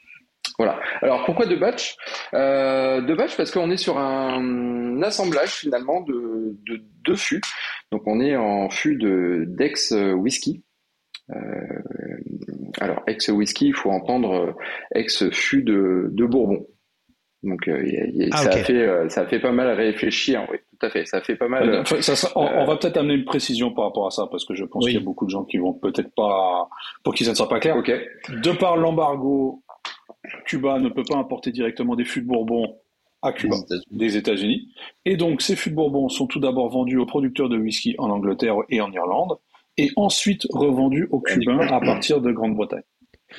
Voilà. 0.58 0.78
Alors 1.02 1.24
pourquoi 1.24 1.46
deux 1.46 1.58
batchs? 1.58 1.96
Deux 2.32 3.14
batchs 3.16 3.36
parce 3.36 3.50
qu'on 3.50 3.70
est 3.70 3.76
sur 3.76 3.98
un, 3.98 5.02
assemblage 5.02 5.50
finalement 5.50 6.00
de, 6.02 6.56
de 6.66 6.80
deux 7.04 7.16
fûts. 7.16 7.42
Donc 7.90 8.02
on 8.06 8.20
est 8.20 8.36
en 8.36 8.70
fût 8.70 8.96
de 8.96 9.44
Dex 9.48 9.92
Whisky. 9.92 10.62
Alors, 12.80 13.02
ex-whisky, 13.06 13.68
il 13.68 13.74
faut 13.74 13.90
entendre 13.90 14.32
euh, 14.32 14.52
ex-fût 14.94 15.62
de, 15.62 16.10
Bourbon. 16.12 16.66
Donc, 17.42 17.68
euh, 17.68 17.84
ah, 18.32 18.36
ça, 18.38 18.50
a 18.50 18.56
fait, 18.56 18.72
euh, 18.72 19.08
ça 19.10 19.26
fait 19.26 19.38
pas 19.38 19.52
mal 19.52 19.68
réfléchir, 19.68 20.46
oui, 20.50 20.56
tout 20.70 20.86
à 20.86 20.88
fait. 20.88 21.04
Ça 21.04 21.20
fait 21.20 21.36
pas 21.36 21.46
mal. 21.46 21.84
on, 22.36 22.64
va 22.64 22.76
peut-être 22.76 22.96
amener 22.96 23.14
une 23.14 23.26
précision 23.26 23.70
par 23.72 23.84
rapport 23.84 24.06
à 24.06 24.10
ça, 24.10 24.26
parce 24.30 24.46
que 24.46 24.54
je 24.54 24.64
pense 24.64 24.84
qu'il 24.84 24.94
y 24.94 24.98
a 24.98 25.00
beaucoup 25.00 25.26
de 25.26 25.30
gens 25.30 25.44
qui 25.44 25.58
vont 25.58 25.74
peut-être 25.74 26.14
pas, 26.16 26.68
pour 27.02 27.14
qui 27.14 27.24
ça 27.24 27.30
ne 27.32 27.36
sera 27.36 27.48
pas 27.48 27.60
clair. 27.60 27.76
Ok. 27.76 27.92
De 28.30 28.52
par 28.52 28.78
l'embargo, 28.78 29.62
Cuba 30.46 30.78
ne 30.78 30.88
peut 30.88 31.04
pas 31.06 31.16
importer 31.16 31.52
directement 31.52 31.96
des 31.96 32.04
fûts 32.04 32.22
de 32.22 32.26
Bourbon 32.26 32.78
à 33.22 33.32
Cuba, 33.32 33.56
des 33.90 34.16
États-Unis. 34.16 34.68
Et 35.04 35.16
donc, 35.16 35.40
ces 35.40 35.56
fûts 35.56 35.70
de 35.70 35.74
Bourbon 35.74 36.08
sont 36.08 36.26
tout 36.26 36.40
d'abord 36.40 36.70
vendus 36.70 36.98
aux 36.98 37.06
producteurs 37.06 37.48
de 37.48 37.56
whisky 37.56 37.94
en 37.98 38.10
Angleterre 38.10 38.56
et 38.68 38.80
en 38.80 38.92
Irlande 38.92 39.38
et 39.76 39.90
ensuite 39.96 40.46
revendus 40.50 41.08
aux 41.10 41.20
Cubains 41.20 41.60
à 41.60 41.80
partir 41.80 42.20
de 42.20 42.30
Grande-Bretagne. 42.30 42.82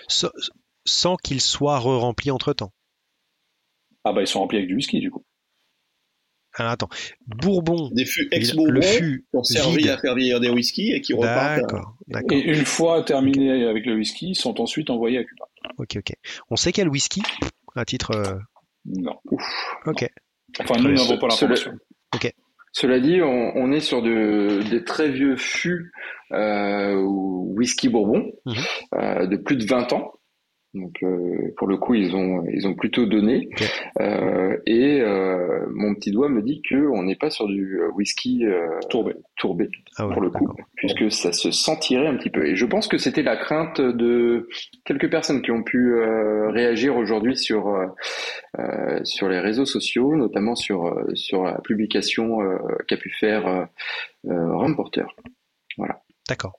Sans, 0.07 1.15
qu'ils 1.17 1.41
soient 1.41 1.79
re-remplis 1.79 2.31
entre-temps. 2.31 2.71
Ah 4.03 4.13
bah 4.13 4.21
ils 4.21 4.27
sont 4.27 4.39
remplis 4.39 4.57
avec 4.57 4.67
du 4.67 4.75
whisky 4.75 4.99
du 4.99 5.09
coup. 5.09 5.25
Alors 6.53 6.71
attends, 6.71 6.89
Bourbon. 7.25 7.89
Des 7.91 8.05
fûts 8.05 8.27
ex-Bourbon 8.31 8.71
le 8.71 8.81
fût 8.81 9.25
ont 9.33 9.43
servi 9.43 9.89
à 9.89 9.97
faire 9.97 10.15
vieillir 10.15 10.39
des 10.39 10.49
whisky 10.49 10.91
et 10.91 11.01
qui 11.01 11.13
repartent. 11.13 11.61
D'accord, 12.07 12.37
Et 12.37 12.39
une 12.39 12.65
fois 12.65 13.03
terminés 13.03 13.65
avec 13.65 13.85
le 13.85 13.95
whisky, 13.95 14.29
ils 14.29 14.35
sont 14.35 14.61
ensuite 14.61 14.89
envoyés 14.89 15.17
à 15.17 15.23
Cuba. 15.23 15.44
Ok, 15.77 15.97
ok. 15.97 16.13
On 16.49 16.55
sait 16.55 16.71
quel 16.71 16.89
whisky? 16.89 17.21
À 17.75 17.85
titre. 17.85 18.11
Euh, 18.11 18.35
non. 18.85 19.15
Ok. 19.85 20.07
Enfin, 20.59 20.75
nous 20.81 20.93
n'avons 20.93 21.17
pas 21.17 21.27
l'information. 21.27 21.71
Ok. 22.13 22.33
Cela 22.71 22.99
dit, 22.99 23.21
on, 23.21 23.71
est 23.71 23.79
sur 23.79 24.01
de, 24.01 24.61
des 24.69 24.83
très 24.83 25.09
vieux 25.09 25.37
fûts 25.37 25.93
euh, 26.33 26.95
whisky 27.01 27.87
bourbon 27.87 28.31
mhm. 28.45 28.55
euh, 28.95 29.27
de 29.27 29.37
plus 29.37 29.55
de 29.55 29.65
20 29.65 29.93
ans. 29.93 30.11
Donc 30.75 31.01
euh, 31.03 31.53
pour 31.57 31.67
le 31.67 31.77
coup, 31.77 31.93
ils 31.93 32.15
ont 32.15 32.45
ils 32.47 32.67
ont 32.67 32.75
plutôt 32.75 33.05
donné. 33.05 33.49
Euh, 34.01 34.57
et 34.65 35.01
euh, 35.01 35.65
mon 35.71 35.95
petit 35.95 36.11
doigt 36.11 36.27
me 36.27 36.41
dit 36.41 36.61
que 36.61 36.75
on 36.75 37.03
n'est 37.03 37.15
pas 37.15 37.29
sur 37.29 37.47
du 37.47 37.79
whisky 37.95 38.43
tourbé, 38.89 39.15
tourbé 39.37 39.69
ah 39.97 40.07
pour 40.07 40.21
le 40.21 40.29
coup, 40.29 40.47
puisque 40.75 41.09
ça 41.09 41.31
se 41.31 41.49
sentirait 41.51 42.07
un 42.07 42.17
petit 42.17 42.29
peu. 42.29 42.45
Et 42.45 42.55
je 42.57 42.65
pense 42.65 42.87
que 42.89 42.97
c'était 42.97 43.23
la 43.23 43.37
crainte 43.37 43.79
de 43.79 44.49
quelques 44.83 45.09
personnes 45.09 45.41
qui 45.41 45.51
ont 45.51 45.63
pu 45.63 45.95
réagir 46.49 46.97
aujourd'hui 46.97 47.37
sur 47.37 47.73
sur 49.03 49.29
les 49.29 49.39
réseaux 49.39 49.65
sociaux, 49.65 50.15
notamment 50.15 50.55
sur 50.55 50.93
sur 51.13 51.43
la 51.43 51.59
publication 51.61 52.39
qu'a 52.87 52.97
pu 52.97 53.09
faire 53.11 53.67
Ramporter. 54.25 55.05
Voilà. 55.77 56.01
D'accord. 56.27 56.57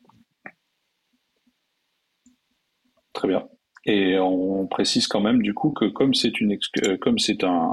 Très 3.12 3.28
bien. 3.28 3.48
Et 3.96 4.18
on 4.18 4.66
précise 4.66 5.06
quand 5.06 5.22
même 5.22 5.40
du 5.40 5.54
coup 5.54 5.70
que 5.70 5.86
comme 5.86 6.12
c'est 6.12 6.38
une 6.38 6.58
euh, 6.84 6.98
comme 6.98 7.18
c'est 7.18 7.44
un, 7.44 7.72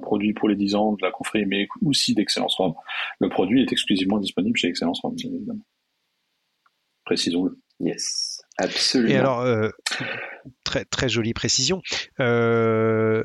produit 0.00 0.32
pour 0.32 0.48
les 0.48 0.54
10 0.54 0.76
ans 0.76 0.92
de 0.92 1.02
la 1.02 1.10
confrérie, 1.10 1.46
mais 1.46 1.66
aussi 1.84 2.14
d'Excellence 2.14 2.54
Rome, 2.54 2.74
le 3.18 3.28
produit 3.28 3.60
est 3.60 3.72
exclusivement 3.72 4.18
disponible 4.18 4.56
chez 4.56 4.68
Excellence 4.68 5.00
Rome, 5.00 5.16
bien 5.16 5.32
évidemment. 5.32 5.66
Précisons-le. 7.04 7.58
Yes, 7.80 8.40
absolument. 8.56 9.12
Et 9.12 9.16
alors, 9.16 9.40
euh, 9.40 9.70
très 10.62 10.84
très 10.84 11.08
jolie 11.08 11.34
précision. 11.34 11.82
Euh, 12.20 13.24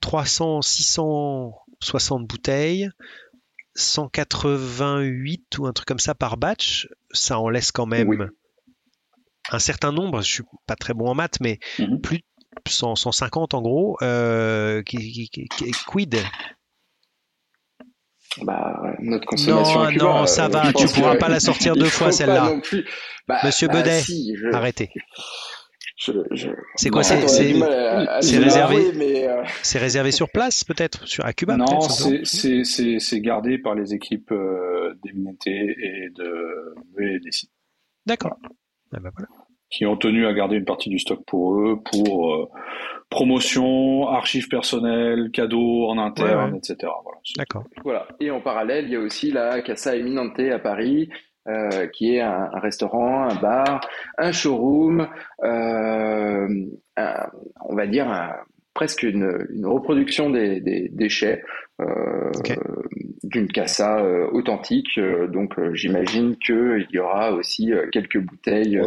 300, 0.00 0.60
660 0.60 2.26
bouteilles, 2.26 2.90
188 3.74 5.58
ou 5.58 5.66
un 5.66 5.72
truc 5.72 5.88
comme 5.88 5.98
ça 5.98 6.14
par 6.14 6.36
batch, 6.36 6.88
ça 7.12 7.38
en 7.38 7.48
laisse 7.48 7.72
quand 7.72 7.86
même 7.86 8.28
un 9.50 9.58
certain 9.58 9.92
nombre, 9.92 10.22
je 10.22 10.32
suis 10.32 10.44
pas 10.66 10.76
très 10.76 10.94
bon 10.94 11.08
en 11.08 11.14
maths, 11.14 11.38
mais 11.40 11.58
mhm. 11.78 12.00
plus 12.00 12.18
de 12.18 12.22
150 12.68 13.54
en 13.54 13.62
gros, 13.62 13.96
euh, 14.02 14.82
qui, 14.82 15.30
quid? 15.88 16.16
Bah, 18.42 18.94
notre 19.00 19.26
consommation 19.26 19.90
non, 19.92 20.18
non, 20.20 20.26
ça 20.26 20.46
euh, 20.46 20.48
va, 20.48 20.72
tu 20.72 20.86
pourras 20.88 21.16
pas 21.16 21.28
la 21.28 21.40
sortir 21.40 21.74
deux 21.76 21.88
fois 21.88 22.12
celle-là. 22.12 22.60
Bah, 23.26 23.38
Monsieur 23.44 23.68
bah, 23.68 23.82
Bedet, 23.82 24.02
arrêtez. 24.52 24.90
C'est 26.76 26.90
quoi 26.90 27.02
C'est 27.02 27.18
réservé. 28.38 29.26
Euh, 29.26 29.42
c'est 29.62 29.78
réservé 29.78 30.12
sur 30.12 30.30
place 30.30 30.64
peut-être 30.64 31.06
sur 31.06 31.24
à 31.24 31.32
Cuba. 31.32 31.56
Non, 31.56 31.80
c'est 31.80 33.20
gardé 33.20 33.58
par 33.58 33.74
les 33.74 33.94
équipes 33.94 34.32
euh, 34.32 34.94
d'Eminente 35.02 35.46
et 35.46 36.10
de 36.14 36.74
VDC. 36.96 37.48
D'accord. 38.04 38.36
Ah 38.92 39.00
bah 39.00 39.10
qui 39.70 39.86
ont 39.86 39.96
tenu 39.96 40.26
à 40.26 40.32
garder 40.32 40.56
une 40.56 40.64
partie 40.64 40.90
du 40.90 40.98
stock 40.98 41.24
pour 41.26 41.58
eux, 41.58 41.80
pour 41.90 42.34
euh, 42.34 42.48
promotion, 43.10 44.08
archives 44.08 44.48
personnelles, 44.48 45.30
cadeaux 45.32 45.88
en 45.88 45.98
interne, 45.98 46.56
etc. 46.56 46.92
D'accord. 47.36 47.64
Voilà. 47.84 48.06
Et 48.20 48.30
en 48.30 48.40
parallèle, 48.40 48.84
il 48.86 48.92
y 48.92 48.96
a 48.96 49.00
aussi 49.00 49.32
la 49.32 49.60
Casa 49.62 49.96
Eminente 49.96 50.38
à 50.38 50.58
Paris, 50.58 51.08
euh, 51.48 51.86
qui 51.88 52.16
est 52.16 52.20
un, 52.20 52.48
restaurant, 52.54 53.28
un 53.28 53.34
bar, 53.36 53.80
un 54.18 54.32
showroom, 54.32 55.08
euh, 55.42 56.48
on 56.96 57.74
va 57.74 57.86
dire 57.86 58.08
un, 58.08 58.32
presque 58.76 59.04
une, 59.04 59.46
une 59.54 59.64
reproduction 59.64 60.28
des, 60.28 60.60
des 60.60 60.90
déchets 60.90 61.42
euh, 61.80 62.30
d'une 63.24 63.48
cassa 63.48 64.04
euh, 64.04 64.28
authentique. 64.32 64.98
Euh, 64.98 65.26
donc 65.28 65.58
j'imagine 65.72 66.36
qu'il 66.36 66.86
y 66.92 66.98
aura 66.98 67.32
aussi 67.32 67.72
quelques 67.90 68.20
bouteilles 68.20 68.78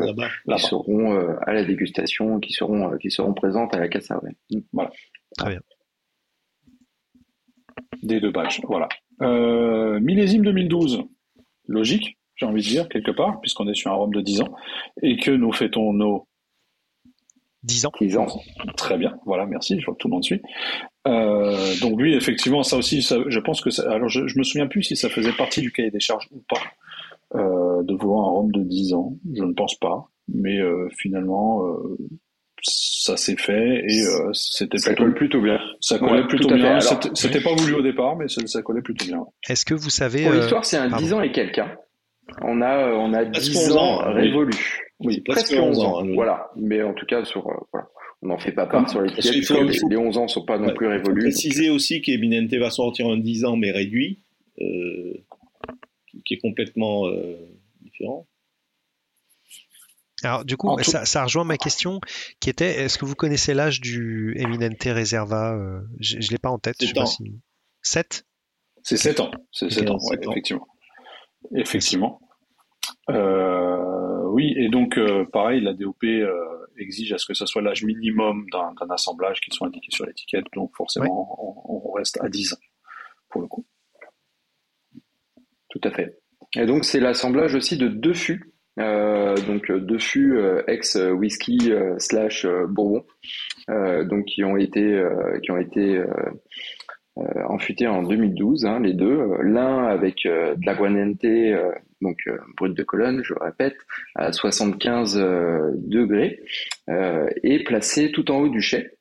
qui 0.48 0.60
seront 0.60 1.20
à 1.42 1.54
la 1.54 1.66
dégustation, 1.66 2.40
qui 2.40 2.54
seront 2.54 2.98
qui 2.98 3.10
seront 3.10 3.34
présentes 3.34 3.74
à 3.74 3.80
la 3.80 3.88
cassa. 3.88 4.22
Voilà. 4.72 4.92
Très 5.38 5.50
bien. 5.50 5.62
Des 8.04 8.20
deux 8.20 8.32
batchs, 8.32 8.62
voilà. 8.68 8.88
millésime 10.00 10.44
2012, 10.44 11.04
logique, 11.68 12.20
j'ai 12.36 12.46
envie 12.46 12.62
de 12.62 12.68
dire, 12.68 12.88
quelque 12.90 13.12
part, 13.12 13.42
puisqu'on 13.42 13.68
est 13.68 13.74
sur 13.74 13.92
un 13.92 13.96
rhum 13.96 14.14
de 14.14 14.22
10 14.22 14.42
ans, 14.42 14.56
et 15.02 15.18
que 15.18 15.32
nous 15.32 15.52
fêtons 15.52 15.94
nos 15.94 16.29
10 17.64 17.86
ans. 17.86 17.92
10 18.00 18.18
ans. 18.18 18.28
Très 18.78 18.98
bien, 18.98 19.18
voilà, 19.26 19.46
merci, 19.46 19.80
je 19.80 19.86
vois 19.86 19.94
que 19.96 20.00
tout 20.00 20.08
le 20.08 20.14
monde 20.14 20.24
suit. 20.24 20.42
Euh, 21.08 21.76
donc 21.82 22.00
lui, 22.00 22.16
effectivement, 22.16 22.64
ça 22.64 22.78
aussi, 22.78 23.02
je 23.02 23.40
pense 23.40 23.62
que 23.62 23.70
ça, 23.70 23.92
alors 23.92 24.10
je, 24.10 24.28
je 24.28 24.38
me 24.38 24.44
souviens 24.44 24.68
plus 24.68 24.84
si 24.84 24.96
ça 24.96 25.10
faisait 25.10 25.34
partie 25.34 25.62
du 25.62 25.72
cahier 25.72 25.92
des 25.92 26.00
charges 26.00 26.28
ou 26.32 26.44
pas, 26.48 26.62
euh, 27.36 27.84
de 27.84 27.94
vouloir 27.94 28.28
un 28.28 28.32
rhum 28.32 28.52
de 28.52 28.64
10 28.64 28.94
ans, 28.94 29.14
je 29.36 29.44
ne 29.44 29.54
pense 29.54 29.76
pas, 29.76 30.10
mais 30.34 30.60
euh, 30.60 30.88
finalement, 30.98 31.66
euh, 31.66 31.98
ça 32.62 33.18
s'est 33.18 33.38
fait 33.38 33.84
et 33.88 34.06
euh, 34.06 34.30
c'était 34.34 34.78
ça 34.78 34.94
colle 34.94 35.14
plutôt 35.14 35.42
bien. 35.42 35.60
Ça 35.80 36.00
collait 36.00 36.28
plutôt 36.28 36.54
bien. 36.54 36.80
C'était 37.14 37.42
pas 37.42 37.54
voulu 37.54 37.76
au 37.76 37.82
départ, 37.82 38.16
mais 38.16 38.28
ça, 38.28 38.46
ça 38.48 38.62
collait 38.62 38.82
plutôt 38.82 39.06
bien. 39.06 39.26
Est-ce 39.48 39.66
que 39.66 39.74
vous 39.74 39.90
savez 39.90 40.24
Pour 40.24 40.34
l'histoire, 40.34 40.66
c'est 40.66 40.78
un 40.78 40.90
10 40.90 41.14
ans 41.14 41.22
et 41.22 41.32
quelqu'un. 41.32 41.68
Hein. 41.68 42.36
On 42.42 42.62
a 42.62 42.92
on 42.94 43.14
a 43.14 43.26
10 43.26 43.72
ans, 43.74 44.12
révolus. 44.12 44.89
Oui, 45.00 45.22
presque 45.22 45.56
11 45.58 45.80
ans. 45.80 46.02
Hein, 46.02 46.12
voilà, 46.14 46.52
mais 46.56 46.84
en 46.84 46.94
tout 46.94 47.06
cas 47.06 47.24
sur 47.24 47.44
voilà 47.72 47.88
on 48.22 48.28
n'en 48.28 48.38
fait 48.38 48.52
pas 48.52 48.66
part 48.66 48.90
sur 48.90 49.02
l'étiquette. 49.02 49.50
Les, 49.90 49.98
11 49.98 50.18
ans 50.18 50.24
ne 50.24 50.28
sont 50.28 50.46
pas 50.46 50.58
non 50.58 50.74
plus 50.74 50.88
révolus. 50.88 51.22
préciser 51.22 51.70
aussi 51.70 52.02
qu'Eminente 52.02 52.54
va 52.54 52.70
sortir 52.70 53.08
un 53.08 53.18
10 53.18 53.46
ans 53.46 53.56
mais 53.56 53.72
réduit, 53.72 54.20
euh, 54.60 55.14
qui 56.26 56.34
est 56.34 56.40
complètement 56.40 57.08
euh, 57.08 57.36
différent. 57.82 58.28
Alors 60.22 60.44
du 60.44 60.58
coup, 60.58 60.78
ça, 60.84 61.24
rejoint 61.24 61.46
ma 61.46 61.58
question 61.58 62.02
qui 62.42 62.50
était 62.50 62.82
est-ce 62.82 62.98
que 62.98 63.06
vous 63.06 63.16
connaissez 63.16 63.54
l'âge 63.54 63.80
du 63.80 64.36
Eminente 64.38 64.84
Reserva 64.84 65.54
euh, 65.54 65.80
Je 66.02 66.18
ne 66.18 66.32
l'ai 66.32 66.38
pas 66.38 66.50
en 66.50 66.60
tête. 66.60 66.76
Je 66.82 66.88
sais 66.88 66.94
pas 66.94 67.06
si... 67.06 67.40
7 67.82 68.26
C'est 68.84 68.98
7 68.98 69.22
ans. 69.22 69.32
C'est 69.54 69.72
7 69.72 69.90
ans, 69.90 69.98
effectivement. 70.12 70.68
Effectivement. 71.56 72.20
Oui, 74.30 74.54
et 74.58 74.70
donc 74.70 75.00
pareil, 75.32 75.62
la 75.62 75.74
DOP 75.74 76.04
exige 76.78 77.14
à 77.14 77.18
ce 77.18 77.26
que 77.26 77.34
ce 77.34 77.46
soit 77.46 77.62
l'âge 77.62 77.84
minimum 77.84 78.46
d'un 78.52 78.90
assemblage 78.90 79.42
qui 79.42 79.52
soit 79.52 79.68
indiqué 79.68 79.88
sur 79.92 80.06
l'étiquette. 80.06 80.46
Donc 80.54 80.76
forcément, 80.76 81.36
on, 81.68 81.92
reste 81.94 82.20
à 82.22 82.30
10 82.30 82.54
ans 82.54 82.58
pour 83.30 83.42
le 83.42 83.48
coup. 83.48 83.66
Tout 85.70 85.82
à 85.84 85.92
fait. 85.92 86.18
Et 86.58 86.66
donc 86.66 86.86
c'est 86.86 87.00
l'assemblage 87.00 87.56
aussi 87.56 87.78
de 87.78 87.88
deux 87.88 88.14
fûts. 88.14 88.54
Euh, 88.80 89.36
donc 89.46 89.72
deux 89.72 90.00
fûts 90.00 90.38
euh, 90.38 90.64
ex 90.68 90.96
whisky 90.96 91.58
euh, 91.72 91.96
slash 92.00 92.46
bourbon, 92.70 93.06
donc 93.68 94.26
qui 94.26 94.44
ont 94.44 94.58
été 94.58 95.04
qui 95.44 95.52
ont 95.52 95.58
été 95.58 96.02
enfutés 97.48 97.88
en 97.88 98.04
2012, 98.04 98.66
hein, 98.66 98.80
les 98.80 98.94
deux. 98.94 99.22
L'un 99.42 99.86
avec 99.86 100.24
de 100.26 100.66
l'aguanente 100.66 101.26
donc 102.02 102.20
euh, 102.28 102.38
brut 102.58 102.74
de 102.74 102.84
colonne, 102.84 103.22
je 103.24 103.34
répète, 103.34 103.78
à 104.16 104.32
75 104.32 105.18
euh, 105.18 105.72
degrés, 105.76 106.40
euh, 106.90 107.28
et 107.44 107.64
placé 107.64 108.12
tout 108.12 108.32
en 108.32 108.40
haut 108.40 108.50
du 108.50 108.62
chai. 108.62 108.92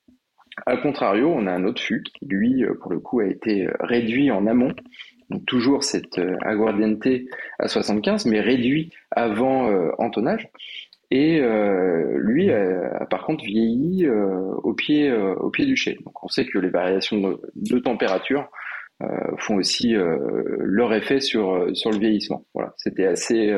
A 0.66 0.76
contrario, 0.76 1.32
on 1.32 1.46
a 1.46 1.52
un 1.52 1.64
autre 1.64 1.80
fût 1.80 2.02
qui, 2.02 2.26
lui, 2.26 2.64
pour 2.80 2.92
le 2.92 2.98
coup, 2.98 3.20
a 3.20 3.26
été 3.26 3.68
réduit 3.80 4.30
en 4.30 4.46
amont. 4.46 4.74
Donc 5.30 5.44
toujours 5.46 5.84
cette 5.84 6.18
aguardiente 6.40 7.06
à 7.60 7.68
75, 7.68 8.26
mais 8.26 8.40
réduit 8.40 8.90
avant 9.12 9.70
entonnage. 9.98 10.48
Et 11.10 11.40
lui 12.16 12.50
a, 12.50 13.06
par 13.08 13.24
contre 13.24 13.42
vieilli 13.44 14.06
au 14.08 14.74
pied 14.74 15.10
au 15.12 15.50
pied 15.50 15.64
du 15.64 15.74
chai. 15.74 15.96
Donc 16.04 16.22
on 16.22 16.28
sait 16.28 16.44
que 16.44 16.58
les 16.58 16.68
variations 16.68 17.38
de 17.54 17.78
température 17.78 18.50
euh, 19.00 19.36
font 19.36 19.54
aussi 19.58 19.94
euh, 19.94 20.18
leur 20.58 20.92
effet 20.92 21.20
sur 21.20 21.52
euh, 21.52 21.72
sur 21.72 21.92
le 21.92 21.98
vieillissement. 21.98 22.44
Voilà, 22.52 22.74
c'était 22.78 23.06
assez 23.06 23.54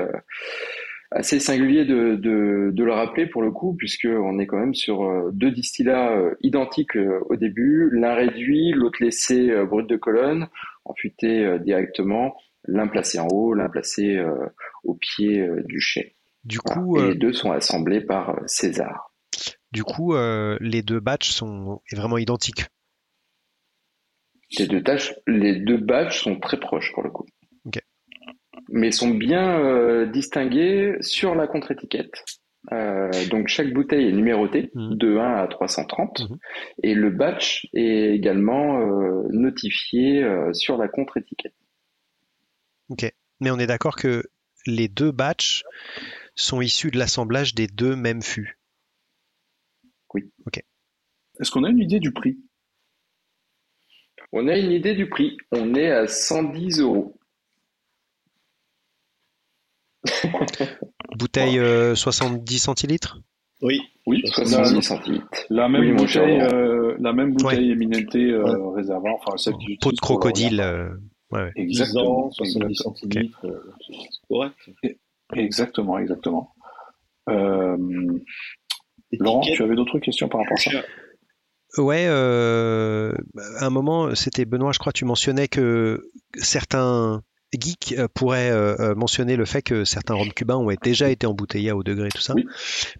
assez 1.12 1.40
singulier 1.40 1.86
de, 1.86 2.14
de, 2.14 2.70
de, 2.72 2.84
le 2.84 2.92
rappeler 2.92 3.26
pour 3.26 3.42
le 3.42 3.50
coup, 3.50 3.74
puisque 3.74 4.06
on 4.06 4.38
est 4.38 4.46
quand 4.46 4.58
même 4.58 4.74
sur 4.74 5.32
deux 5.32 5.50
distillats 5.50 6.14
identiques 6.40 6.96
au 7.28 7.34
début, 7.36 7.90
l'un 7.90 8.14
réduit, 8.14 8.70
l'autre 8.72 9.02
laissé 9.02 9.50
brut 9.64 9.88
de 9.88 9.96
colonne, 9.96 10.46
enfuté 10.84 11.58
directement, 11.64 12.36
l'un 12.64 12.86
placé 12.86 13.18
en 13.18 13.26
haut, 13.26 13.54
l'un 13.54 13.68
placé 13.68 14.22
au 14.84 14.94
pied 14.94 15.44
du 15.64 15.80
chai. 15.80 16.14
Du 16.44 16.58
coup, 16.58 16.98
Et 16.98 17.08
les 17.08 17.14
deux 17.14 17.32
sont 17.32 17.52
assemblés 17.52 18.00
par 18.00 18.34
César. 18.46 19.12
Du 19.72 19.84
coup, 19.84 20.14
les 20.60 20.82
deux 20.82 21.00
batchs 21.00 21.30
sont 21.30 21.80
vraiment 21.92 22.18
identiques. 22.18 22.66
Les 24.58 24.66
deux 24.66 24.82
tâches, 24.82 25.14
les 25.26 25.60
deux 25.60 25.76
badges 25.76 26.20
sont 26.22 26.38
très 26.40 26.58
proches 26.58 26.92
pour 26.92 27.02
le 27.02 27.10
coup. 27.10 27.26
Mais 28.72 28.92
sont 28.92 29.10
bien 29.10 29.58
euh, 29.58 30.06
distingués 30.06 30.94
sur 31.00 31.34
la 31.34 31.48
contre-étiquette. 31.48 32.24
Euh, 32.72 33.10
donc 33.28 33.48
chaque 33.48 33.72
bouteille 33.72 34.08
est 34.08 34.12
numérotée 34.12 34.70
mhm. 34.74 34.96
de 34.96 35.16
1 35.16 35.34
à 35.34 35.48
330 35.48 36.20
mhm. 36.20 36.38
et 36.84 36.94
le 36.94 37.10
batch 37.10 37.66
est 37.74 38.14
également 38.14 38.80
euh, 38.80 39.26
notifié 39.30 40.24
sur 40.52 40.76
la 40.76 40.86
contre-étiquette. 40.86 41.54
Ok, 42.90 43.10
mais 43.40 43.50
on 43.50 43.58
est 43.58 43.66
d'accord 43.66 43.96
que 43.96 44.22
les 44.66 44.88
deux 44.88 45.10
batchs 45.10 45.64
sont 46.42 46.60
issus 46.60 46.90
de 46.90 46.98
l'assemblage 46.98 47.54
des 47.54 47.66
deux 47.66 47.96
mêmes 47.96 48.22
fûts. 48.22 48.58
Oui. 50.14 50.30
Ok. 50.46 50.62
Est-ce 51.40 51.50
qu'on 51.50 51.64
a 51.64 51.70
une 51.70 51.80
idée 51.80 52.00
du 52.00 52.12
prix? 52.12 52.38
On 54.32 54.46
a 54.48 54.56
une 54.56 54.70
idée 54.70 54.94
du 54.94 55.08
prix. 55.08 55.36
On 55.50 55.74
est 55.74 55.90
à 55.90 56.06
110 56.06 56.80
euros. 56.80 57.18
Bouteille 61.16 61.58
70 61.96 62.54
euh, 62.54 62.58
centilitres? 62.58 63.20
Oui, 63.62 63.80
oui 64.06 64.22
70 64.24 64.82
centilitres. 64.82 65.26
La 65.50 65.68
même 65.68 65.96
bouteille, 65.96 66.40
euh, 66.40 66.96
la 67.00 67.12
même 67.12 67.34
bouteille 67.34 67.72
Eminente 67.72 68.14
euh, 68.14 68.70
réservoir, 68.70 69.16
enfin 69.16 69.36
celle 69.36 69.54
qui 69.58 69.76
Peau 69.76 69.92
de 69.92 69.98
crocodile. 69.98 70.64
Ouais, 71.30 71.52
exactement, 71.56 72.30
70 72.30 72.74
centilitres, 72.74 73.46
c'est 73.80 74.26
correct. 74.28 74.56
Exactement, 75.34 75.98
exactement. 75.98 76.54
Laurent, 79.18 79.40
tu 79.40 79.62
avais 79.62 79.74
d'autres 79.74 79.98
questions 79.98 80.28
par 80.28 80.40
rapport 80.40 80.56
à 80.58 80.60
ça? 80.60 80.70
Ouais, 81.78 82.06
euh, 82.08 83.12
à 83.58 83.66
un 83.66 83.70
moment, 83.70 84.14
c'était 84.14 84.44
Benoît, 84.44 84.72
je 84.72 84.80
crois, 84.80 84.92
tu 84.92 85.04
mentionnais 85.04 85.46
que 85.46 86.10
certains 86.34 87.22
geeks 87.58 87.94
euh, 87.98 88.08
pourraient 88.12 88.50
euh, 88.50 88.94
mentionner 88.94 89.36
le 89.36 89.44
fait 89.44 89.62
que 89.62 89.84
certains 89.84 90.14
rhums 90.14 90.32
cubains 90.32 90.56
ont 90.56 90.70
déjà 90.82 91.08
été 91.10 91.26
embouteillés 91.26 91.70
à 91.70 91.76
haut 91.76 91.82
degré, 91.82 92.08
tout 92.08 92.20
ça. 92.20 92.34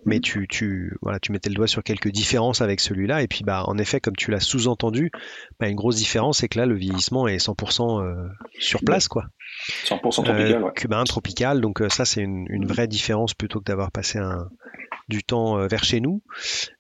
Mais 0.05 0.21
tu, 0.21 0.47
tu, 0.49 0.97
voilà, 1.03 1.19
tu 1.21 1.33
mettais 1.33 1.51
le 1.51 1.55
doigt 1.55 1.67
sur 1.67 1.83
quelques 1.83 2.11
différences 2.11 2.61
avec 2.61 2.81
celui-là. 2.81 3.23
Et 3.23 3.29
puis, 3.29 3.45
bah, 3.45 3.65
en 3.67 3.79
effet, 3.79 4.01
comme 4.01 4.17
tu 4.17 4.31
l'as 4.31 4.41
sous-entendu, 4.41 5.11
bah, 5.59 5.69
une 5.69 5.77
grosse 5.77 5.97
différence, 5.97 6.39
c'est 6.39 6.49
que 6.49 6.59
là, 6.59 6.67
le 6.67 6.75
vieillissement 6.75 7.29
est 7.29 7.39
100% 7.39 8.29
sur 8.59 8.81
place, 8.81 9.09
quoi. 9.09 9.27
100% 9.85 10.25
tropical, 10.25 10.63
ouais. 10.63 10.71
Cubain, 10.75 11.05
tropical. 11.05 11.61
Donc, 11.61 11.83
ça, 11.89 12.05
c'est 12.05 12.23
une, 12.23 12.47
une, 12.49 12.67
vraie 12.67 12.89
différence 12.89 13.35
plutôt 13.35 13.61
que 13.61 13.65
d'avoir 13.65 13.91
passé 13.91 14.19
un, 14.19 14.49
du 15.11 15.23
temps 15.23 15.59
euh, 15.59 15.67
vers 15.67 15.85
chez 15.85 16.01
nous. 16.01 16.23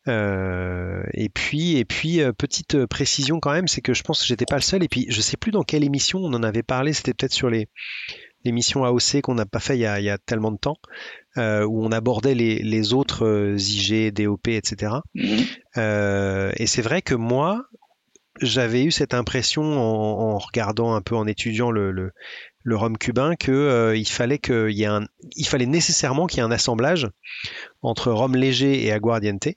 Euh, 0.08 1.02
et 1.12 1.28
puis, 1.28 1.76
et 1.76 1.84
puis 1.84 2.22
euh, 2.22 2.32
petite 2.32 2.86
précision 2.86 3.40
quand 3.40 3.52
même, 3.52 3.68
c'est 3.68 3.82
que 3.82 3.92
je 3.92 4.02
pense 4.02 4.22
que 4.22 4.26
j'étais 4.26 4.46
pas 4.46 4.56
le 4.56 4.62
seul. 4.62 4.82
Et 4.82 4.88
puis, 4.88 5.04
je 5.10 5.20
sais 5.20 5.36
plus 5.36 5.52
dans 5.52 5.62
quelle 5.62 5.84
émission 5.84 6.20
on 6.20 6.32
en 6.32 6.42
avait 6.42 6.62
parlé. 6.62 6.94
C'était 6.94 7.12
peut-être 7.12 7.34
sur 7.34 7.50
les 7.50 7.68
l'émission 8.46 8.84
AOC 8.84 9.20
qu'on 9.22 9.34
n'a 9.34 9.44
pas 9.44 9.60
fait 9.60 9.76
il 9.76 9.82
y, 9.82 9.84
a, 9.84 10.16
tellement 10.16 10.50
de 10.50 10.56
temps, 10.56 10.78
où 11.36 11.84
on 11.84 11.92
abordait 11.92 12.34
les, 12.34 12.92
autres 12.94 13.54
IG, 13.58 14.14
DOP, 14.14 14.48
etc. 14.48 14.94
Et 15.76 16.66
c'est 16.66 16.80
vrai 16.80 17.02
que 17.02 17.14
moi, 17.14 17.66
j'avais 18.40 18.82
eu 18.82 18.90
cette 18.90 19.12
impression 19.12 19.62
en, 19.62 20.38
regardant 20.38 20.94
un 20.94 21.02
peu, 21.02 21.16
en 21.16 21.26
étudiant 21.26 21.70
le, 21.70 21.90
le 21.90 22.12
rhum 22.66 22.96
cubain 22.98 23.36
que 23.36 23.52
euh, 23.52 23.96
il 23.96 24.08
fallait 24.08 24.38
qu'il 24.38 24.72
y 24.72 24.82
ait 24.82 24.86
un, 24.86 25.06
il 25.36 25.46
fallait 25.46 25.66
nécessairement 25.66 26.26
qu'il 26.26 26.38
y 26.38 26.40
ait 26.40 26.44
un 26.44 26.50
assemblage 26.50 27.08
entre 27.82 28.12
rhum 28.12 28.36
léger 28.36 28.84
et 28.84 28.92
aguardiente. 28.92 29.48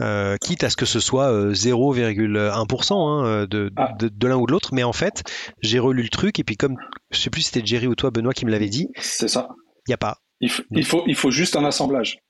Euh, 0.00 0.36
quitte 0.40 0.64
à 0.64 0.70
ce 0.70 0.76
que 0.76 0.86
ce 0.86 1.00
soit 1.00 1.30
0,1% 1.52 2.34
euh, 2.36 3.42
hein, 3.42 3.46
de, 3.46 3.70
ah. 3.76 3.92
de, 3.98 4.08
de 4.08 4.26
l'un 4.26 4.36
ou 4.36 4.46
de 4.46 4.52
l'autre, 4.52 4.70
mais 4.72 4.82
en 4.84 4.94
fait, 4.94 5.22
j'ai 5.60 5.78
relu 5.78 6.02
le 6.02 6.08
truc 6.08 6.38
et 6.38 6.44
puis 6.44 6.56
comme 6.56 6.76
je 7.10 7.18
sais 7.18 7.28
plus 7.28 7.42
si 7.42 7.50
c'était 7.52 7.66
Jerry 7.66 7.86
ou 7.86 7.94
toi 7.94 8.10
Benoît 8.10 8.32
qui 8.32 8.46
me 8.46 8.50
l'avait 8.50 8.70
dit, 8.70 8.88
c'est 8.96 9.28
ça. 9.28 9.50
Il 9.86 9.90
y 9.90 9.94
a 9.94 9.98
pas. 9.98 10.18
Il, 10.40 10.50
il, 10.70 10.84
faut 10.84 11.04
il 11.06 11.14
faut 11.14 11.30
juste 11.30 11.56
un 11.56 11.64
assemblage. 11.64 12.21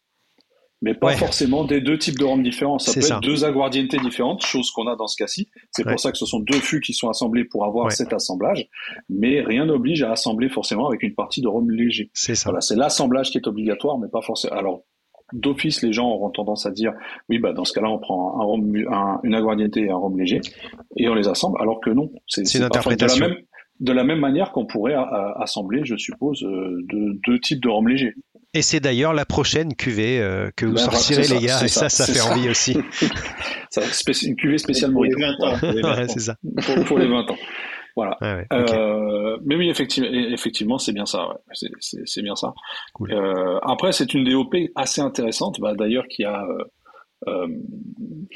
Mais 0.83 0.95
pas 0.95 1.17
forcément 1.17 1.65
des 1.65 1.81
deux 1.81 1.97
types 1.97 2.19
de 2.19 2.25
rhum 2.25 2.43
différents. 2.43 2.79
Ça 2.79 2.93
peut 2.93 3.07
être 3.07 3.21
deux 3.21 3.45
aguardientes 3.45 3.95
différentes, 4.03 4.45
chose 4.45 4.71
qu'on 4.73 4.87
a 4.89 4.97
dans 4.97 5.07
ce 5.07 5.17
cas-ci. 5.17 5.49
C'est 5.71 5.87
pour 5.87 5.99
ça 5.99 6.13
que 6.13 6.19
ce 6.19 6.27
sont 6.27 6.41
deux 6.41 6.61
fûts 6.61 6.81
qui 6.81 6.93
sont 6.93 7.09
assemblés 7.09 7.45
pour 7.45 7.65
avoir 7.65 7.91
cet 7.93 8.13
assemblage, 8.13 8.69
mais 9.09 9.41
rien 9.41 9.67
n'oblige 9.67 10.03
à 10.03 10.13
assembler 10.13 10.49
forcément 10.49 10.89
avec 10.89 11.03
une 11.03 11.15
partie 11.15 11.41
de 11.41 11.49
rhum 11.49 11.71
léger. 11.71 12.11
C'est 12.13 12.35
ça. 12.35 12.51
Voilà, 12.51 12.61
c'est 12.61 12.77
l'assemblage 12.77 13.31
qui 13.31 13.39
est 13.39 13.47
obligatoire, 13.47 13.99
mais 13.99 14.09
pas 14.09 14.23
forcément. 14.23 14.55
Alors, 14.57 14.83
d'office, 15.33 15.83
les 15.83 15.93
gens 15.93 16.11
auront 16.11 16.31
tendance 16.31 16.67
à 16.67 16.71
dire, 16.71 16.93
oui, 17.29 17.39
bah, 17.39 17.53
dans 17.53 17.65
ce 17.65 17.73
cas-là, 17.73 17.89
on 17.89 17.99
prend 17.99 18.41
un 18.41 18.45
rhum, 18.45 18.77
une 19.23 19.35
aguardiente 19.35 19.77
et 19.77 19.89
un 19.89 19.97
rhum 19.97 20.19
léger, 20.19 20.41
et 20.97 21.09
on 21.09 21.15
les 21.15 21.29
assemble, 21.29 21.59
alors 21.61 21.81
que 21.81 21.91
non. 21.91 22.11
C'est 22.27 22.43
une 22.55 22.65
interprétation. 22.65 23.27
De 23.27 23.31
la 23.31 23.37
même, 23.37 23.45
de 23.83 23.93
la 23.93 24.05
même 24.05 24.21
manière 24.21 24.53
qu'on 24.53 24.65
pourrait 24.65 24.95
assembler, 25.37 25.83
je 25.85 25.97
suppose, 25.97 26.43
euh, 26.45 26.79
de, 26.89 27.19
deux 27.27 27.39
types 27.41 27.61
de 27.61 27.69
rhum 27.69 27.89
léger. 27.89 28.15
Et 28.55 28.63
c'est 28.63 28.81
d'ailleurs 28.81 29.13
la 29.13 29.25
prochaine 29.25 29.75
cuvée 29.75 30.21
euh, 30.21 30.51
que 30.57 30.67
vous 30.67 30.75
ben, 30.75 30.91
sortirez, 30.91 31.27
les 31.27 31.47
gars, 31.47 31.65
et 31.65 31.69
ça, 31.69 31.89
ça, 31.89 32.07
fait 32.07 32.21
envie 32.21 32.49
aussi. 32.49 32.77
une 34.27 34.37
cuvée 34.37 34.59
spéciale 34.59 34.93
pour 34.93 35.05
les 35.05 35.15
20 35.15 35.41
ans. 35.41 36.07
c'est 36.09 36.21
ça. 36.21 36.37
Pour, 36.87 36.99
les 36.99 37.09
20 37.09 37.31
ans. 37.31 37.37
Voilà. 37.97 38.19
euh, 38.53 39.39
mais 39.45 39.57
oui, 39.57 39.69
effectivement, 39.69 40.11
effectivement, 40.13 40.79
c'est 40.79 40.93
bien 40.93 41.07
ça. 41.07 41.29
Ouais. 41.29 41.69
C'est 42.07 42.23
bien 42.23 42.37
ça. 42.37 42.55
Euh, 43.11 43.59
après, 43.63 43.91
c'est 43.91 44.15
une 44.15 44.25
DOP 44.25 44.55
assez 44.77 45.01
intéressante, 45.01 45.59
bah, 45.61 45.75
d'ailleurs, 45.75 46.07
qui 46.09 46.25
a, 46.25 46.47
euh, 47.27 47.49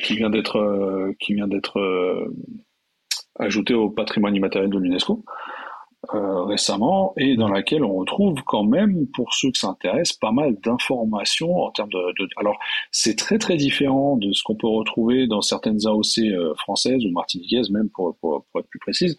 qui 0.03 0.17
vient 0.17 0.31
d'être, 0.31 1.15
qui 1.21 1.35
vient 1.35 1.47
d'être 1.47 1.79
ajoutée 3.39 3.75
au 3.75 3.91
patrimoine 3.91 4.35
immatériel 4.35 4.71
de 4.71 4.79
l'UNESCO. 4.79 5.25
Euh, 6.15 6.45
récemment 6.45 7.15
et 7.17 7.37
dans 7.37 7.49
laquelle 7.49 7.83
on 7.83 7.97
retrouve 7.97 8.41
quand 8.45 8.63
même, 8.63 9.09
pour 9.09 9.35
ceux 9.35 9.51
que 9.51 9.59
ça 9.59 9.69
intéresse, 9.69 10.13
pas 10.13 10.31
mal 10.31 10.55
d'informations 10.61 11.57
en 11.57 11.73
termes 11.73 11.89
de, 11.89 11.99
de... 12.21 12.29
Alors, 12.37 12.59
c'est 12.93 13.17
très 13.17 13.39
très 13.39 13.57
différent 13.57 14.17
de 14.17 14.33
ce 14.33 14.45
qu'on 14.45 14.55
peut 14.55 14.69
retrouver 14.69 15.27
dans 15.27 15.41
certaines 15.41 15.85
AOC 15.85 16.19
euh, 16.19 16.55
françaises 16.55 17.05
ou 17.05 17.11
martiniquaises, 17.11 17.71
même 17.71 17.89
pour, 17.89 18.17
pour, 18.21 18.45
pour 18.53 18.61
être 18.61 18.69
plus 18.69 18.79
précise. 18.79 19.19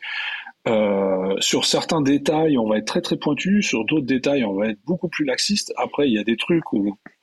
Euh, 0.68 1.36
sur 1.40 1.66
certains 1.66 2.02
détails, 2.02 2.58
on 2.58 2.70
va 2.70 2.78
être 2.78 2.88
très 2.88 3.02
très 3.02 3.18
pointu. 3.18 3.62
Sur 3.62 3.84
d'autres 3.84 4.06
détails, 4.06 4.46
on 4.46 4.54
va 4.54 4.68
être 4.68 4.80
beaucoup 4.86 5.10
plus 5.10 5.26
laxiste. 5.26 5.74
Après, 5.78 6.08
il 6.08 6.14
y 6.14 6.20
a 6.20 6.24
des 6.24 6.38
trucs 6.38 6.64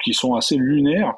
qui 0.03 0.13
sont 0.13 0.35
assez 0.35 0.57
lunaires. 0.57 1.15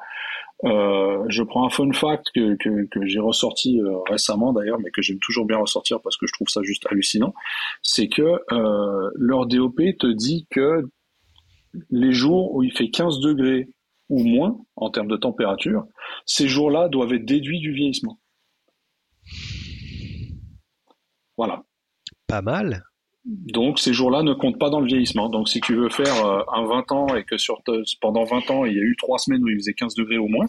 Euh, 0.63 1.23
je 1.29 1.43
prends 1.43 1.65
un 1.65 1.69
fun 1.69 1.91
fact 1.93 2.31
que, 2.33 2.55
que, 2.55 2.85
que 2.87 3.05
j'ai 3.05 3.19
ressorti 3.19 3.79
euh, 3.79 3.99
récemment 4.09 4.53
d'ailleurs, 4.53 4.79
mais 4.79 4.89
que 4.89 5.01
j'aime 5.01 5.19
toujours 5.19 5.45
bien 5.45 5.57
ressortir 5.57 6.01
parce 6.01 6.17
que 6.17 6.25
je 6.25 6.33
trouve 6.33 6.47
ça 6.47 6.61
juste 6.63 6.85
hallucinant. 6.89 7.33
C'est 7.83 8.07
que 8.07 8.41
euh, 8.51 9.11
leur 9.15 9.45
DOP 9.45 9.77
te 9.99 10.11
dit 10.11 10.47
que 10.49 10.89
les 11.91 12.11
jours 12.11 12.55
où 12.55 12.63
il 12.63 12.71
fait 12.71 12.89
15 12.89 13.19
degrés 13.19 13.69
ou 14.09 14.23
moins 14.23 14.57
en 14.75 14.89
termes 14.89 15.09
de 15.09 15.17
température, 15.17 15.85
ces 16.25 16.47
jours-là 16.47 16.89
doivent 16.89 17.13
être 17.13 17.25
déduits 17.25 17.59
du 17.59 17.71
vieillissement. 17.71 18.19
Voilà. 21.37 21.63
Pas 22.25 22.41
mal. 22.41 22.83
Donc 23.27 23.79
ces 23.79 23.93
jours-là 23.93 24.23
ne 24.23 24.33
comptent 24.33 24.57
pas 24.57 24.69
dans 24.69 24.79
le 24.79 24.87
vieillissement. 24.87 25.29
Donc 25.29 25.49
si 25.49 25.59
tu 25.59 25.75
veux 25.75 25.89
faire 25.89 26.25
euh, 26.25 26.41
un 26.53 26.65
20 26.65 26.91
ans 26.93 27.15
et 27.15 27.23
que 27.23 27.37
sur 27.37 27.61
pendant 27.99 28.23
20 28.23 28.51
ans 28.51 28.65
il 28.65 28.73
y 28.73 28.79
a 28.79 28.81
eu 28.81 28.95
3 28.97 29.19
semaines 29.19 29.43
où 29.43 29.49
il 29.49 29.57
faisait 29.57 29.73
15 29.73 29.95
degrés 29.95 30.17
au 30.17 30.27
moins, 30.27 30.45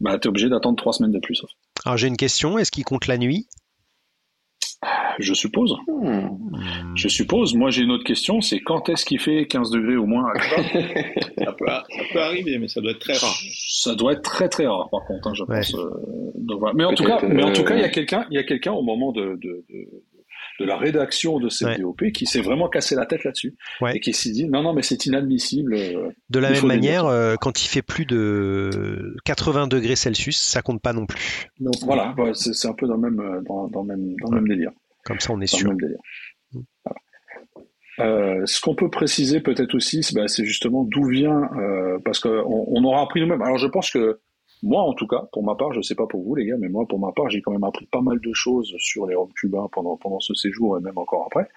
bah, 0.00 0.18
tu 0.18 0.26
es 0.26 0.28
obligé 0.28 0.48
d'attendre 0.48 0.76
3 0.76 0.94
semaines 0.94 1.12
de 1.12 1.20
plus. 1.20 1.44
Alors 1.84 1.96
j'ai 1.96 2.08
une 2.08 2.16
question, 2.16 2.58
est-ce 2.58 2.72
qu'il 2.72 2.84
compte 2.84 3.06
la 3.06 3.16
nuit? 3.16 3.46
Je 5.18 5.34
suppose. 5.34 5.76
Hmm. 5.86 6.28
Je 6.94 7.08
suppose. 7.08 7.54
Moi, 7.54 7.70
j'ai 7.70 7.82
une 7.82 7.90
autre 7.90 8.04
question, 8.04 8.40
c'est 8.40 8.60
quand 8.60 8.88
est-ce 8.88 9.04
qu'il 9.04 9.20
fait 9.20 9.46
15 9.46 9.70
degrés 9.70 9.96
au 9.96 10.06
moins 10.06 10.24
à 10.34 10.40
ça, 11.44 11.52
peut, 11.52 11.66
ça, 11.66 11.84
peut, 12.12 12.22
arriver, 12.22 12.58
mais 12.58 12.68
ça 12.68 12.80
doit 12.80 12.92
être 12.92 13.00
très 13.00 13.16
rare. 13.16 13.36
Ça 13.68 13.94
doit 13.94 14.12
être 14.12 14.22
très 14.22 14.48
très 14.48 14.66
rare, 14.66 14.88
par 14.90 15.04
contre, 15.04 15.28
hein, 15.28 15.34
je 15.34 15.44
pense. 15.44 15.74
Euh, 15.74 16.72
mais 16.74 16.84
en 16.84 16.94
tout 16.94 17.04
cas, 17.04 17.20
mais 17.22 17.42
en 17.42 17.52
tout 17.52 17.64
cas, 17.64 17.74
il 17.74 17.80
y 17.80 17.84
a 17.84 17.88
euh, 17.88 17.90
quelqu'un, 17.90 18.26
il 18.30 18.36
y 18.36 18.38
a 18.38 18.44
quelqu'un 18.44 18.72
au 18.72 18.82
moment 18.82 19.12
de, 19.12 19.38
de, 19.42 19.64
de 19.68 20.02
la 20.64 20.76
rédaction 20.76 21.38
de 21.38 21.48
cette 21.48 21.80
DOP 21.80 22.10
qui 22.12 22.26
s'est 22.26 22.40
vraiment 22.40 22.68
cassé 22.68 22.94
la 22.94 23.06
tête 23.06 23.24
là-dessus 23.24 23.54
et 23.94 24.00
qui 24.00 24.12
s'est 24.12 24.30
dit 24.30 24.48
non 24.48 24.62
non 24.62 24.72
mais 24.72 24.82
c'est 24.82 25.06
inadmissible. 25.06 25.74
Euh, 25.74 26.10
de 26.28 26.38
la 26.38 26.50
même 26.50 26.66
manière, 26.66 27.06
euh, 27.06 27.36
quand 27.40 27.62
il 27.62 27.68
fait 27.68 27.82
plus 27.82 28.06
de 28.06 29.16
80 29.24 29.66
degrés 29.66 29.96
Celsius, 29.96 30.40
ça 30.40 30.62
compte 30.62 30.82
pas 30.82 30.92
non 30.92 31.06
plus. 31.06 31.48
voilà, 31.82 32.14
c'est 32.34 32.68
un 32.68 32.74
peu 32.74 32.86
dans 32.86 32.96
le 32.96 33.10
même 33.10 33.20
euh, 33.20 33.40
dans, 33.46 33.68
dans 33.68 33.84
même 33.84 34.14
dans 34.22 34.30
le 34.30 34.36
même 34.40 34.48
délire. 34.48 34.72
Comme 35.04 35.20
ça, 35.20 35.32
on 35.32 35.40
est 35.40 35.46
sûr. 35.46 35.72
Ce 37.98 38.60
qu'on 38.60 38.74
peut 38.74 38.90
préciser 38.90 39.40
peut-être 39.40 39.74
aussi, 39.74 40.02
c'est 40.02 40.14
bah, 40.14 40.26
justement 40.26 40.84
d'où 40.84 41.04
vient, 41.06 41.50
parce 42.04 42.20
qu'on 42.20 42.44
on 42.46 42.84
aura 42.84 43.02
appris 43.02 43.20
nous-mêmes. 43.20 43.42
Alors 43.42 43.58
je 43.58 43.66
pense 43.66 43.90
que 43.90 44.20
moi, 44.62 44.82
en 44.82 44.92
tout 44.92 45.06
cas, 45.06 45.28
pour 45.32 45.42
ma 45.44 45.54
part, 45.54 45.72
je 45.72 45.80
sais 45.80 45.94
pas 45.94 46.06
pour 46.06 46.22
vous 46.22 46.34
les 46.34 46.46
gars, 46.46 46.56
mais 46.58 46.68
moi, 46.68 46.86
pour 46.86 46.98
ma 46.98 47.12
part, 47.12 47.30
j'ai 47.30 47.40
quand 47.40 47.52
même 47.52 47.64
appris 47.64 47.86
pas 47.86 48.00
mal 48.00 48.20
de 48.20 48.32
choses 48.32 48.74
sur 48.78 49.06
les 49.06 49.14
roms 49.14 49.32
cubains 49.32 49.68
pendant 49.72 49.96
pendant 49.96 50.20
ce 50.20 50.34
séjour 50.34 50.78
et 50.78 50.80
même 50.80 50.98
encore 50.98 51.26
après, 51.26 51.48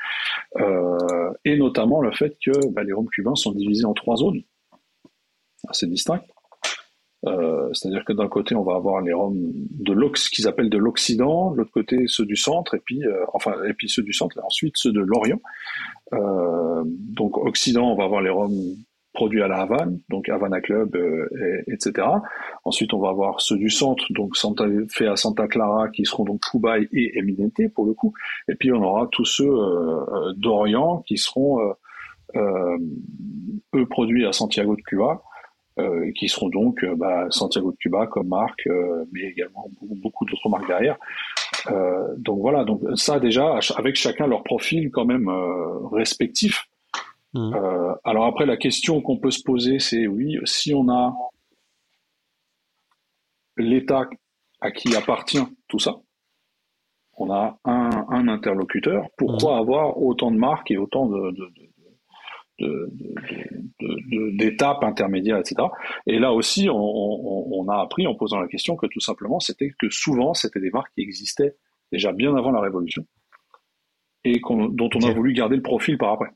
euh, 0.58 1.32
et 1.46 1.58
notamment 1.58 2.02
le 2.02 2.12
fait 2.12 2.38
que 2.44 2.68
bah, 2.70 2.84
les 2.84 2.94
roms 2.94 3.10
cubains 3.10 3.36
sont 3.36 3.52
divisés 3.52 3.86
en 3.86 3.94
trois 3.94 4.16
zones 4.16 4.42
assez 5.68 5.88
distinctes. 5.88 6.26
Euh, 7.26 7.70
c'est-à-dire 7.72 8.04
que 8.04 8.12
d'un 8.12 8.28
côté, 8.28 8.54
on 8.56 8.64
va 8.64 8.76
avoir 8.76 9.02
les 9.02 9.14
roms 9.14 9.52
de 9.54 9.94
l'Ox, 9.94 10.28
qu'ils 10.28 10.48
appellent 10.48 10.70
de 10.70 10.78
l'Occident, 10.78 11.52
de 11.52 11.58
l'autre 11.58 11.72
côté 11.72 12.06
ceux 12.08 12.26
du 12.26 12.36
centre, 12.36 12.76
et 12.76 12.80
puis 12.80 13.06
euh, 13.06 13.24
enfin 13.34 13.54
et 13.68 13.74
puis 13.74 13.88
ceux 13.88 14.04
du 14.04 14.12
centre, 14.12 14.38
et 14.38 14.42
ensuite 14.42 14.76
ceux 14.76 14.92
de 14.92 15.00
l'Orient. 15.00 15.40
Euh, 16.14 16.84
donc 16.86 17.38
Occident, 17.38 17.92
on 17.92 17.96
va 17.96 18.04
avoir 18.04 18.22
les 18.22 18.30
roms 18.30 18.76
produits 19.14 19.44
à 19.44 19.48
la 19.48 19.62
Havane, 19.62 20.00
donc 20.10 20.28
Havana 20.28 20.60
Club, 20.60 20.96
euh, 20.96 21.28
etc. 21.68 22.08
Ensuite, 22.66 22.94
on 22.94 23.00
va 23.00 23.10
avoir 23.10 23.42
ceux 23.42 23.58
du 23.58 23.70
centre, 23.70 24.06
donc 24.10 24.36
Santa, 24.36 24.66
à 25.02 25.16
Santa 25.16 25.48
Clara, 25.48 25.90
qui 25.90 26.06
seront 26.06 26.26
donc 26.26 26.42
Kubai 26.42 26.90
et 26.92 27.18
Eminente 27.18 27.68
pour 27.74 27.86
le 27.86 27.94
coup. 27.94 28.14
Et 28.48 28.56
puis 28.56 28.72
on 28.72 28.82
aura 28.82 29.08
tous 29.12 29.26
ceux 29.26 29.48
euh, 29.48 30.02
euh, 30.02 30.34
d'Orient 30.36 31.04
qui 31.08 31.18
seront 31.18 31.60
eux 32.36 33.86
produits 33.90 34.26
à 34.26 34.34
Santiago 34.34 34.76
de 34.76 34.82
Cuba. 34.82 35.22
Euh, 35.80 36.12
qui 36.12 36.30
seront 36.30 36.50
donc 36.50 36.86
bah, 36.98 37.26
Santiago 37.32 37.72
de 37.72 37.78
Cuba 37.78 38.06
comme 38.06 38.28
marque, 38.28 38.70
mais 39.12 39.22
également 39.22 39.68
beaucoup, 39.82 39.96
beaucoup 39.96 40.26
d'autres 40.26 40.48
marques 40.48 40.68
derrière. 40.68 40.98
donc 42.18 42.42
voilà, 42.42 42.64
donc 42.64 42.82
ça 42.94 43.20
déjà 43.20 43.58
avec 43.76 43.96
chacun 43.96 44.28
leur 44.28 44.44
profil 44.44 44.92
quand 44.92 45.06
même 45.06 45.28
respectif. 45.92 46.68
Mmh. 47.34 47.54
Euh, 47.56 47.94
alors 48.04 48.26
après, 48.26 48.46
la 48.46 48.58
question 48.58 49.02
qu'on 49.02 49.18
peut 49.18 49.32
se 49.32 49.42
poser, 49.44 49.80
c'est 49.80 50.08
oui, 50.08 50.38
si 50.46 50.74
on 50.74 50.90
a 50.90 51.14
l'État 53.58 54.08
à 54.62 54.72
qui 54.72 54.96
appartient 54.96 55.44
tout 55.68 55.80
ça, 55.80 55.96
on 57.18 57.32
a 57.32 57.58
un, 57.66 58.28
interlocuteur, 58.28 59.08
pourquoi 59.18 59.56
mmh. 59.56 59.60
avoir 59.60 60.02
autant 60.02 60.32
de 60.32 60.38
marques 60.38 60.72
et 60.72 60.78
autant 60.78 61.08
de, 61.08 61.34
d'étapes 64.38 64.84
intermédiaires, 64.84 65.38
etc. 65.38 65.68
Et 66.08 66.20
là 66.20 66.34
aussi, 66.34 66.70
on, 66.72 67.68
a 67.70 67.82
appris 67.82 68.08
en 68.08 68.16
posant 68.16 68.40
la 68.40 68.48
question 68.48 68.76
que 68.76 68.88
tout 68.88 69.00
simplement, 69.00 69.40
c'était 69.40 69.72
que 69.80 69.90
souvent, 69.90 70.34
c'était 70.34 70.60
des 70.60 70.70
marques 70.70 70.92
qui 70.96 71.02
existaient 71.02 71.56
déjà 71.92 72.12
bien 72.12 72.36
avant 72.36 72.52
la 72.52 72.62
Révolution 72.62 73.06
et 74.24 74.40
dont 74.40 74.90
on 74.96 75.08
a 75.08 75.14
voulu 75.14 75.34
garder 75.34 75.56
le 75.56 75.62
profil 75.62 75.98
par 75.98 76.14
après. 76.14 76.30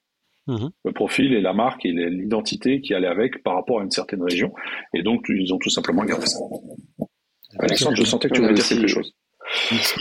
Mhm. 0.48 0.70
Le 0.86 0.92
profil 0.92 1.34
et 1.34 1.42
la 1.42 1.54
marque 1.54 1.86
et 1.86 1.92
l'identité 1.92 2.82
qui 2.82 2.94
allait 2.94 3.08
avec 3.08 3.44
par 3.44 3.56
rapport 3.56 3.82
à 3.82 3.84
une 3.84 3.92
certaine 3.92 4.24
région. 4.24 4.54
Et 4.94 5.04
donc, 5.04 5.26
ils 5.30 5.54
ont 5.54 5.58
tout 5.58 5.70
simplement 5.70 6.04
gardé 6.06 6.26
ça. 6.26 6.40
Alexandre, 7.60 7.98
je 7.98 8.04
sentais 8.04 8.30
que 8.30 8.36
tu 8.36 8.42
voulais 8.42 8.54
dire 8.54 8.68
quelque 8.68 8.88
chose. 8.88 9.14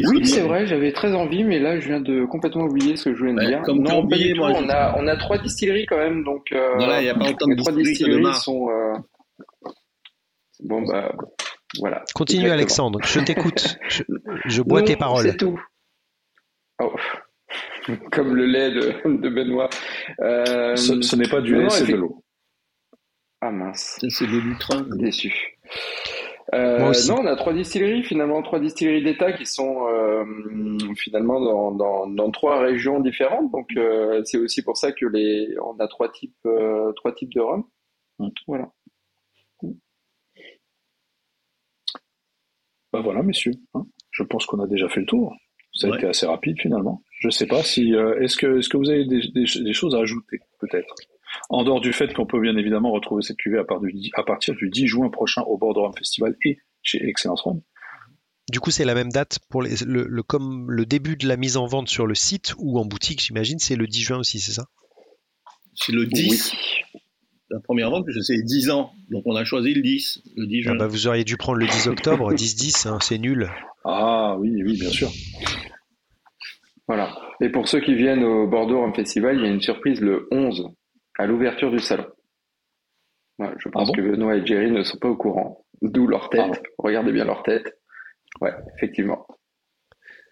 Oui, 0.08 0.26
c'est 0.26 0.42
vrai, 0.42 0.66
j'avais 0.66 0.92
très 0.92 1.14
envie, 1.14 1.44
mais 1.44 1.60
là, 1.60 1.78
je 1.78 1.86
viens 1.86 2.00
de 2.00 2.24
complètement 2.24 2.64
oublier 2.64 2.96
ce 2.96 3.04
que 3.04 3.14
je 3.14 3.20
voulais 3.20 3.46
dire. 3.46 3.62
Comme 3.62 3.80
non, 3.80 4.02
oublié, 4.02 4.34
moi, 4.34 4.52
on 4.56 4.68
a, 4.68 4.96
on 4.98 5.06
a 5.06 5.16
trois 5.16 5.38
distilleries 5.38 5.86
quand 5.86 5.98
même, 5.98 6.24
donc. 6.24 6.50
Euh, 6.52 6.74
voilà, 6.76 7.00
il 7.00 7.04
n'y 7.04 7.10
a 7.10 7.14
pas 7.14 7.30
autant 7.30 7.46
de 7.46 7.54
trois 7.54 7.72
distilleries 7.72 8.34
sont. 8.34 8.68
Euh... 8.70 8.98
Bon 10.60 10.82
bah, 10.82 11.14
voilà. 11.78 12.02
Continue, 12.14 12.50
Alexandre. 12.50 13.00
Je 13.04 13.20
t'écoute. 13.20 13.78
Je, 13.88 14.02
je, 14.46 14.62
bois 14.62 14.82
tes 14.82 14.96
paroles. 14.96 15.26
C'est 15.30 15.36
tout. 15.36 15.60
Oh. 16.82 16.92
comme 18.12 18.34
le 18.34 18.46
lait 18.46 18.70
de, 18.70 19.28
Benoît. 19.28 19.68
Euh, 20.20 20.76
ce, 20.76 21.16
n'est 21.16 21.28
pas 21.28 21.40
du 21.40 21.56
lait, 21.56 21.70
c'est 21.70 21.86
de 21.86 21.96
l'eau. 21.96 22.22
Ah 23.40 23.50
mince. 23.50 23.98
C'est 24.08 24.26
de 24.26 24.38
l'ultra. 24.38 24.82
Déçu. 24.96 25.58
Euh, 26.54 26.92
non, 27.08 27.20
on 27.20 27.26
a 27.26 27.34
trois 27.34 27.52
distilleries, 27.52 28.04
finalement, 28.04 28.40
trois 28.42 28.60
distilleries 28.60 29.02
d'État 29.02 29.32
qui 29.32 29.46
sont 29.46 29.88
euh, 29.88 30.24
finalement 30.96 31.40
dans, 31.72 32.06
dans, 32.06 32.30
trois 32.30 32.60
régions 32.60 33.00
différentes. 33.00 33.50
Donc, 33.50 33.68
c'est 34.24 34.38
aussi 34.38 34.62
pour 34.62 34.76
ça 34.76 34.92
que 34.92 35.06
les, 35.06 35.54
on 35.60 35.78
a 35.80 35.88
trois 35.88 36.10
types, 36.10 36.48
trois 36.96 37.14
types 37.14 37.34
de 37.34 37.40
rhum. 37.40 37.64
Mm. 38.18 38.28
Voilà. 38.46 38.70
Ben 42.92 43.02
voilà, 43.02 43.22
messieurs. 43.22 43.52
Hein. 43.74 43.86
Je 44.10 44.22
pense 44.22 44.46
qu'on 44.46 44.60
a 44.60 44.66
déjà 44.66 44.88
fait 44.88 45.00
le 45.00 45.06
tour. 45.06 45.34
Ça 45.74 45.88
a 45.92 45.96
été 45.96 46.06
assez 46.06 46.24
rapide 46.24 46.58
finalement. 46.58 47.02
Je 47.18 47.30
sais 47.30 47.46
pas 47.46 47.62
si 47.62 47.94
euh, 47.94 48.20
est-ce 48.20 48.36
que 48.36 48.58
est-ce 48.58 48.68
que 48.68 48.76
vous 48.76 48.90
avez 48.90 49.06
des, 49.06 49.22
des, 49.32 49.72
choses 49.72 49.94
à 49.94 49.98
ajouter 49.98 50.40
peut-être? 50.60 50.94
En 51.48 51.64
dehors 51.64 51.80
du 51.80 51.92
fait 51.92 52.12
qu'on 52.12 52.26
peut 52.26 52.40
bien 52.40 52.56
évidemment 52.56 52.92
retrouver 52.92 53.22
cette 53.22 53.38
cuvée 53.38 53.58
à, 53.58 53.64
partir 54.22 54.54
du 54.54 54.68
10 54.68 54.86
juin 54.86 55.10
prochain 55.10 55.42
au 55.42 55.56
Bordeaux 55.56 55.82
Rhum 55.82 55.92
Festival 55.96 56.36
et 56.44 56.58
chez 56.82 57.06
Excellence 57.08 57.42
Rhum. 57.42 57.62
Du 58.50 58.60
coup, 58.60 58.70
c'est 58.70 58.84
la 58.84 58.94
même 58.94 59.10
date 59.10 59.40
pour 59.50 59.62
le, 59.62 60.22
comme 60.22 60.70
le 60.70 60.86
début 60.86 61.16
de 61.16 61.26
la 61.26 61.36
mise 61.36 61.56
en 61.56 61.66
vente 61.66 61.88
sur 61.88 62.06
le 62.06 62.14
site 62.14 62.54
ou 62.58 62.78
en 62.78 62.84
boutique, 62.84 63.20
j'imagine, 63.20 63.58
c'est 63.58 63.76
le 63.76 63.86
10 63.86 64.02
juin 64.02 64.18
aussi, 64.18 64.38
c'est 64.38 64.52
ça? 64.52 64.66
C'est 65.74 65.92
le 65.92 66.06
10. 66.06 66.52
La 67.50 67.60
première 67.60 67.90
vente, 67.90 68.06
c'est 68.22 68.42
10 68.42 68.70
ans. 68.70 68.92
Donc 69.10 69.22
on 69.26 69.34
a 69.34 69.44
choisi 69.44 69.74
le 69.74 69.82
10, 69.82 70.22
le 70.36 70.46
10 70.46 70.62
juin. 70.62 70.72
Ah 70.74 70.78
bah, 70.78 70.86
vous 70.86 71.06
auriez 71.06 71.24
dû 71.24 71.36
prendre 71.36 71.58
le 71.58 71.66
10 71.66 71.88
octobre, 71.88 72.32
10-10, 72.34 72.88
hein, 72.88 72.98
c'est 73.00 73.18
nul. 73.18 73.50
Ah 73.84 74.36
oui, 74.38 74.62
oui, 74.62 74.78
bien 74.78 74.90
sûr. 74.90 75.10
Voilà. 76.88 77.14
Et 77.40 77.48
pour 77.50 77.68
ceux 77.68 77.80
qui 77.80 77.94
viennent 77.94 78.24
au 78.24 78.46
Bordeaux 78.46 78.80
Rhum 78.80 78.94
Festival, 78.94 79.36
il 79.36 79.42
y 79.42 79.46
a 79.46 79.50
une 79.50 79.60
surprise 79.60 80.00
le 80.00 80.28
11, 80.30 80.68
à 81.18 81.26
l'ouverture 81.26 81.70
du 81.70 81.78
salon. 81.78 82.06
je 83.38 83.68
pense 83.68 83.90
ah 83.92 83.96
que 83.96 84.00
Benoît 84.00 84.36
et 84.36 84.46
Jerry 84.46 84.70
ne 84.70 84.82
sont 84.82 84.98
pas 84.98 85.08
au 85.08 85.16
courant. 85.16 85.64
D'où 85.82 86.06
leur 86.06 86.30
tête. 86.30 86.50
Ah 86.52 86.68
Regardez 86.78 87.12
bien 87.12 87.24
leur 87.24 87.42
tête. 87.42 87.78
Ouais, 88.40 88.52
effectivement. 88.76 89.26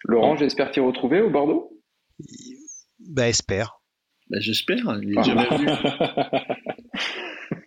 Laurent, 0.03 0.35
j'espère 0.35 0.71
t'y 0.71 0.79
retrouver 0.79 1.21
au 1.21 1.29
Bordeaux? 1.29 1.71
Bah, 2.99 3.27
espère. 3.27 3.81
Bah, 4.29 4.37
j'espère, 4.39 4.97
il 5.01 5.21
jamais 5.23 5.47
vu. 5.57 5.67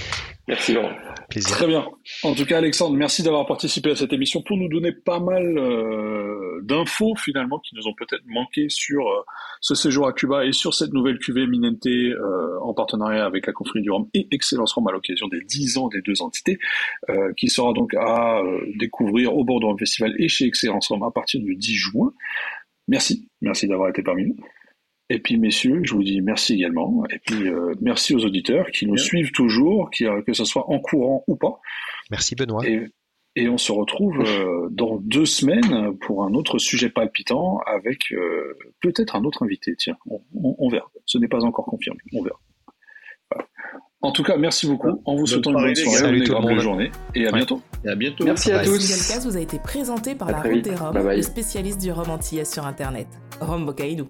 Merci 0.48 0.74
Laurent. 0.74 0.92
Très 1.30 1.66
bien. 1.66 1.88
En 2.22 2.36
tout 2.36 2.46
cas, 2.46 2.60
Alexandre, 2.60 2.96
merci 2.96 3.24
d'avoir 3.24 3.48
participé 3.48 3.90
à 3.90 3.96
cette 3.96 4.14
émission 4.14 4.44
pour 4.44 4.58
nous 4.58 4.70
donner 4.70 4.92
pas 4.92 5.20
mal 5.20 5.58
euh, 5.58 6.62
d'infos 6.62 7.16
finalement 7.16 7.58
qui 7.60 7.74
nous 7.76 7.88
ont 7.88 7.96
peut-être 7.96 8.24
manqué 8.28 8.70
sur 8.70 9.08
euh, 9.08 9.24
ce 9.60 9.74
séjour 9.74 10.08
à 10.08 10.14
Cuba 10.14 10.46
et 10.46 10.52
sur 10.52 10.76
cette 10.76 10.94
nouvelle 10.94 11.18
cuvée 11.18 11.48
Minente 11.48 11.88
euh, 11.88 12.60
en 12.62 12.76
partenariat 12.76 13.26
avec 13.26 13.48
la 13.48 13.54
Confrérie 13.54 13.82
du 13.82 13.90
Rhum 13.90 14.08
et 14.14 14.28
Excellence 14.32 14.74
Rhum 14.74 14.88
à 14.88 14.92
l'occasion 14.92 15.28
des 15.28 15.42
10 15.42 15.80
ans 15.80 15.88
des 15.88 16.02
deux 16.02 16.22
entités, 16.22 16.60
qui 17.38 17.50
sera 17.50 17.74
donc 17.74 17.94
à 17.96 18.42
découvrir 18.78 19.36
au 19.36 19.44
Bordeaux 19.44 19.76
Festival 19.78 20.14
et 20.20 20.28
chez 20.28 20.46
Excellence 20.46 20.90
Rhum 20.90 21.04
à 21.04 21.12
partir 21.12 21.42
du 21.42 21.56
10 21.56 21.74
juin. 21.76 22.14
Merci, 22.88 23.30
merci 23.42 23.68
d'avoir 23.68 23.90
été 23.90 24.04
parmi 24.04 24.26
nous. 24.26 24.36
Et 25.10 25.20
puis, 25.20 25.38
messieurs, 25.38 25.82
je 25.84 25.94
vous 25.94 26.04
dis 26.04 26.22
merci 26.22 26.56
également. 26.56 27.04
Et 27.12 27.20
puis, 27.20 27.48
euh, 27.48 27.74
merci 27.80 28.16
aux 28.16 28.26
auditeurs 28.26 28.68
qui 28.72 28.88
nous 28.88 28.98
suivent 28.98 29.32
toujours, 29.32 29.92
qui, 29.92 30.06
euh, 30.06 30.22
que 30.24 30.34
ce 30.34 30.46
soit 30.46 30.70
en 30.70 30.80
courant 30.80 31.24
ou 31.28 31.36
pas. 31.36 31.60
Merci, 32.10 32.36
Benoît. 32.36 32.68
Et, 32.68 32.88
et 33.36 33.48
on 33.48 33.58
se 33.58 33.72
retrouve 33.72 34.22
euh, 34.22 34.68
dans 34.72 34.98
deux 34.98 35.26
semaines 35.26 35.96
pour 36.00 36.24
un 36.24 36.34
autre 36.34 36.58
sujet 36.58 36.90
palpitant 36.90 37.60
avec 37.68 38.14
peut-être 38.82 39.16
un 39.16 39.24
autre 39.26 39.44
invité. 39.44 39.76
Tiens, 39.78 39.98
on, 40.10 40.22
on, 40.34 40.70
verra. 40.70 40.90
Ce 41.06 41.18
n'est 41.18 41.28
pas 41.28 41.44
encore 41.44 41.66
confirmé. 41.66 42.00
On 42.14 42.24
verra. 42.24 42.40
En 44.02 44.12
tout 44.12 44.24
cas, 44.24 44.38
merci 44.38 44.68
beaucoup. 44.68 45.02
En 45.06 45.16
vous 45.16 45.26
souhaitant 45.26 45.52
une 45.52 45.66
bonne 45.66 45.76
soirée, 45.76 46.18
une 46.18 46.28
bonne 46.28 46.60
journée 46.60 46.92
et 47.16 47.28
à 47.28 47.32
bientôt. 47.32 47.62
Et 47.84 47.90
à 47.90 47.96
bientôt. 47.96 48.24
Merci 48.24 48.52
à 48.52 48.64
tous. 48.64 49.26
Vous 49.26 49.38
a 49.38 49.40
été 49.40 49.60
présenté 49.60 50.16
par 50.16 50.32
la 50.32 50.42
Route 50.42 50.62
des 50.62 50.76
Roms, 50.76 50.96
le 50.96 51.22
spécialiste 51.22 51.82
du 51.82 51.92
rhum 51.92 52.10
antillais 52.10 52.46
sur 52.46 52.66
Internet. 52.66 53.08
Rome 53.42 53.66
Bocaïdou. 53.66 54.08